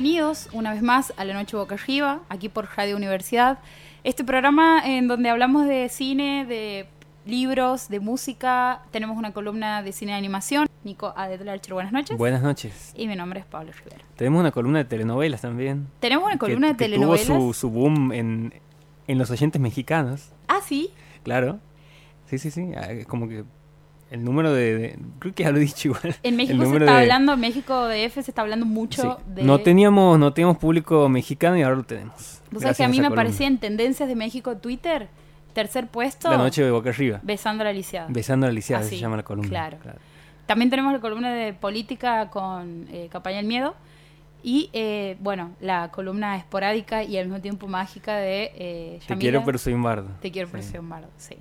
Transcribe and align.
bienvenidos 0.00 0.50
una 0.52 0.74
vez 0.74 0.82
más 0.82 1.14
a 1.16 1.24
La 1.24 1.32
Noche 1.32 1.56
Boca 1.56 1.74
Arriba, 1.76 2.20
aquí 2.28 2.50
por 2.50 2.68
Radio 2.76 2.96
Universidad. 2.96 3.60
Este 4.04 4.24
programa 4.24 4.82
en 4.84 5.08
donde 5.08 5.30
hablamos 5.30 5.66
de 5.66 5.88
cine, 5.88 6.44
de 6.44 6.86
libros, 7.24 7.88
de 7.88 7.98
música. 7.98 8.82
Tenemos 8.90 9.16
una 9.16 9.32
columna 9.32 9.82
de 9.82 9.92
cine 9.92 10.12
de 10.12 10.18
animación. 10.18 10.66
Nico 10.84 11.14
Adetlarcher, 11.16 11.72
buenas 11.72 11.94
noches. 11.94 12.18
Buenas 12.18 12.42
noches. 12.42 12.92
Y 12.94 13.08
mi 13.08 13.16
nombre 13.16 13.40
es 13.40 13.46
Pablo 13.46 13.72
Rivera. 13.72 14.04
Tenemos 14.16 14.38
una 14.38 14.50
columna 14.50 14.80
de 14.80 14.84
telenovelas 14.84 15.40
también. 15.40 15.86
Tenemos 16.00 16.26
una 16.26 16.36
columna 16.36 16.66
que, 16.66 16.72
de 16.74 16.76
que 16.76 16.84
telenovelas. 16.96 17.26
tuvo 17.26 17.54
su, 17.54 17.60
su 17.60 17.70
boom 17.70 18.12
en, 18.12 18.52
en 19.06 19.16
los 19.16 19.30
oyentes 19.30 19.58
mexicanos, 19.62 20.28
Ah, 20.48 20.60
sí. 20.62 20.90
claro. 21.22 21.58
Sí, 22.26 22.36
sí, 22.36 22.50
sí. 22.50 22.68
ah, 22.76 22.92
es 22.92 23.06
Como 23.06 23.28
que 23.30 23.44
el 24.16 24.24
número 24.24 24.52
de, 24.52 24.76
de- 24.78 24.98
Creo 25.18 25.34
que 25.34 25.42
ya 25.44 25.50
lo 25.52 25.58
he 25.58 25.60
dicho 25.60 25.88
igual. 25.88 26.16
En 26.22 26.36
México 26.36 26.64
se 26.64 26.72
está 26.76 26.92
de- 26.94 27.00
hablando, 27.02 27.36
México 27.36 27.86
DF 27.86 28.14
se 28.14 28.30
está 28.30 28.42
hablando 28.42 28.66
mucho 28.66 29.02
Sí. 29.18 29.32
de... 29.34 29.44
No 29.44 29.60
teníamos, 29.60 30.18
no 30.18 30.32
teníamos 30.32 30.58
público 30.58 31.08
mexicano 31.08 31.56
y 31.56 31.62
ahora 31.62 31.76
lo 31.76 31.84
tenemos. 31.84 32.40
Vos 32.50 32.62
sabés 32.62 32.76
que 32.76 32.84
a 32.84 32.88
mí 32.88 32.96
me 32.98 33.04
columna. 33.04 33.22
aparecía 33.22 33.46
en 33.46 33.58
tendencias 33.58 34.08
de 34.08 34.14
México 34.16 34.56
Twitter, 34.56 35.08
tercer 35.52 35.86
puesto, 35.88 36.30
La 36.30 36.36
noche 36.38 36.62
de 36.64 36.70
boca 36.70 36.90
arriba. 36.90 37.20
besando 37.22 37.62
a 37.62 37.66
la 37.66 37.72
lisiada. 37.72 38.06
Besando 38.10 38.46
a 38.46 38.48
la 38.50 38.54
lisiada 38.54 38.82
Así, 38.84 38.96
se 38.96 39.00
llama 39.02 39.16
la 39.16 39.22
columna. 39.22 39.48
claro. 39.48 39.78
También 40.46 40.70
tenemos 40.70 40.92
la 40.92 41.00
columna 41.00 41.32
de 41.34 41.52
política 41.54 42.30
con 42.30 42.86
eh, 42.90 43.08
Campaña 43.10 43.38
del 43.38 43.46
Miedo. 43.46 43.74
Y, 44.44 44.70
eh, 44.74 45.16
bueno, 45.18 45.50
la 45.60 45.90
columna 45.90 46.36
esporádica 46.36 47.02
y 47.02 47.18
al 47.18 47.24
mismo 47.26 47.40
tiempo 47.40 47.66
mágica 47.66 48.14
de 48.16 48.52
eh, 48.54 49.00
Te 49.08 49.16
quiero, 49.16 49.42
pero 49.44 49.58
soy 49.58 49.72
un 49.72 49.82
bardo. 49.82 50.06
Te 50.20 50.30
quiero, 50.30 50.46
Sí. 50.46 50.52
pero 50.52 50.62
soy 50.64 50.78
un 50.78 50.88
bardo, 50.88 51.08
sí. 51.16 51.34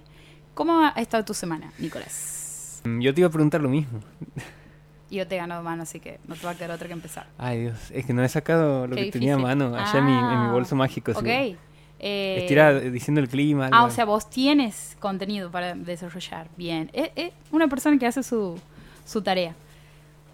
¿Cómo 0.56 0.80
ha 0.80 0.90
estado 1.00 1.24
tu 1.24 1.36
semana, 1.36 1.72
Nicolás? 1.78 2.45
Mm, 2.86 3.00
Yo 3.02 3.14
te 3.14 3.22
iba 3.22 3.28
a 3.28 3.32
preguntar 3.32 3.62
lo 3.62 3.70
mismo. 3.70 4.00
Yo 5.12 5.28
te 5.28 5.36
he 5.36 5.38
ganado 5.38 5.62
mano, 5.64 5.84
así 5.84 6.00
que 6.00 6.20
no 6.28 6.36
te 6.36 6.46
va 6.46 6.52
a 6.52 6.56
quedar 6.56 6.72
otra 6.72 6.88
que 6.88 6.94
empezar. 6.94 7.28
Ay, 7.38 7.62
Dios. 7.62 7.92
Es 7.92 8.06
que 8.06 8.14
no 8.14 8.24
he 8.24 8.30
sacado 8.30 8.88
lo 8.88 8.96
Qué 8.96 9.06
que 9.06 9.12
tenía 9.12 9.34
a 9.36 9.38
difícil. 9.38 9.58
mano 9.60 9.76
allá 9.78 10.00
en, 10.00 10.06
mi, 10.06 10.12
en 10.12 10.18
mi 10.42 10.48
Ah, 10.48 10.52
bolso 10.52 10.76
mágico. 10.76 11.14
sí. 11.14 11.20
Ok. 11.20 11.58
Eh, 12.00 12.38
Estira 12.40 12.74
diciendo 12.80 13.22
el 13.22 13.30
clima. 13.30 13.66
Ah, 13.72 13.78
algo. 13.78 13.88
o 13.88 13.92
sea, 13.92 14.06
vos 14.06 14.30
tienes 14.30 14.98
contenido 15.00 15.52
para 15.52 15.76
desarrollar. 15.76 16.48
Bien. 16.58 16.90
Es, 16.92 17.12
es 17.16 17.32
una 17.52 17.68
persona 17.68 17.98
que 18.00 18.06
hace 18.08 18.24
su, 18.24 18.60
su 19.06 19.22
tarea. 19.22 19.56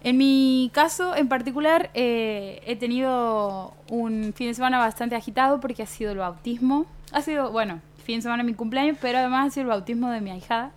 En 0.02 0.16
mi 0.16 0.70
caso 0.74 1.14
en 1.14 1.28
particular, 1.28 1.90
eh, 1.94 2.60
he 2.66 2.74
tenido 2.74 3.74
un 3.90 4.32
fin 4.34 4.48
de 4.48 4.54
semana 4.54 4.78
bastante 4.78 5.14
agitado 5.14 5.60
porque 5.60 5.82
ha 5.82 5.86
sido 5.86 6.10
el 6.12 6.18
bautismo. 6.18 6.86
Ha 7.12 7.20
sido, 7.22 7.52
bueno, 7.52 7.80
fin 8.04 8.16
de 8.16 8.22
semana 8.22 8.42
de 8.42 8.48
mi 8.50 8.54
cumpleaños, 8.56 8.96
pero 9.00 9.18
además 9.18 9.48
ha 9.48 9.50
sido 9.50 9.62
el 9.64 9.68
bautismo 9.68 10.10
de 10.10 10.20
mi 10.20 10.30
ahijada. 10.30 10.72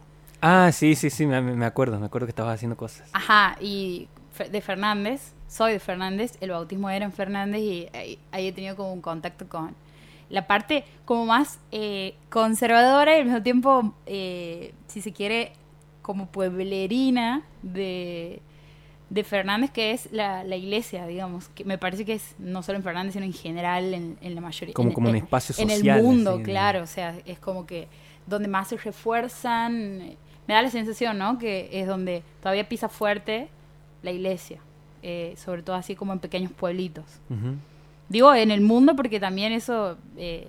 Ah, 0.48 0.72
sí, 0.72 0.94
sí, 0.96 1.10
sí, 1.10 1.26
me, 1.26 1.42
me 1.42 1.66
acuerdo, 1.66 2.00
me 2.00 2.06
acuerdo 2.06 2.28
que 2.28 2.32
estabas 2.32 2.54
haciendo 2.56 2.78
cosas. 2.78 3.10
Ajá, 3.14 3.58
y 3.60 4.08
de 4.52 4.62
Fernández, 4.62 5.34
soy 5.48 5.74
de 5.74 5.80
Fernández, 5.80 6.38
el 6.40 6.52
bautismo 6.52 6.90
era 6.90 7.04
en 7.06 7.12
Fernández 7.12 7.62
y 7.62 7.88
ahí, 7.94 8.20
he 8.48 8.52
tenido 8.52 8.76
como 8.76 8.94
un 8.94 9.02
contacto 9.02 9.48
con 9.50 9.76
la 10.30 10.46
parte 10.46 10.84
como 11.06 11.26
más 11.26 11.60
eh, 11.72 12.16
conservadora 12.30 13.16
y 13.16 13.20
al 13.22 13.26
mismo 13.26 13.42
tiempo, 13.42 13.94
eh, 14.06 14.74
si 14.88 15.02
se 15.02 15.14
quiere, 15.14 15.54
como 16.04 16.28
pueblerina 16.28 17.42
de, 17.64 18.40
de 19.10 19.24
Fernández, 19.24 19.72
que 19.72 19.92
es 19.94 20.12
la, 20.12 20.44
la 20.44 20.56
iglesia, 20.58 21.08
digamos, 21.08 21.48
que 21.50 21.64
me 21.66 21.80
parece 21.80 22.06
que 22.06 22.14
es 22.14 22.36
no 22.38 22.62
solo 22.62 22.78
en 22.78 22.84
Fernández, 22.84 23.14
sino 23.14 23.26
en 23.26 23.34
general 23.34 23.94
en, 23.96 24.18
en 24.22 24.36
la 24.36 24.42
mayoría. 24.42 24.76
Como, 24.76 24.90
en, 24.90 24.94
como 24.94 25.10
un 25.10 25.16
en- 25.16 25.24
espacio 25.24 25.56
en 25.58 25.70
social. 25.72 25.98
el 25.98 26.04
mundo, 26.04 26.42
claro, 26.44 26.84
o 26.84 26.88
sea, 26.88 27.16
es 27.26 27.40
como 27.40 27.66
que 27.66 27.88
donde 28.28 28.48
más 28.48 28.68
se 28.68 28.78
refuerzan, 28.78 30.16
me 30.48 30.54
da 30.54 30.62
la 30.62 30.70
sensación, 30.70 31.18
¿no? 31.18 31.38
Que 31.38 31.70
es 31.72 31.88
donde 31.88 32.24
todavía 32.42 32.68
pisa 32.70 32.90
fuerte 32.90 33.48
la 34.04 34.12
iglesia, 34.12 34.60
eh, 35.04 35.34
sobre 35.38 35.64
todo 35.64 35.76
así 35.76 35.96
como 35.96 36.14
en 36.14 36.20
pequeños 36.20 36.52
pueblitos. 36.52 37.06
Digo 38.10 38.34
en 38.36 38.52
el 38.52 38.62
mundo 38.62 38.96
porque 38.96 39.20
también 39.20 39.52
eso 39.52 39.98
eh, 40.18 40.48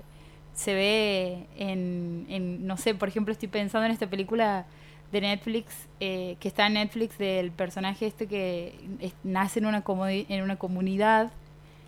se 0.54 0.74
ve 0.74 1.46
en, 1.56 2.26
en, 2.28 2.66
no 2.66 2.76
sé, 2.76 2.94
por 2.94 3.08
ejemplo 3.08 3.32
estoy 3.32 3.48
pensando 3.48 3.86
en 3.86 3.92
esta 3.92 4.06
película 4.08 4.66
de 5.12 5.20
Netflix, 5.22 5.86
eh, 6.00 6.36
que 6.40 6.48
está 6.48 6.66
en 6.66 6.74
Netflix 6.74 7.16
del 7.16 7.50
personaje 7.52 8.06
este 8.06 8.26
que 8.26 8.74
es- 9.00 9.14
nace 9.24 9.60
en 9.60 9.66
una, 9.66 9.82
en 10.08 10.42
una 10.42 10.56
comunidad, 10.56 11.30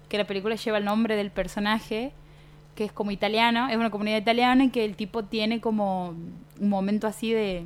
que 0.08 0.16
la 0.16 0.26
película 0.26 0.54
lleva 0.54 0.78
el 0.78 0.84
nombre 0.86 1.16
del 1.16 1.30
personaje, 1.30 2.12
que 2.74 2.84
es 2.84 2.92
como 2.92 3.10
italiano, 3.10 3.68
es 3.68 3.76
una 3.76 3.90
comunidad 3.90 4.16
italiana 4.18 4.64
y 4.64 4.70
que 4.70 4.84
el 4.86 4.94
tipo 4.96 5.24
tiene 5.24 5.60
como 5.60 6.10
un 6.60 6.68
momento 6.68 7.06
así 7.06 7.32
de... 7.32 7.64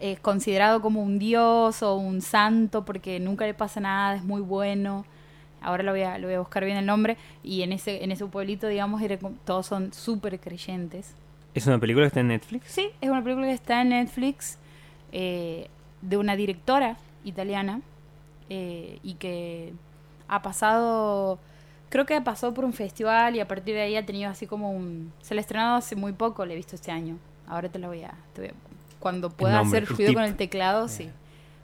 Es 0.00 0.18
considerado 0.18 0.80
como 0.80 1.02
un 1.02 1.18
dios 1.18 1.82
o 1.82 1.94
un 1.96 2.22
santo 2.22 2.84
porque 2.84 3.20
nunca 3.20 3.44
le 3.46 3.54
pasa 3.54 3.80
nada, 3.80 4.16
es 4.16 4.24
muy 4.24 4.40
bueno. 4.40 5.04
Ahora 5.60 5.82
lo 5.82 5.92
voy 5.92 6.02
a, 6.02 6.16
lo 6.16 6.26
voy 6.26 6.34
a 6.36 6.38
buscar 6.40 6.64
bien 6.64 6.78
el 6.78 6.86
nombre. 6.86 7.18
Y 7.42 7.62
en 7.62 7.72
ese, 7.72 8.02
en 8.02 8.10
ese 8.10 8.24
pueblito, 8.26 8.66
digamos, 8.66 9.02
todos 9.44 9.66
son 9.66 9.92
súper 9.92 10.40
creyentes. 10.40 11.14
¿Es 11.52 11.66
una 11.66 11.78
película 11.78 12.04
que 12.04 12.08
está 12.08 12.20
en 12.20 12.28
Netflix? 12.28 12.66
Sí, 12.68 12.88
es 13.00 13.10
una 13.10 13.22
película 13.22 13.46
que 13.46 13.52
está 13.52 13.82
en 13.82 13.90
Netflix 13.90 14.58
eh, 15.12 15.68
de 16.00 16.16
una 16.16 16.34
directora 16.34 16.96
italiana 17.24 17.82
eh, 18.48 18.98
y 19.02 19.14
que 19.14 19.74
ha 20.28 20.40
pasado, 20.40 21.38
creo 21.90 22.06
que 22.06 22.14
ha 22.14 22.24
pasado 22.24 22.54
por 22.54 22.64
un 22.64 22.72
festival 22.72 23.36
y 23.36 23.40
a 23.40 23.48
partir 23.48 23.74
de 23.74 23.82
ahí 23.82 23.96
ha 23.96 24.06
tenido 24.06 24.30
así 24.30 24.46
como 24.46 24.70
un... 24.72 25.12
Se 25.20 25.34
la 25.34 25.40
ha 25.40 25.42
estrenado 25.42 25.76
hace 25.76 25.94
muy 25.96 26.12
poco, 26.12 26.46
la 26.46 26.54
he 26.54 26.56
visto 26.56 26.74
este 26.76 26.90
año. 26.90 27.18
Ahora 27.46 27.68
te 27.68 27.78
la 27.78 27.88
voy 27.88 28.02
a... 28.02 28.14
te 28.32 28.40
voy 28.40 28.50
a- 28.50 28.69
cuando 29.00 29.30
pueda 29.30 29.56
nombre, 29.62 29.80
hacer 29.82 29.96
ruido 29.96 30.14
con 30.14 30.22
el 30.22 30.36
teclado, 30.36 30.86
sí, 30.86 31.04
Bien. 31.04 31.14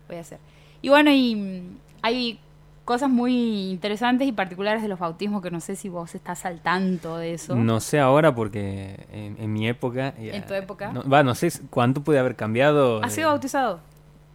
voy 0.08 0.16
a 0.16 0.20
hacer. 0.20 0.38
Y 0.82 0.88
bueno, 0.88 1.10
y 1.12 1.36
mm, 1.36 1.78
hay 2.02 2.40
cosas 2.84 3.10
muy 3.10 3.70
interesantes 3.70 4.26
y 4.28 4.32
particulares 4.32 4.82
de 4.82 4.88
los 4.88 4.98
bautismos 4.98 5.42
que 5.42 5.50
no 5.50 5.60
sé 5.60 5.76
si 5.76 5.88
vos 5.88 6.14
estás 6.14 6.44
al 6.46 6.60
tanto 6.60 7.16
de 7.18 7.34
eso. 7.34 7.54
No 7.54 7.80
sé 7.80 7.98
ahora 8.00 8.34
porque 8.34 9.06
en, 9.12 9.36
en 9.40 9.52
mi 9.52 9.68
época... 9.68 10.14
ya- 10.18 10.34
¿En 10.34 10.46
tu 10.46 10.54
época? 10.54 10.92
No, 10.92 11.02
va, 11.08 11.22
no 11.22 11.34
sé 11.34 11.50
cuánto 11.70 12.02
puede 12.02 12.18
haber 12.18 12.36
cambiado. 12.36 13.02
¿Has 13.02 13.12
eh, 13.12 13.16
sido 13.16 13.28
bautizado? 13.30 13.80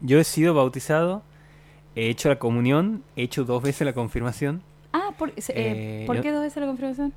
Yo 0.02 0.20
he 0.20 0.24
sido 0.24 0.54
bautizado, 0.54 1.22
he 1.96 2.10
hecho 2.10 2.30
la 2.30 2.40
comunión, 2.40 3.04
he 3.16 3.24
hecho 3.24 3.44
dos 3.46 3.62
veces 3.64 3.86
la 3.86 3.94
confirmación, 3.94 4.62
Ah, 4.94 5.12
¿por, 5.18 5.30
eh, 5.30 5.34
Eh, 5.48 6.04
¿por 6.06 6.20
qué 6.22 6.32
dos 6.32 6.42
veces 6.42 6.60
la 6.60 6.68
confirmación? 6.68 7.14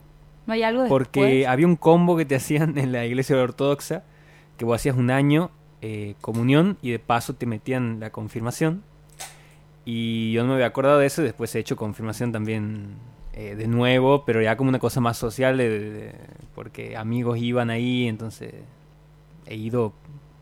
¿No 0.47 0.53
hay 0.53 0.62
algo 0.62 0.87
porque 0.87 1.21
después? 1.21 1.47
había 1.49 1.66
un 1.66 1.75
combo 1.77 2.16
que 2.16 2.25
te 2.25 2.37
hacían 2.37 2.78
en 2.78 2.93
la 2.93 3.05
iglesia 3.05 3.37
ortodoxa, 3.37 4.05
que 4.56 4.65
vos 4.65 4.77
hacías 4.77 4.97
un 4.97 5.11
año 5.11 5.51
eh, 5.87 6.15
comunión 6.22 6.78
y 6.81 6.91
de 6.93 6.99
paso 6.99 7.34
te 7.34 7.45
metían 7.45 8.00
la 8.00 8.09
confirmación. 8.11 8.83
Y 9.84 10.33
yo 10.33 10.43
no 10.43 10.49
me 10.50 10.55
había 10.55 10.67
acordado 10.67 10.99
de 10.99 11.06
eso, 11.06 11.21
y 11.21 11.25
después 11.27 11.55
he 11.55 11.59
hecho 11.59 11.77
confirmación 11.77 12.33
también 12.33 12.95
eh, 13.34 13.55
de 13.55 13.67
nuevo, 13.67 14.25
pero 14.25 14.41
ya 14.41 14.56
como 14.56 14.71
una 14.71 14.78
cosa 14.78 15.00
más 15.00 15.19
social, 15.19 15.56
de- 15.59 15.69
de- 15.69 15.91
de- 15.91 16.12
porque 16.55 16.97
amigos 16.97 17.37
iban 17.39 17.69
ahí, 17.69 18.06
entonces 18.09 18.55
he 19.47 19.56
ido 19.56 19.93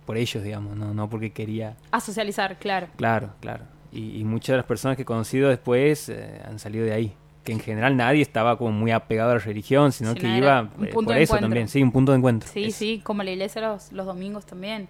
por 0.06 0.16
ellos, 0.16 0.44
digamos, 0.44 0.76
no, 0.76 0.94
no 0.94 1.08
porque 1.10 1.30
quería... 1.30 1.76
A 1.90 2.00
socializar, 2.00 2.58
claro. 2.58 2.86
Claro, 2.96 3.30
claro. 3.40 3.64
Y, 3.90 4.20
y 4.20 4.24
muchas 4.24 4.48
de 4.54 4.56
las 4.58 4.66
personas 4.66 4.96
que 4.96 5.02
he 5.02 5.06
conocido 5.06 5.48
después 5.48 6.08
eh, 6.08 6.40
han 6.44 6.58
salido 6.58 6.84
de 6.84 6.92
ahí. 6.92 7.12
Que 7.44 7.52
en 7.52 7.58
general 7.60 7.96
nadie 7.96 8.22
estaba 8.22 8.56
como 8.56 8.70
muy 8.70 8.92
apegado 8.92 9.30
a 9.32 9.34
la 9.34 9.40
religión, 9.40 9.90
sino 9.90 10.14
que 10.14 10.28
iba 10.28 10.70
eh, 10.82 10.90
por 10.92 11.02
eso 11.04 11.34
encuentro. 11.34 11.38
también. 11.40 11.66
Sí, 11.68 11.82
un 11.82 11.90
punto 11.90 12.12
de 12.12 12.18
encuentro. 12.18 12.48
Sí, 12.52 12.64
eso. 12.66 12.78
sí, 12.78 13.00
como 13.02 13.24
la 13.24 13.32
iglesia 13.32 13.60
los, 13.62 13.90
los 13.90 14.06
domingos 14.06 14.46
también. 14.46 14.86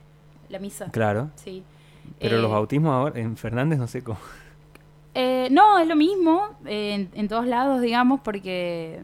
La 0.53 0.59
misa. 0.61 0.91
Claro. 0.93 1.31
Sí. 1.35 1.65
Pero 2.21 2.37
Eh, 2.37 2.41
los 2.43 2.51
bautismos 2.51 2.93
ahora, 2.93 3.19
en 3.21 3.37
Fernández 3.37 3.79
no 3.79 3.87
sé 3.89 4.03
cómo. 4.05 4.19
eh, 5.15 5.49
no, 5.51 5.79
es 5.79 5.89
lo 5.89 5.97
mismo 5.97 6.51
eh, 6.67 6.95
en, 6.95 7.11
en 7.15 7.29
todos 7.29 7.47
lados, 7.47 7.81
digamos, 7.81 8.21
porque 8.21 9.01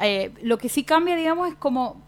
eh, 0.00 0.32
lo 0.42 0.58
que 0.58 0.68
sí 0.68 0.84
cambia, 0.84 1.16
digamos, 1.16 1.48
es 1.48 1.54
como, 1.54 2.00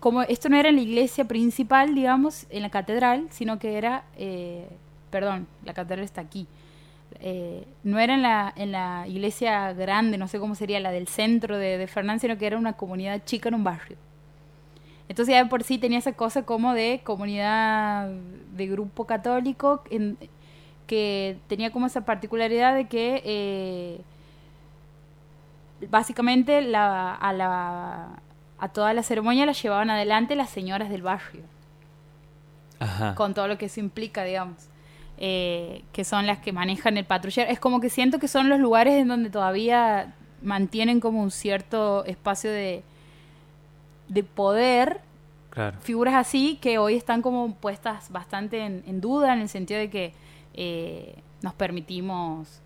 como 0.00 0.22
esto 0.22 0.48
no 0.48 0.56
era 0.56 0.68
en 0.68 0.76
la 0.76 0.82
iglesia 0.82 1.24
principal, 1.26 1.94
digamos, 1.94 2.46
en 2.50 2.62
la 2.62 2.70
catedral, 2.70 3.26
sino 3.30 3.58
que 3.58 3.78
era, 3.78 4.04
eh, 4.16 4.68
perdón, 5.10 5.46
la 5.64 5.74
catedral 5.74 6.04
está 6.04 6.20
aquí. 6.20 6.46
Eh, 7.20 7.66
no 7.84 7.98
era 7.98 8.14
en 8.14 8.22
la, 8.22 8.52
en 8.56 8.72
la 8.72 9.04
iglesia 9.06 9.72
grande, 9.74 10.18
no 10.18 10.26
sé 10.28 10.38
cómo 10.40 10.54
sería 10.54 10.80
la 10.80 10.90
del 10.90 11.06
centro 11.08 11.56
de, 11.58 11.78
de 11.78 11.86
Fernández, 11.86 12.22
sino 12.22 12.38
que 12.38 12.46
era 12.46 12.56
una 12.58 12.72
comunidad 12.72 13.22
chica 13.24 13.48
en 13.48 13.54
un 13.56 13.64
barrio. 13.64 13.96
Entonces 15.08 15.32
ya 15.34 15.42
de 15.44 15.50
por 15.50 15.62
sí 15.62 15.78
tenía 15.78 15.98
esa 15.98 16.12
cosa 16.12 16.42
como 16.44 16.72
de 16.74 17.00
comunidad 17.04 18.08
de 18.56 18.66
grupo 18.66 19.06
católico 19.06 19.82
en- 19.90 20.16
que 20.86 21.38
tenía 21.48 21.70
como 21.70 21.86
esa 21.86 22.04
particularidad 22.04 22.74
de 22.74 22.86
que 22.86 23.22
eh, 23.24 24.00
básicamente 25.90 26.60
la, 26.62 27.14
a, 27.14 27.32
la, 27.32 28.08
a 28.58 28.68
toda 28.68 28.92
la 28.94 29.02
ceremonia 29.02 29.46
la 29.46 29.52
llevaban 29.52 29.90
adelante 29.90 30.36
las 30.36 30.50
señoras 30.50 30.90
del 30.90 31.02
barrio 31.02 31.42
Ajá. 32.78 33.14
con 33.14 33.34
todo 33.34 33.48
lo 33.48 33.58
que 33.58 33.66
eso 33.66 33.80
implica, 33.80 34.24
digamos. 34.24 34.68
Eh, 35.18 35.84
que 35.92 36.04
son 36.04 36.26
las 36.26 36.38
que 36.38 36.52
manejan 36.52 36.96
el 36.96 37.04
patrullero. 37.04 37.48
Es 37.50 37.60
como 37.60 37.80
que 37.80 37.90
siento 37.90 38.18
que 38.18 38.26
son 38.26 38.48
los 38.48 38.58
lugares 38.58 38.94
en 39.00 39.06
donde 39.08 39.30
todavía 39.30 40.14
mantienen 40.42 40.98
como 40.98 41.22
un 41.22 41.30
cierto 41.30 42.04
espacio 42.06 42.50
de, 42.50 42.82
de 44.12 44.22
poder, 44.24 45.00
Claro. 45.50 45.78
figuras 45.80 46.14
así 46.14 46.56
que 46.62 46.78
hoy 46.78 46.94
están 46.96 47.20
como 47.20 47.54
puestas 47.56 48.10
bastante 48.10 48.60
en, 48.60 48.82
en 48.86 49.00
duda 49.02 49.34
en 49.34 49.40
el 49.40 49.48
sentido 49.50 49.78
de 49.80 49.90
que 49.90 50.12
eh, 50.54 51.14
nos 51.42 51.52
permitimos 51.54 52.60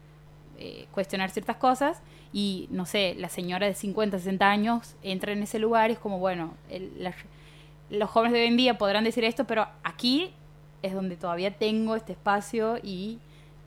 eh, 0.58 0.86
cuestionar 0.92 1.30
ciertas 1.30 1.56
cosas 1.56 2.00
y, 2.32 2.68
no 2.70 2.86
sé, 2.86 3.14
la 3.18 3.28
señora 3.28 3.66
de 3.66 3.74
50, 3.74 4.18
60 4.18 4.48
años 4.50 4.94
entra 5.02 5.32
en 5.32 5.42
ese 5.42 5.58
lugar 5.58 5.90
y 5.90 5.94
es 5.94 5.98
como, 5.98 6.18
bueno, 6.18 6.54
el- 6.70 6.92
la- 7.02 7.14
los 7.90 8.08
jóvenes 8.10 8.34
de 8.34 8.40
hoy 8.42 8.46
en 8.48 8.56
día 8.56 8.78
podrán 8.78 9.04
decir 9.04 9.24
esto, 9.24 9.44
pero 9.46 9.66
aquí 9.82 10.32
es 10.82 10.94
donde 10.94 11.16
todavía 11.16 11.56
tengo 11.56 11.94
este 11.96 12.12
espacio 12.12 12.78
y, 12.82 13.18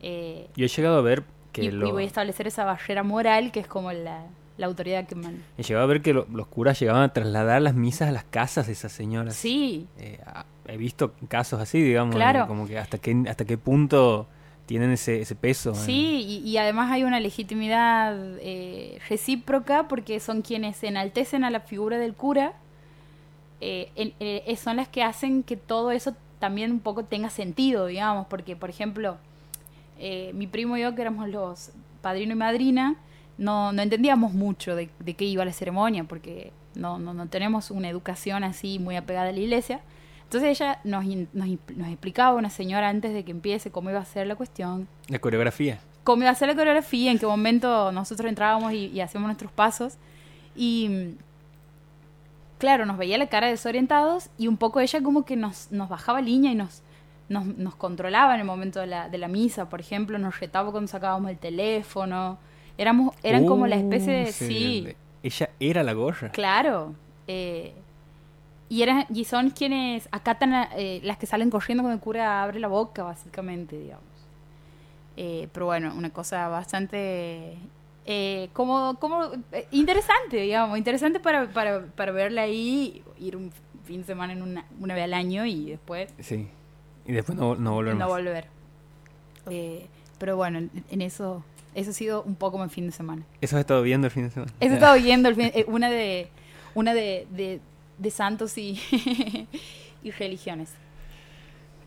eh, 0.02 0.48
Yo 0.56 0.64
he 0.64 0.68
llegado 0.68 0.96
a 0.98 1.02
ver 1.02 1.24
que 1.52 1.62
y, 1.64 1.66
y 1.66 1.70
lo- 1.70 1.92
voy 1.92 2.04
a 2.04 2.06
establecer 2.06 2.46
esa 2.46 2.64
barrera 2.64 3.02
moral 3.02 3.52
que 3.52 3.60
es 3.60 3.66
como 3.66 3.92
la, 3.92 4.24
la 4.60 4.66
autoridad 4.66 5.06
que 5.06 5.14
manda. 5.14 5.42
he 5.58 5.62
llegado 5.62 5.84
a 5.84 5.88
ver 5.88 6.02
que 6.02 6.12
lo- 6.14 6.26
los 6.32 6.46
curas 6.46 6.78
llegaban 6.78 7.02
a 7.02 7.12
trasladar 7.12 7.60
las 7.62 7.74
misas 7.74 8.08
a 8.08 8.12
las 8.12 8.24
casas 8.24 8.66
de 8.66 8.72
esas 8.74 8.92
señoras. 8.92 9.34
Sí, 9.34 9.86
Eh, 9.98 10.20
he 10.66 10.76
visto 10.76 11.12
casos 11.28 11.60
así, 11.60 11.82
digamos, 11.82 12.14
Claro. 12.14 12.46
como 12.46 12.66
que 12.68 12.78
hasta 12.78 12.98
qué 12.98 13.16
hasta 13.28 13.44
qué 13.44 13.58
punto 13.58 14.28
tienen 14.66 14.92
ese, 14.92 15.20
ese 15.22 15.34
peso. 15.34 15.74
Sí, 15.74 16.22
y, 16.44 16.48
y 16.48 16.56
además 16.58 16.92
hay 16.92 17.02
una 17.02 17.18
legitimidad 17.18 18.16
eh, 18.40 19.00
recíproca 19.08 19.88
porque 19.88 20.20
son 20.20 20.42
quienes 20.42 20.84
enaltecen 20.84 21.42
a 21.42 21.50
la 21.50 21.58
figura 21.60 21.98
del 21.98 22.14
cura, 22.14 22.52
eh, 23.60 23.90
en- 23.96 24.14
eh, 24.20 24.56
son 24.56 24.76
las 24.76 24.88
que 24.88 25.02
hacen 25.02 25.42
que 25.42 25.56
todo 25.56 25.90
eso 25.90 26.14
también 26.38 26.70
un 26.72 26.80
poco 26.80 27.04
tenga 27.04 27.30
sentido, 27.30 27.86
digamos, 27.86 28.26
porque 28.28 28.56
por 28.56 28.70
ejemplo, 28.70 29.18
eh, 29.98 30.30
mi 30.34 30.46
primo 30.46 30.76
y 30.76 30.82
yo, 30.82 30.94
que 30.94 31.02
éramos 31.02 31.28
los 31.28 31.72
padrino 32.00 32.32
y 32.32 32.36
madrina, 32.36 32.96
no, 33.38 33.72
no 33.72 33.82
entendíamos 33.82 34.32
mucho 34.32 34.76
de, 34.76 34.90
de 34.98 35.14
qué 35.14 35.24
iba 35.24 35.44
la 35.44 35.52
ceremonia, 35.52 36.04
porque 36.04 36.52
no, 36.74 36.98
no, 36.98 37.14
no 37.14 37.26
tenemos 37.28 37.70
una 37.70 37.88
educación 37.88 38.44
así 38.44 38.78
muy 38.78 38.96
apegada 38.96 39.28
a 39.30 39.32
la 39.32 39.38
iglesia. 39.38 39.80
Entonces 40.24 40.50
ella 40.60 40.78
nos, 40.84 41.04
nos, 41.32 41.48
nos 41.76 41.88
explicaba, 41.88 42.36
una 42.36 42.50
señora, 42.50 42.88
antes 42.88 43.12
de 43.12 43.24
que 43.24 43.32
empiece, 43.32 43.70
cómo 43.70 43.90
iba 43.90 43.98
a 43.98 44.04
ser 44.04 44.26
la 44.26 44.36
cuestión, 44.36 44.86
La 45.08 45.18
coreografía. 45.18 45.80
cómo 46.04 46.22
iba 46.22 46.30
a 46.30 46.34
ser 46.34 46.48
la 46.48 46.54
coreografía, 46.54 47.10
en 47.10 47.18
qué 47.18 47.26
momento 47.26 47.90
nosotros 47.90 48.28
entrábamos 48.28 48.72
y, 48.72 48.86
y 48.86 49.00
hacíamos 49.00 49.26
nuestros 49.26 49.50
pasos. 49.50 49.96
Y 50.54 51.14
claro, 52.58 52.86
nos 52.86 52.98
veía 52.98 53.18
la 53.18 53.26
cara 53.28 53.48
desorientados 53.48 54.28
y 54.38 54.46
un 54.46 54.56
poco 54.56 54.80
ella 54.80 55.02
como 55.02 55.24
que 55.24 55.34
nos, 55.36 55.72
nos 55.72 55.88
bajaba 55.88 56.20
línea 56.20 56.52
y 56.52 56.54
nos, 56.54 56.82
nos, 57.28 57.46
nos 57.46 57.74
controlaba 57.74 58.34
en 58.34 58.40
el 58.40 58.46
momento 58.46 58.80
de 58.80 58.86
la, 58.86 59.08
de 59.08 59.18
la 59.18 59.28
misa, 59.28 59.68
por 59.68 59.80
ejemplo, 59.80 60.18
nos 60.18 60.38
retaba 60.38 60.70
cuando 60.70 60.88
sacábamos 60.88 61.30
el 61.30 61.38
teléfono. 61.38 62.38
Éramos, 62.80 63.14
eran 63.22 63.44
como 63.44 63.66
la 63.66 63.76
especie 63.76 64.10
de... 64.12 64.22
Uh, 64.30 64.32
Sí, 64.32 64.96
Ella 65.22 65.50
era 65.60 65.82
la 65.82 65.92
gorra. 65.92 66.30
claro. 66.30 66.94
eh, 67.26 67.74
y, 68.70 68.82
eran, 68.82 69.04
y 69.12 69.24
son 69.26 69.50
quienes 69.50 70.08
acatan 70.12 70.54
a- 70.54 70.70
eh, 70.76 71.00
las 71.02 71.18
que 71.18 71.26
salen 71.26 71.50
corriendo 71.50 71.82
cuando 71.82 71.96
el 71.96 72.00
cura 72.00 72.42
abre 72.42 72.58
la 72.58 72.68
boca, 72.68 73.02
básicamente, 73.02 73.78
digamos. 73.78 74.04
Eh, 75.18 75.48
pero 75.52 75.66
bueno, 75.66 75.92
una 75.94 76.08
cosa 76.10 76.48
bastante 76.48 77.56
eh, 78.06 78.48
como, 78.54 78.96
como 78.98 79.24
interesante, 79.72 80.38
digamos, 80.38 80.78
interesante 80.78 81.20
para, 81.20 81.48
para, 81.50 81.84
para 81.84 82.12
verla 82.12 82.42
ahí, 82.42 83.02
ir 83.18 83.36
un 83.36 83.50
fin 83.84 84.00
de 84.00 84.06
semana 84.06 84.32
en 84.32 84.40
una, 84.42 84.64
una 84.80 84.94
vez 84.94 85.04
al 85.04 85.12
año 85.14 85.44
y 85.44 85.70
después 85.70 86.14
Sí. 86.20 86.48
Y 87.06 87.12
después 87.12 87.36
no, 87.36 87.56
no 87.56 87.72
volver 87.74 87.92
no 87.94 87.98
más. 88.00 88.08
volver. 88.08 88.46
Pero 90.18 90.36
bueno, 90.36 90.58
en, 90.58 90.70
en 90.90 91.00
eso, 91.02 91.42
eso 91.80 91.90
ha 91.90 91.94
sido 91.94 92.22
un 92.22 92.34
poco 92.36 92.58
mi 92.62 92.68
fin 92.68 92.86
de 92.86 92.92
semana. 92.92 93.22
Eso 93.40 93.56
has 93.56 93.60
estado 93.60 93.82
viendo 93.82 94.06
el 94.06 94.10
fin 94.12 94.24
de 94.24 94.30
semana. 94.30 94.52
Eso 94.60 94.72
he 94.72 94.74
estado 94.76 94.94
viendo 95.02 95.28
el 95.28 95.34
fin- 95.34 95.50
eh, 95.54 95.64
una 95.68 95.90
de 95.90 96.28
una 96.74 96.94
de, 96.94 97.26
de, 97.30 97.60
de 97.98 98.10
santos 98.10 98.56
y, 98.58 98.78
y 100.02 100.10
religiones. 100.12 100.70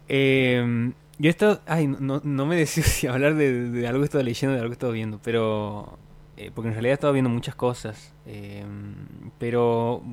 Eh, 0.10 0.92
yo 1.20 1.28
he 1.28 1.30
estado... 1.30 1.62
Ay, 1.66 1.88
no, 1.88 2.22
no 2.24 2.46
me 2.46 2.56
decido 2.56 2.86
si 2.90 3.08
hablar 3.08 3.36
de, 3.36 3.70
de 3.70 3.88
algo 3.88 4.00
que 4.00 4.04
he 4.04 4.06
estado 4.06 4.24
leyendo 4.24 4.54
de 4.56 4.60
algo 4.60 4.70
que 4.70 4.74
he 4.74 4.78
estado 4.80 4.92
viendo, 4.94 5.20
pero... 5.24 5.98
eh, 6.38 6.52
porque 6.54 6.68
en 6.70 6.74
realidad 6.74 6.92
he 6.92 6.96
estado 6.96 7.14
viendo 7.14 7.30
muchas 7.30 7.56
cosas. 7.56 8.14
eh, 8.26 8.66
pero 9.40 10.04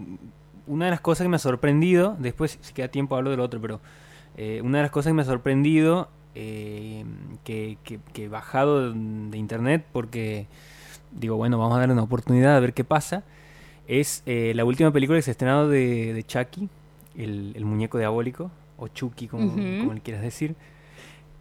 una 0.66 0.84
de 0.84 0.90
las 0.92 1.00
cosas 1.00 1.24
que 1.24 1.28
me 1.28 1.36
ha 1.36 1.40
sorprendido, 1.40 2.16
después 2.20 2.58
si 2.60 2.72
queda 2.72 2.86
tiempo 2.88 3.16
hablo 3.16 3.30
del 3.30 3.40
otro, 3.40 3.60
pero 3.60 3.80
eh, 4.36 4.60
una 4.62 4.78
de 4.78 4.82
las 4.82 4.92
cosas 4.92 5.10
que 5.10 5.14
me 5.14 5.22
ha 5.22 5.24
sorprendido, 5.24 6.08
eh, 6.34 7.04
que, 7.44 7.78
que, 7.84 8.00
que 8.12 8.24
he 8.24 8.28
bajado 8.28 8.92
de 8.92 9.38
internet 9.38 9.86
porque 9.92 10.48
digo, 11.12 11.36
bueno, 11.36 11.58
vamos 11.58 11.76
a 11.76 11.80
darle 11.80 11.92
una 11.94 12.02
oportunidad 12.02 12.56
a 12.56 12.60
ver 12.60 12.74
qué 12.74 12.84
pasa, 12.84 13.24
es 13.88 14.22
eh, 14.26 14.52
la 14.54 14.64
última 14.64 14.92
película 14.92 15.18
que 15.18 15.22
se 15.22 15.30
ha 15.30 15.32
estrenado 15.32 15.68
de, 15.68 16.14
de 16.14 16.22
Chucky, 16.24 16.68
el, 17.16 17.52
el 17.56 17.64
muñeco 17.64 17.98
diabólico, 17.98 18.52
o 18.76 18.86
Chucky, 18.88 19.28
como, 19.28 19.92
le 19.92 20.00
quieras 20.00 20.22
decir. 20.22 20.54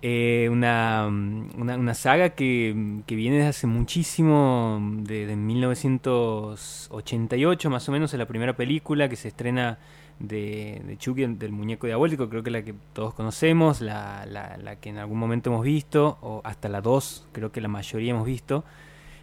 Eh, 0.01 0.47
una, 0.49 1.07
una, 1.07 1.75
una 1.75 1.93
saga 1.93 2.29
que, 2.29 3.01
que 3.05 3.15
viene 3.15 3.35
desde 3.37 3.49
hace 3.49 3.67
muchísimo, 3.67 4.79
de, 5.03 5.27
de 5.27 5.35
1988 5.35 7.69
más 7.69 7.87
o 7.87 7.91
menos, 7.91 8.11
es 8.13 8.17
la 8.17 8.25
primera 8.25 8.55
película 8.55 9.09
que 9.09 9.15
se 9.15 9.27
estrena 9.27 9.77
de, 10.19 10.95
Chucky, 10.99 11.25
del 11.25 11.51
muñeco 11.51 11.87
diabólico, 11.87 12.29
creo 12.29 12.43
que 12.43 12.51
la 12.51 12.61
que 12.61 12.73
todos 12.93 13.13
conocemos, 13.13 13.81
la, 13.81 14.25
la, 14.25 14.75
que 14.77 14.89
en 14.89 14.97
algún 14.97 15.17
momento 15.17 15.49
hemos 15.49 15.63
visto, 15.63 16.17
o 16.21 16.41
hasta 16.43 16.69
la 16.69 16.81
2, 16.81 17.27
creo 17.31 17.51
que 17.51 17.61
la 17.61 17.67
mayoría 17.67 18.11
hemos 18.11 18.25
visto. 18.25 18.63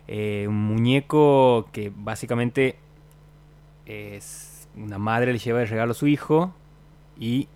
Eh, 0.09 0.47
un 0.49 0.65
muñeco 0.65 1.69
que 1.73 1.93
básicamente 1.95 2.77
es 3.87 4.69
una 4.77 4.99
madre 4.99 5.33
le 5.33 5.39
lleva 5.39 5.61
de 5.61 5.67
regalo 5.67 5.93
a 5.93 5.95
su 5.95 6.07
hijo 6.07 6.55
y 7.19 7.49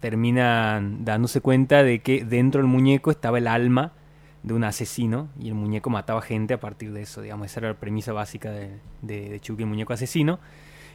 terminan 0.00 1.04
dándose 1.04 1.40
cuenta 1.40 1.82
de 1.82 2.00
que 2.00 2.24
dentro 2.24 2.60
del 2.60 2.68
muñeco 2.68 3.10
estaba 3.10 3.38
el 3.38 3.48
alma 3.48 3.92
de 4.44 4.54
un 4.54 4.62
asesino 4.64 5.28
y 5.40 5.48
el 5.48 5.54
muñeco 5.54 5.90
mataba 5.90 6.22
gente 6.22 6.54
a 6.54 6.60
partir 6.60 6.92
de 6.92 7.02
eso, 7.02 7.20
digamos, 7.20 7.46
esa 7.46 7.60
era 7.60 7.68
la 7.70 7.74
premisa 7.74 8.12
básica 8.12 8.50
de, 8.50 8.78
de 9.02 9.40
Chucky, 9.40 9.64
el 9.64 9.68
muñeco 9.68 9.92
asesino. 9.92 10.38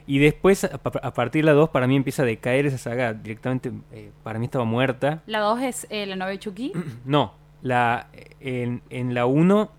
Y 0.06 0.20
después, 0.20 0.64
a, 0.66 0.78
pa- 0.78 1.00
a 1.02 1.14
partir 1.14 1.44
de 1.44 1.52
la 1.52 1.54
2, 1.54 1.70
para 1.70 1.88
mí 1.88 1.96
empieza 1.96 2.24
a 2.24 2.26
decaer 2.26 2.66
esa 2.66 2.78
saga 2.78 3.14
directamente, 3.14 3.72
eh, 3.92 4.12
para 4.24 4.38
mí 4.40 4.46
estaba 4.46 4.66
muerta. 4.66 5.22
La 5.28 5.40
2 5.40 5.62
es 5.62 5.88
eh, 5.90 6.06
la 6.06 6.16
novia 6.16 6.32
de 6.32 6.40
Chucky. 6.40 6.74
No, 7.06 7.34
la, 7.62 8.08
en, 8.42 8.82
en 8.90 9.14
la 9.14 9.26
1 9.26 9.72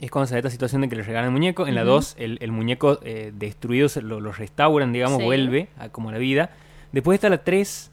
es 0.00 0.10
cuando 0.10 0.26
se 0.26 0.34
da 0.34 0.38
esta 0.38 0.50
situación 0.50 0.82
de 0.82 0.88
que 0.88 0.96
le 0.96 1.02
regalan 1.02 1.26
el 1.26 1.32
muñeco. 1.32 1.66
En 1.66 1.74
la 1.74 1.82
Ujú. 1.82 1.90
2 1.92 2.16
el, 2.18 2.38
el 2.40 2.52
muñeco 2.52 2.98
eh, 3.02 3.32
destruido 3.34 3.88
se 3.88 4.02
lo, 4.02 4.20
lo 4.20 4.32
restauran, 4.32 4.92
digamos, 4.92 5.18
Sí. 5.18 5.24
vuelve 5.24 5.68
a 5.78 5.88
como 5.90 6.10
la 6.12 6.18
vida. 6.18 6.50
Después 6.92 7.16
está 7.16 7.28
la 7.28 7.44
3, 7.44 7.90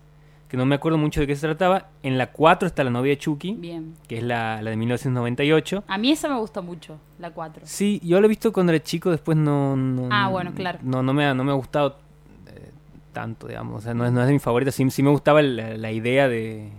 que 0.53 0.57
no 0.57 0.67
me 0.67 0.75
acuerdo 0.75 1.00
mucho 1.00 1.19
de 1.19 1.25
qué 1.25 1.36
se 1.36 1.48
trataba. 1.48 1.89
En 2.03 2.15
la 2.19 2.31
4 2.31 2.67
está 2.67 2.83
la 2.83 2.91
novia 2.91 3.10
de 3.13 3.17
Chucky, 3.17 3.55
Bien. 3.57 3.95
que 4.07 4.19
es 4.19 4.24
la, 4.24 4.62
la 4.62 4.69
de 4.69 4.75
1998. 4.77 5.83
A 5.88 5.98
mí 5.98 6.12
esa 6.12 6.29
me 6.29 6.38
gusta 6.38 6.62
mucho, 6.62 7.00
la 7.17 7.31
4. 7.31 7.63
Sí, 7.65 8.00
yo 8.03 8.19
lo 8.22 8.27
he 8.27 8.29
visto 8.29 8.53
cuando 8.53 8.72
era 8.72 8.83
chico, 8.83 9.10
después 9.10 9.36
no... 9.36 9.75
no 9.75 10.10
Ah, 10.12 10.27
bueno, 10.29 10.53
claro. 10.53 10.77
No, 10.83 11.01
no, 11.01 11.12
me, 11.12 11.25
ha, 11.25 11.33
no 11.33 11.43
me 11.43 11.50
ha 11.50 11.55
gustado 11.55 11.98
eh, 12.45 12.69
tanto, 13.13 13.48
digamos. 13.48 13.77
O 13.77 13.81
sea, 13.81 13.95
no 13.95 14.05
es, 14.05 14.12
no 14.12 14.22
es 14.22 14.27
de 14.27 14.33
mi 14.33 14.38
favorita. 14.38 14.72
Sí, 14.72 14.88
sí 14.91 15.01
me 15.01 15.10
gustaba 15.10 15.41
la, 15.41 15.75
la 15.75 15.91
idea 15.91 16.27
de, 16.29 16.69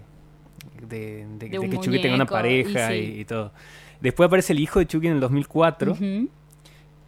de, 0.88 1.26
de- 1.38 1.48
de 1.48 1.58
un 1.58 1.68
que 1.68 1.78
Chucky 1.80 2.00
tenga 2.00 2.14
una 2.14 2.26
pareja 2.26 2.94
y, 2.94 3.06
sí. 3.06 3.20
y 3.22 3.24
todo. 3.24 3.50
Después 4.00 4.28
aparece 4.28 4.52
el 4.52 4.60
hijo 4.60 4.78
de 4.78 4.86
Chucky 4.86 5.08
en 5.08 5.14
el 5.14 5.20
2004. 5.20 5.90
Ujú. 5.92 6.28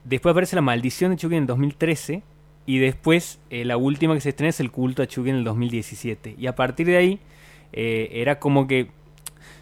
Después 0.03 0.33
aparece 0.33 0.57
la 0.57 0.63
maldición 0.63 1.13
de 1.13 1.17
Chucky 1.17 1.37
en 1.37 1.43
el 1.43 1.47
2013. 1.47 2.25
Y 2.67 2.79
después 2.79 3.39
eh, 3.51 3.65
la 3.65 3.77
última 3.77 4.15
que 4.15 4.21
se 4.21 4.31
estrena 4.31 4.51
es 4.51 4.59
el 4.61 4.71
culto 4.73 5.03
a 5.03 5.07
Chucky 5.07 5.31
en 5.31 5.37
el 5.37 5.45
2017. 5.45 6.35
Y 6.37 6.47
a 6.49 6.55
partir 6.57 6.87
de 6.89 6.97
ahí 6.97 7.21
eh, 7.73 8.09
era 8.13 8.39
como 8.41 8.67
que... 8.67 8.91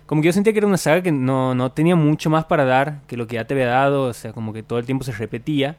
Como 0.06 0.20
que 0.22 0.26
yo 0.26 0.32
sentía 0.32 0.52
que 0.52 0.58
era 0.58 0.66
una 0.66 0.76
saga 0.76 1.02
que 1.02 1.12
no, 1.12 1.54
no 1.54 1.72
tenía 1.72 1.96
mucho 1.96 2.28
más 2.30 2.44
para 2.44 2.64
dar 2.64 3.00
que 3.06 3.16
lo 3.16 3.26
que 3.26 3.36
ya 3.36 3.46
te 3.46 3.54
había 3.54 3.66
dado. 3.66 4.04
O 4.04 4.12
sea, 4.12 4.32
como 4.32 4.52
que 4.52 4.62
todo 4.62 4.78
el 4.78 4.86
tiempo 4.86 5.04
se 5.04 5.12
repetía. 5.12 5.76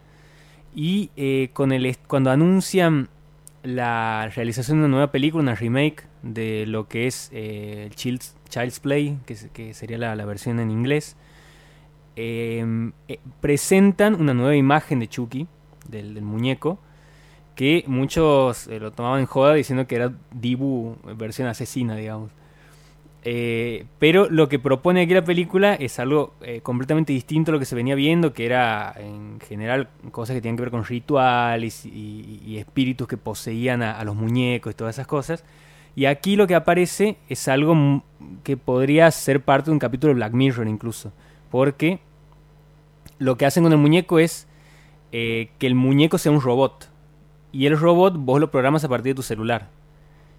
Y 0.76 1.10
eh, 1.16 1.50
con 1.54 1.72
el 1.72 1.98
cuando 2.08 2.32
anuncian 2.32 3.10
la 3.64 4.30
realización 4.36 4.78
de 4.80 4.86
una 4.86 4.92
nueva 4.92 5.12
película, 5.12 5.42
una 5.42 5.56
remake 5.56 6.04
de 6.22 6.66
lo 6.68 6.88
que 6.88 7.08
es 7.08 7.32
Child's, 7.96 8.36
Child's 8.50 8.80
Play, 8.80 9.18
que, 9.26 9.36
se- 9.36 9.50
que 9.50 9.74
sería 9.74 9.98
la, 9.98 10.26
versión 10.26 10.60
en 10.60 10.70
inglés, 10.70 11.16
eh, 12.16 12.92
presentan 13.42 14.16
una 14.16 14.34
nueva 14.34 14.56
imagen 14.56 15.00
de 15.00 15.08
Chucky, 15.08 15.48
del 15.88 16.22
muñeco, 16.22 16.80
que 17.56 17.86
muchos 17.88 18.68
eh, 18.68 18.80
lo 18.80 18.92
tomaban 18.92 19.22
en 19.22 19.26
joda 19.26 19.54
diciendo 19.54 19.88
que 19.88 19.96
era 19.96 20.12
Dibu 20.32 20.98
versión 21.18 21.48
asesina, 21.48 21.96
digamos. 21.96 22.30
Eh, 23.28 23.86
pero 23.98 24.30
lo 24.30 24.50
que 24.50 24.60
propone 24.60 25.02
aquí 25.02 25.14
la 25.16 25.24
película 25.24 25.74
es 25.74 25.98
algo 25.98 26.36
eh, 26.42 26.60
completamente 26.62 27.12
distinto 27.12 27.50
a 27.50 27.54
lo 27.54 27.60
que 27.60 27.66
se 27.66 27.74
venía 27.74 27.96
viendo, 27.96 28.34
que 28.34 28.46
era 28.46 28.94
en 29.00 29.40
general 29.40 29.88
cosas 30.12 30.36
que 30.36 30.42
tenían 30.42 30.58
que 30.58 30.64
ver 30.64 30.72
con 30.72 30.86
rituales 30.86 31.86
y, 31.86 32.58
espíritus 32.60 33.08
que 33.08 33.18
poseían 33.18 33.82
a, 33.82 34.00
a 34.00 34.04
los 34.04 34.16
muñecos 34.16 34.74
y 34.74 34.76
todas 34.76 34.96
esas 34.96 35.08
cosas. 35.08 35.44
Y 35.96 36.06
aquí 36.06 36.36
lo 36.36 36.46
que 36.46 36.56
aparece 36.56 37.18
es 37.30 37.48
algo 37.48 38.04
que 38.44 38.58
podría 38.58 39.10
ser 39.12 39.42
parte 39.42 39.68
de 39.68 39.72
un 39.72 39.80
capítulo 39.80 40.10
de 40.10 40.16
Black 40.16 40.34
Mirror 40.34 40.68
incluso. 40.68 41.12
Porque 41.50 42.00
lo 43.18 43.38
que 43.38 43.46
hacen 43.46 43.64
con 43.64 43.72
el 43.72 43.80
muñeco 43.80 44.20
es 44.20 44.48
que 45.12 45.50
el 45.62 45.76
muñeco 45.76 46.18
sea 46.18 46.34
un 46.34 46.42
robot. 46.42 46.90
Y 47.56 47.68
el 47.68 47.80
robot 47.80 48.16
vos 48.18 48.42
lo 48.42 48.52
programas 48.52 48.84
a 48.84 48.90
partir 48.90 49.12
de 49.12 49.16
tu 49.16 49.22
celular. 49.22 49.70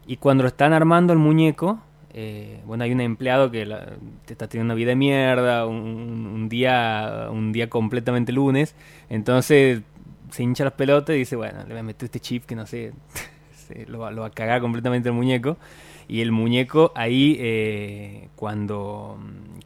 Y 0.06 0.18
cuando 0.18 0.42
lo 0.42 0.48
están 0.48 0.74
armando 0.74 1.14
el 1.14 1.18
muñeco, 1.18 1.78
eh, 2.12 2.60
bueno, 2.66 2.84
hay 2.84 2.92
un 2.92 3.00
empleado 3.00 3.50
que 3.50 3.64
te 4.26 4.34
está 4.34 4.48
teniendo 4.48 4.74
una 4.74 4.76
vida 4.76 4.90
de 4.90 4.96
mierda, 4.96 5.64
un, 5.66 6.46
día 6.50 7.28
un 7.30 7.52
día 7.52 7.70
completamente 7.70 8.32
lunes, 8.32 8.74
entonces 9.08 9.80
se 10.28 10.42
hincha 10.42 10.64
las 10.64 10.74
pelotas 10.74 11.16
y 11.16 11.20
dice, 11.20 11.36
bueno, 11.36 11.60
le 11.60 11.70
voy 11.70 11.78
a 11.78 11.82
meter 11.82 12.04
este 12.04 12.20
chip 12.20 12.44
que 12.44 12.54
no 12.54 12.66
sé, 12.66 12.92
lo, 13.86 13.98
va- 14.00 14.26
a 14.26 14.30
cagar 14.30 14.60
completamente 14.60 15.08
el 15.08 15.14
muñeco. 15.14 15.56
Y 16.08 16.20
el 16.20 16.32
muñeco 16.32 16.92
ahí, 16.94 17.38
eh, 17.40 18.28
cuando, 18.36 19.18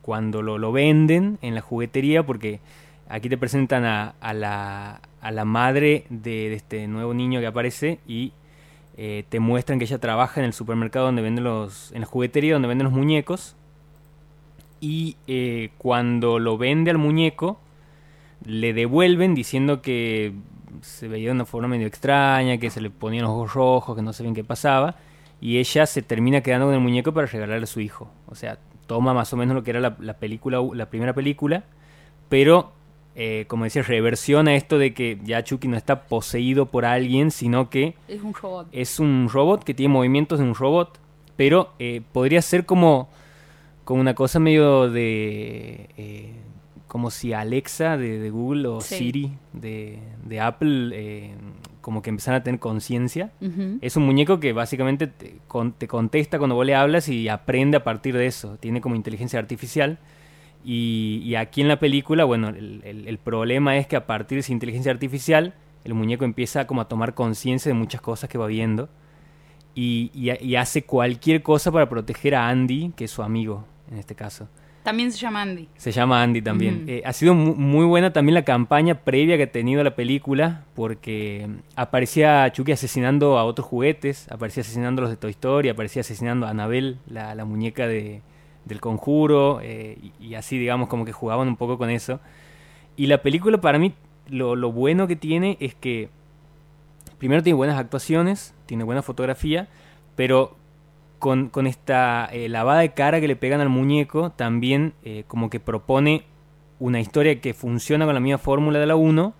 cuando 0.02 0.40
lo, 0.40 0.70
venden 0.70 1.38
en 1.42 1.56
la 1.56 1.62
juguetería, 1.62 2.24
porque 2.24 2.60
aquí 3.08 3.28
te 3.28 3.36
presentan 3.36 3.84
a 3.84 4.32
la, 4.34 5.00
a 5.20 5.30
la 5.30 5.44
madre 5.44 6.04
de, 6.08 6.52
este 6.54 6.86
nuevo 6.86 7.14
niño 7.14 7.40
que 7.40 7.46
aparece 7.46 8.00
y 8.06 8.32
eh, 8.96 9.24
te 9.28 9.40
muestran 9.40 9.78
que 9.78 9.84
ella 9.84 9.98
trabaja 9.98 10.40
en 10.40 10.46
el 10.46 10.52
supermercado 10.52 11.06
donde 11.06 11.22
venden 11.22 11.44
los, 11.44 11.92
en 11.92 12.00
la 12.00 12.06
juguetería 12.06 12.54
donde 12.54 12.68
venden 12.68 12.84
los 12.84 12.92
muñecos. 12.92 13.56
Y 14.80 15.16
eh, 15.26 15.70
cuando 15.78 16.38
lo 16.38 16.56
vende 16.56 16.90
al 16.90 16.98
muñeco, 16.98 17.60
le 18.44 18.72
devuelven 18.72 19.34
diciendo 19.34 19.82
que 19.82 20.32
se 20.80 21.08
veía 21.08 21.28
de 21.28 21.34
una 21.34 21.44
forma 21.44 21.68
medio 21.68 21.86
extraña, 21.86 22.56
que 22.58 22.70
se 22.70 22.80
le 22.80 22.88
ponían 22.88 23.24
los 23.24 23.32
ojos 23.32 23.54
rojos, 23.54 23.96
que 23.96 24.02
no 24.02 24.12
sabían 24.12 24.34
qué 24.34 24.44
pasaba. 24.44 24.96
Y 25.40 25.58
ella 25.58 25.86
se 25.86 26.02
termina 26.02 26.40
quedando 26.40 26.66
con 26.66 26.74
el 26.74 26.80
muñeco 26.80 27.12
para 27.12 27.26
regalarle 27.26 27.64
a 27.64 27.66
su 27.66 27.80
hijo. 27.80 28.10
O 28.26 28.34
sea, 28.34 28.58
toma 28.86 29.12
más 29.12 29.32
o 29.32 29.36
menos 29.36 29.54
lo 29.54 29.62
que 29.62 29.70
era 29.70 29.80
la, 29.80 29.96
la 30.00 30.14
película, 30.14 30.60
la 30.74 30.86
primera 30.86 31.12
película, 31.12 31.64
pero 32.28 32.72
eh, 33.16 33.44
como 33.48 33.64
decía, 33.64 33.82
reversiona 33.82 34.54
esto 34.54 34.78
de 34.78 34.94
que 34.94 35.18
ya 35.24 35.42
Chucky 35.42 35.68
no 35.68 35.76
está 35.76 36.02
poseído 36.04 36.66
por 36.66 36.84
alguien, 36.84 37.30
sino 37.30 37.68
que 37.70 37.94
Es 38.08 38.22
un 38.22 38.32
robot. 38.34 38.68
es 38.72 39.00
un 39.00 39.28
robot 39.30 39.64
que 39.64 39.74
tiene 39.74 39.92
movimientos 39.92 40.38
de 40.38 40.44
un 40.44 40.54
robot, 40.54 40.98
pero 41.36 41.70
eh, 41.78 42.02
podría 42.12 42.40
ser 42.42 42.66
como, 42.66 43.08
como 43.84 44.00
una 44.00 44.14
cosa 44.14 44.38
medio 44.38 44.90
de... 44.90 45.88
eh, 45.96 46.32
como 46.86 47.10
si 47.12 47.32
Alexa 47.32 47.96
de, 47.96 48.18
de 48.18 48.30
Google 48.30 48.66
o 48.66 48.80
Sí. 48.80 48.96
Siri 48.96 49.32
de, 49.52 50.00
de 50.24 50.40
Apple 50.40 50.90
eh, 50.92 51.30
como 51.80 52.02
que 52.02 52.10
empezaran 52.10 52.40
a 52.40 52.44
tener 52.44 52.58
conciencia. 52.58 53.30
Es 53.80 53.96
un 53.96 54.04
muñeco 54.06 54.40
que 54.40 54.52
básicamente 54.52 55.06
te, 55.06 55.36
con- 55.46 55.70
te 55.72 55.86
contesta 55.86 56.38
cuando 56.38 56.56
vos 56.56 56.66
le 56.66 56.74
hablas 56.74 57.08
y 57.08 57.28
aprende 57.28 57.76
a 57.76 57.84
partir 57.84 58.16
de 58.16 58.26
eso. 58.26 58.56
Tiene 58.58 58.80
como 58.80 58.96
inteligencia 58.96 59.38
artificial. 59.38 59.98
Y, 60.64 61.22
y 61.24 61.34
aquí 61.36 61.60
en 61.62 61.68
la 61.68 61.78
película, 61.78 62.24
bueno, 62.24 62.48
el, 62.48 62.82
el- 62.84 63.08
el 63.08 63.18
problema 63.18 63.76
es 63.78 63.86
que 63.86 63.96
a 63.96 64.06
partir 64.06 64.36
de 64.36 64.40
esa 64.40 64.52
inteligencia 64.52 64.92
artificial, 64.92 65.54
el 65.84 65.94
muñeco 65.94 66.24
empieza 66.24 66.66
como 66.66 66.80
a 66.82 66.88
tomar 66.88 67.14
conciencia 67.14 67.70
de 67.70 67.74
muchas 67.78 68.00
cosas 68.00 68.28
que 68.28 68.36
va 68.38 68.46
viendo. 68.46 68.88
Y, 69.74 70.10
y 70.14 70.30
ha- 70.30 70.42
y 70.42 70.56
hace 70.56 70.82
cualquier 70.82 71.42
cosa 71.42 71.70
para 71.70 71.88
proteger 71.88 72.34
a 72.34 72.48
Andy, 72.48 72.92
que 72.96 73.04
es 73.04 73.10
su 73.10 73.22
amigo 73.22 73.64
en 73.90 73.98
este 73.98 74.14
caso. 74.14 74.48
También 74.82 75.12
se 75.12 75.18
llama 75.18 75.42
Andy. 75.42 75.68
Se 75.76 75.92
llama 75.92 76.22
Andy 76.22 76.40
también. 76.42 76.84
Eh, 76.88 77.02
ha 77.04 77.12
sido 77.12 77.34
mu- 77.34 77.54
muy 77.54 77.84
buena 77.84 78.12
también 78.12 78.34
la 78.34 78.44
campaña 78.44 78.94
previa 78.94 79.36
que 79.36 79.42
ha 79.44 79.52
tenido 79.52 79.84
la 79.84 79.94
película, 79.94 80.64
porque 80.74 81.48
aparecía 81.76 82.50
Chucky 82.50 82.72
asesinando 82.72 83.38
a 83.38 83.44
otros 83.44 83.66
juguetes, 83.66 84.26
aparecía 84.30 84.62
asesinando 84.62 85.00
a 85.00 85.04
los 85.04 85.10
de 85.10 85.16
Toy 85.18 85.30
Story, 85.32 85.68
aparecía 85.68 86.00
asesinando 86.00 86.46
a 86.46 86.50
Annabelle, 86.50 86.96
la, 87.06 87.34
la 87.34 87.44
muñeca 87.44 87.86
de, 87.86 88.22
del 88.64 88.80
conjuro, 88.80 89.60
eh, 89.62 89.98
y, 90.20 90.34
así, 90.34 90.58
digamos, 90.58 90.88
como 90.88 91.04
que 91.04 91.12
jugaban 91.12 91.48
un 91.48 91.56
poco 91.56 91.78
con 91.78 91.90
eso. 91.90 92.20
Y 92.96 93.06
la 93.06 93.22
película, 93.22 93.60
para 93.60 93.78
mí, 93.78 93.94
lo, 94.28 94.56
lo 94.56 94.72
bueno 94.72 95.06
que 95.06 95.16
tiene 95.16 95.56
es 95.60 95.74
que, 95.74 96.08
primero, 97.18 97.42
tiene 97.42 97.56
buenas 97.56 97.78
actuaciones, 97.78 98.54
tiene 98.66 98.84
buena 98.84 99.02
fotografía, 99.02 99.68
pero 100.16 100.56
con, 101.20 101.48
con 101.50 101.66
esta 101.68 102.28
eh, 102.32 102.48
lavada 102.48 102.80
de 102.80 102.92
cara 102.94 103.20
que 103.20 103.28
le 103.28 103.36
pegan 103.36 103.60
al 103.60 103.68
muñeco, 103.68 104.30
también 104.30 104.94
eh, 105.04 105.24
como 105.28 105.50
que 105.50 105.60
propone 105.60 106.24
una 106.80 106.98
historia 106.98 107.40
que 107.40 107.54
funciona 107.54 108.06
con 108.06 108.14
la 108.14 108.20
misma 108.20 108.38
fórmula 108.38 108.80
de 108.80 108.86
la 108.86 108.96
1, 108.96 109.34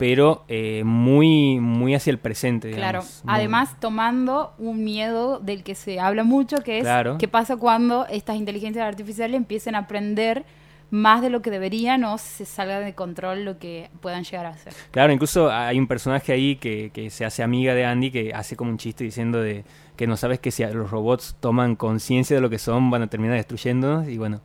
pero 0.00 0.44
eh, 0.48 0.82
muy, 0.84 1.60
muy 1.60 1.94
hacia 1.94 2.10
el 2.10 2.18
presente. 2.18 2.70
Claro. 2.72 3.02
Muy- 3.02 3.34
Además, 3.34 3.76
tomando 3.78 4.52
un 4.58 4.82
miedo 4.82 5.38
del 5.38 5.62
que 5.62 5.74
se 5.76 6.00
habla 6.00 6.24
mucho, 6.24 6.56
que 6.64 6.78
es 6.78 6.84
Claro. 6.84 7.18
qué 7.18 7.28
pasa 7.28 7.56
cuando 7.56 8.06
estas 8.06 8.36
inteligencias 8.36 8.84
artificiales 8.84 9.36
empiecen 9.36 9.74
a 9.74 9.80
aprender 9.80 10.44
más 10.90 11.20
de 11.22 11.30
lo 11.30 11.40
que 11.42 11.50
deberían 11.50 12.02
o 12.04 12.18
se 12.18 12.44
salga 12.46 12.80
de 12.80 12.94
control 12.94 13.44
lo 13.44 13.58
que 13.58 13.90
puedan 14.00 14.24
llegar 14.24 14.46
a 14.46 14.48
hacer. 14.48 14.72
Claro, 14.90 15.12
incluso 15.12 15.48
hay 15.52 15.78
un 15.78 15.86
personaje 15.86 16.32
ahí 16.32 16.56
que, 16.56 16.90
que 16.92 17.10
se 17.10 17.24
hace 17.24 17.42
amiga 17.44 17.74
de 17.74 17.84
Andy 17.84 18.10
que 18.10 18.32
hace 18.34 18.56
como 18.56 18.70
un 18.70 18.78
chiste 18.78 19.04
diciendo 19.04 19.40
de 19.40 19.64
que 19.96 20.06
no 20.08 20.16
sabes 20.16 20.40
que 20.40 20.50
si 20.50 20.64
los 20.64 20.90
robots 20.90 21.36
toman 21.38 21.76
conciencia 21.76 22.34
de 22.34 22.40
lo 22.42 22.50
que 22.50 22.58
son 22.58 22.90
van 22.90 23.02
a 23.02 23.06
terminar 23.06 23.36
destruyéndonos 23.36 24.08
y 24.08 24.16
bueno, 24.18 24.40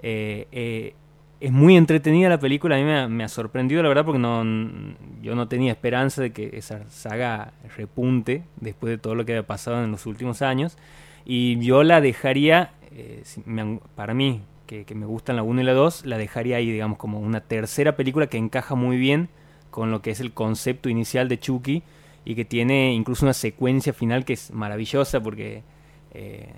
eh, 0.00 0.46
eh, 0.52 0.94
es 1.40 1.52
muy 1.52 1.76
entretenida 1.76 2.28
la 2.28 2.40
película, 2.40 2.76
a 2.76 2.78
mí 2.78 3.14
me 3.14 3.24
ha, 3.24 3.28
sorprendido 3.28 3.82
la 3.82 3.88
verdad 3.88 4.04
porque 4.04 4.18
no, 4.18 4.44
yo 5.22 5.36
no 5.36 5.46
tenía 5.46 5.72
esperanza 5.72 6.20
de 6.20 6.32
que 6.32 6.50
esa 6.54 6.88
saga 6.90 7.52
repunte 7.76 8.42
después 8.60 8.90
de 8.90 8.98
todo 8.98 9.14
lo 9.14 9.24
que 9.24 9.32
había 9.32 9.46
pasado 9.46 9.84
en 9.84 9.92
los 9.92 10.06
últimos 10.06 10.42
años. 10.42 10.76
Y 11.24 11.60
yo 11.60 11.84
la 11.84 12.00
dejaría, 12.00 12.72
eh, 12.90 13.22
para 13.94 14.14
mí, 14.14 14.40
que, 14.66 14.84
me 14.94 15.06
gustan 15.06 15.36
la 15.36 15.42
1 15.42 15.60
y 15.60 15.64
la 15.64 15.74
2, 15.74 16.06
la 16.06 16.18
dejaría 16.18 16.56
ahí, 16.56 16.70
digamos, 16.70 16.98
como 16.98 17.20
una 17.20 17.40
tercera 17.40 17.96
película 17.96 18.26
que 18.26 18.38
encaja 18.38 18.74
muy 18.74 18.96
bien 18.96 19.28
con 19.70 19.90
lo 19.90 20.02
que 20.02 20.10
es 20.10 20.20
el 20.20 20.32
concepto 20.32 20.88
inicial 20.88 21.28
de 21.28 21.38
Chucky 21.38 21.82
y 22.24 22.34
que 22.34 22.44
tiene 22.44 22.92
incluso 22.94 23.24
una 23.24 23.32
secuencia 23.32 23.92
final 23.92 24.24
que 24.24 24.32
es 24.32 24.50
maravillosa 24.50 25.22
porque 25.22 25.62
eh, 26.12 26.48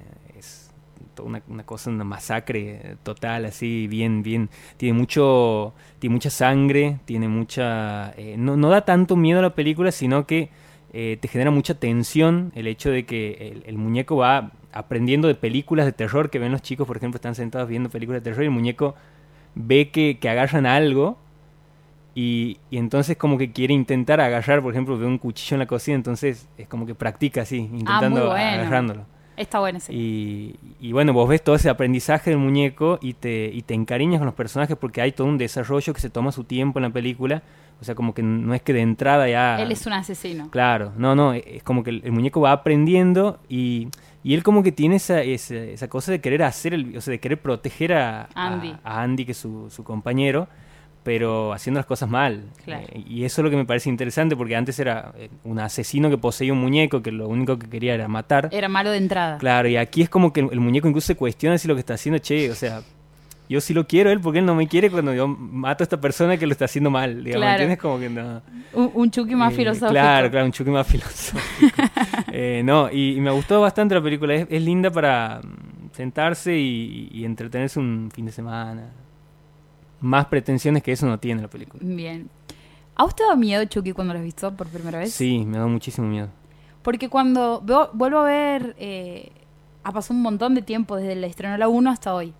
una, 1.22 1.42
una 1.48 1.64
cosa, 1.64 1.90
una 1.90 2.04
masacre 2.04 2.96
total, 3.02 3.44
así, 3.46 3.86
bien, 3.88 4.22
bien. 4.22 4.50
Tiene 4.76 4.98
mucho, 4.98 5.74
tiene 5.98 6.14
mucha 6.14 6.30
sangre, 6.30 6.98
tiene 7.04 7.28
mucha... 7.28 8.12
eh, 8.16 8.36
no, 8.38 8.56
no 8.56 8.68
da 8.70 8.84
tanto 8.84 9.16
miedo 9.16 9.38
a 9.40 9.42
la 9.42 9.54
película, 9.54 9.92
sino 9.92 10.26
que 10.26 10.50
eh, 10.92 11.18
te 11.20 11.28
genera 11.28 11.50
mucha 11.50 11.74
tensión 11.74 12.52
el 12.54 12.66
hecho 12.66 12.90
de 12.90 13.06
que 13.06 13.52
el, 13.52 13.62
el 13.66 13.78
muñeco 13.78 14.16
va 14.16 14.52
aprendiendo 14.72 15.28
de 15.28 15.34
películas 15.34 15.86
de 15.86 15.92
terror 15.92 16.30
que 16.30 16.38
ven 16.38 16.52
los 16.52 16.62
chicos, 16.62 16.86
por 16.86 16.96
ejemplo, 16.96 17.16
están 17.16 17.34
sentados 17.34 17.68
viendo 17.68 17.88
películas 17.90 18.22
de 18.22 18.30
terror 18.30 18.42
y 18.44 18.46
el 18.46 18.52
muñeco 18.52 18.94
ve 19.54 19.90
que, 19.90 20.18
que 20.20 20.28
agarran 20.28 20.66
algo 20.66 21.18
y, 22.14 22.58
y 22.70 22.78
entonces 22.78 23.16
como 23.16 23.38
que 23.38 23.52
quiere 23.52 23.72
intentar 23.74 24.20
agarrar, 24.20 24.62
por 24.62 24.72
ejemplo, 24.72 24.98
ve 24.98 25.06
un 25.06 25.18
cuchillo 25.18 25.54
en 25.54 25.60
la 25.60 25.66
cocina, 25.66 25.94
entonces 25.96 26.48
es 26.58 26.68
como 26.68 26.86
que 26.86 26.94
practica 26.94 27.42
así, 27.42 27.58
intentando 27.72 28.26
bueno. 28.26 28.60
agarrándolo. 28.62 29.06
Está 29.40 29.58
bueno 29.60 29.78
ese. 29.78 29.92
Y, 29.94 30.54
y 30.80 30.92
bueno, 30.92 31.12
vos 31.12 31.28
ves 31.28 31.42
todo 31.42 31.56
ese 31.56 31.70
aprendizaje 31.70 32.30
del 32.30 32.38
muñeco 32.38 32.98
y 33.00 33.14
te, 33.14 33.50
y 33.52 33.62
te 33.62 33.74
encariñas 33.74 34.18
con 34.18 34.26
los 34.26 34.34
personajes 34.34 34.76
porque 34.76 35.00
hay 35.00 35.12
todo 35.12 35.26
un 35.26 35.38
desarrollo 35.38 35.94
que 35.94 36.00
se 36.00 36.10
toma 36.10 36.30
su 36.30 36.44
tiempo 36.44 36.78
en 36.78 36.82
la 36.84 36.90
película. 36.90 37.42
O 37.80 37.84
sea, 37.84 37.94
como 37.94 38.12
que 38.12 38.22
no 38.22 38.52
es 38.52 38.60
que 38.60 38.74
de 38.74 38.82
entrada 38.82 39.26
ya... 39.26 39.58
Él 39.62 39.72
es 39.72 39.86
un 39.86 39.94
asesino. 39.94 40.50
Claro, 40.50 40.92
no, 40.98 41.14
no, 41.14 41.32
es 41.32 41.62
como 41.62 41.82
que 41.82 41.88
el, 41.88 42.02
el 42.04 42.12
muñeco 42.12 42.42
va 42.42 42.52
aprendiendo 42.52 43.38
y, 43.48 43.88
y 44.22 44.34
él 44.34 44.42
como 44.42 44.62
que 44.62 44.70
tiene 44.72 44.96
esa, 44.96 45.22
esa, 45.22 45.54
esa 45.54 45.88
cosa 45.88 46.12
de 46.12 46.20
querer 46.20 46.42
hacer, 46.42 46.74
el, 46.74 46.94
o 46.98 47.00
sea, 47.00 47.12
de 47.12 47.18
querer 47.20 47.40
proteger 47.40 47.94
a 47.94 48.28
a- 48.34 48.46
Andy. 48.52 48.74
a 48.84 49.00
Andy, 49.02 49.24
que 49.24 49.32
es 49.32 49.38
su, 49.38 49.70
su 49.70 49.82
compañero, 49.82 50.46
pero 51.02 51.52
haciendo 51.52 51.78
las 51.78 51.86
cosas 51.86 52.08
mal. 52.10 52.44
Claro. 52.64 52.86
Eh, 52.92 53.02
y 53.08 53.24
eso 53.24 53.40
es 53.40 53.44
lo 53.44 53.50
que 53.50 53.56
me 53.56 53.64
parece 53.64 53.88
interesante 53.88 54.36
porque 54.36 54.54
antes 54.56 54.78
era 54.78 55.12
eh, 55.16 55.30
un 55.44 55.58
asesino 55.58 56.10
que 56.10 56.18
poseía 56.18 56.52
un 56.52 56.60
muñeco 56.60 57.00
que 57.02 57.10
lo 57.12 57.26
único 57.28 57.58
que 57.58 57.68
quería 57.68 57.94
era 57.94 58.06
matar. 58.08 58.48
Era 58.52 58.68
malo 58.68 58.90
de 58.90 58.98
entrada. 58.98 59.38
Claro, 59.38 59.68
y 59.68 59.76
aquí 59.76 60.02
es 60.02 60.08
como 60.10 60.32
que 60.32 60.40
el, 60.40 60.60
muñeco 60.60 60.88
incluso 60.88 61.06
se 61.06 61.16
cuestiona 61.16 61.56
si 61.58 61.68
lo 61.68 61.74
que 61.74 61.80
está 61.80 61.94
haciendo, 61.94 62.18
che, 62.18 62.50
o 62.50 62.54
sea, 62.54 62.82
yo 63.48 63.60
sí 63.60 63.74
lo 63.74 63.86
quiero 63.86 64.10
él 64.10 64.20
porque 64.20 64.38
él 64.40 64.46
no 64.46 64.54
me 64.54 64.68
quiere 64.68 64.90
cuando 64.90 65.12
yo 65.14 65.26
mato 65.26 65.82
a 65.82 65.84
esta 65.84 66.00
persona 66.00 66.36
que 66.36 66.46
lo 66.46 66.52
está 66.52 66.66
haciendo 66.66 66.90
mal, 66.90 67.24
digamos, 67.24 67.42
Claro. 67.42 67.62
¿entiendes? 67.62 67.78
Como 67.78 67.98
que 67.98 68.08
no... 68.10 68.42
Un, 68.74 68.90
un 68.94 69.10
Chucky 69.10 69.34
más 69.34 69.52
Eh, 69.52 69.56
filosófico. 69.56 69.90
Claro, 69.90 70.30
claro, 70.30 70.46
un 70.46 70.52
Chucky 70.52 70.70
más 70.70 70.86
filosófico. 70.86 71.82
Eh, 72.30 72.62
no, 72.64 72.90
y, 72.92 73.16
y 73.16 73.20
me 73.20 73.30
gustó 73.30 73.60
bastante 73.60 73.94
la 73.94 74.02
película, 74.02 74.34
es, 74.34 74.46
es 74.50 74.62
linda 74.62 74.90
para 74.90 75.40
mm, 75.42 75.90
sentarse 75.96 76.56
y, 76.56 77.08
y 77.10 77.24
entretenerse 77.24 77.80
un 77.80 78.10
fin 78.14 78.26
de 78.26 78.32
semana. 78.32 78.84
Más 80.00 80.26
pretensiones 80.26 80.82
que 80.82 80.92
eso 80.92 81.06
no 81.06 81.18
tiene 81.18 81.42
la 81.42 81.48
película. 81.48 81.82
Bien. 81.84 82.28
¿A 82.96 83.04
usted 83.04 83.24
da 83.28 83.36
miedo 83.36 83.64
Chucky 83.64 83.92
cuando 83.92 84.12
lo 84.14 84.18
has 84.18 84.24
visto 84.24 84.54
por 84.56 84.68
primera 84.68 84.98
vez? 84.98 85.12
Sí, 85.12 85.44
me 85.46 85.58
da 85.58 85.66
muchísimo 85.66 86.06
miedo. 86.06 86.28
Porque 86.82 87.08
cuando 87.08 87.60
veo- 87.64 87.90
vuelvo 87.92 88.18
a 88.20 88.24
ver, 88.24 88.74
eh, 88.78 89.30
ha 89.84 89.92
pasado 89.92 90.14
un 90.16 90.22
montón 90.22 90.54
de 90.54 90.62
tiempo 90.62 90.96
desde 90.96 91.12
el 91.12 91.24
estreno 91.24 91.52
de 91.52 91.58
la 91.58 91.68
1 91.68 91.90
hasta 91.90 92.14
hoy. 92.14 92.34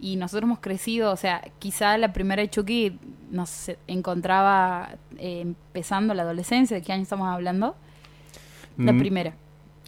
Y 0.00 0.16
nosotros 0.16 0.44
hemos 0.44 0.58
crecido, 0.58 1.12
o 1.12 1.16
sea, 1.16 1.42
quizá 1.58 1.96
la 1.98 2.12
primera 2.12 2.42
de 2.42 2.50
Chucky 2.50 2.98
nos 3.30 3.70
encontraba 3.86 4.96
eh, 5.18 5.40
empezando 5.42 6.12
la 6.14 6.22
adolescencia, 6.22 6.76
¿de 6.76 6.82
qué 6.82 6.92
año 6.92 7.02
estamos 7.02 7.28
hablando? 7.28 7.76
La 8.78 8.92
Mm, 8.92 8.98
primera. 8.98 9.34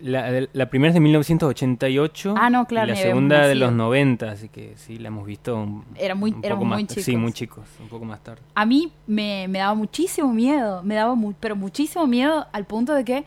La, 0.01 0.69
primera 0.71 0.89
es 0.89 0.95
de 0.95 1.01
1988 1.01 2.35
Ah, 2.37 2.51
no, 2.51 2.67
claro, 2.67 2.89
y 2.89 2.91
la 2.91 2.97
segunda 3.01 3.47
de 3.47 3.55
los 3.55 3.73
90, 3.73 4.31
así 4.31 4.49
que 4.49 4.75
sí, 4.77 4.99
la 4.99 5.09
hemos 5.09 5.25
visto 5.27 5.57
un, 5.57 5.85
Era 5.97 6.15
muy- 6.15 6.33
un 6.33 6.45
éramos 6.45 6.59
poco 6.63 6.65
más 6.69 6.79
muy 6.81 6.89
Sí, 6.89 7.03
chicos. 7.05 7.21
muy 7.21 7.33
chicos, 7.33 7.65
un 7.81 7.89
poco 7.89 8.05
más 8.05 8.21
tarde. 8.23 8.43
A 8.55 8.67
mí 8.67 8.93
me, 9.07 9.47
me 9.49 9.59
daba 9.61 9.75
muchísimo 9.75 10.33
miedo, 10.33 10.83
me 10.83 10.95
daba 10.97 11.15
mu- 11.15 11.35
pero 11.39 11.55
muchísimo 11.55 12.07
miedo 12.09 12.47
al 12.53 12.65
punto 12.65 12.93
de 12.93 13.05
que 13.05 13.25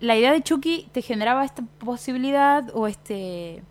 la 0.00 0.16
idea 0.16 0.32
de 0.32 0.42
Chucky 0.42 0.88
te 0.92 1.02
generaba 1.02 1.44
esta 1.44 1.62
posibilidad 1.78 2.70
o 2.74 2.86
este 2.86 3.62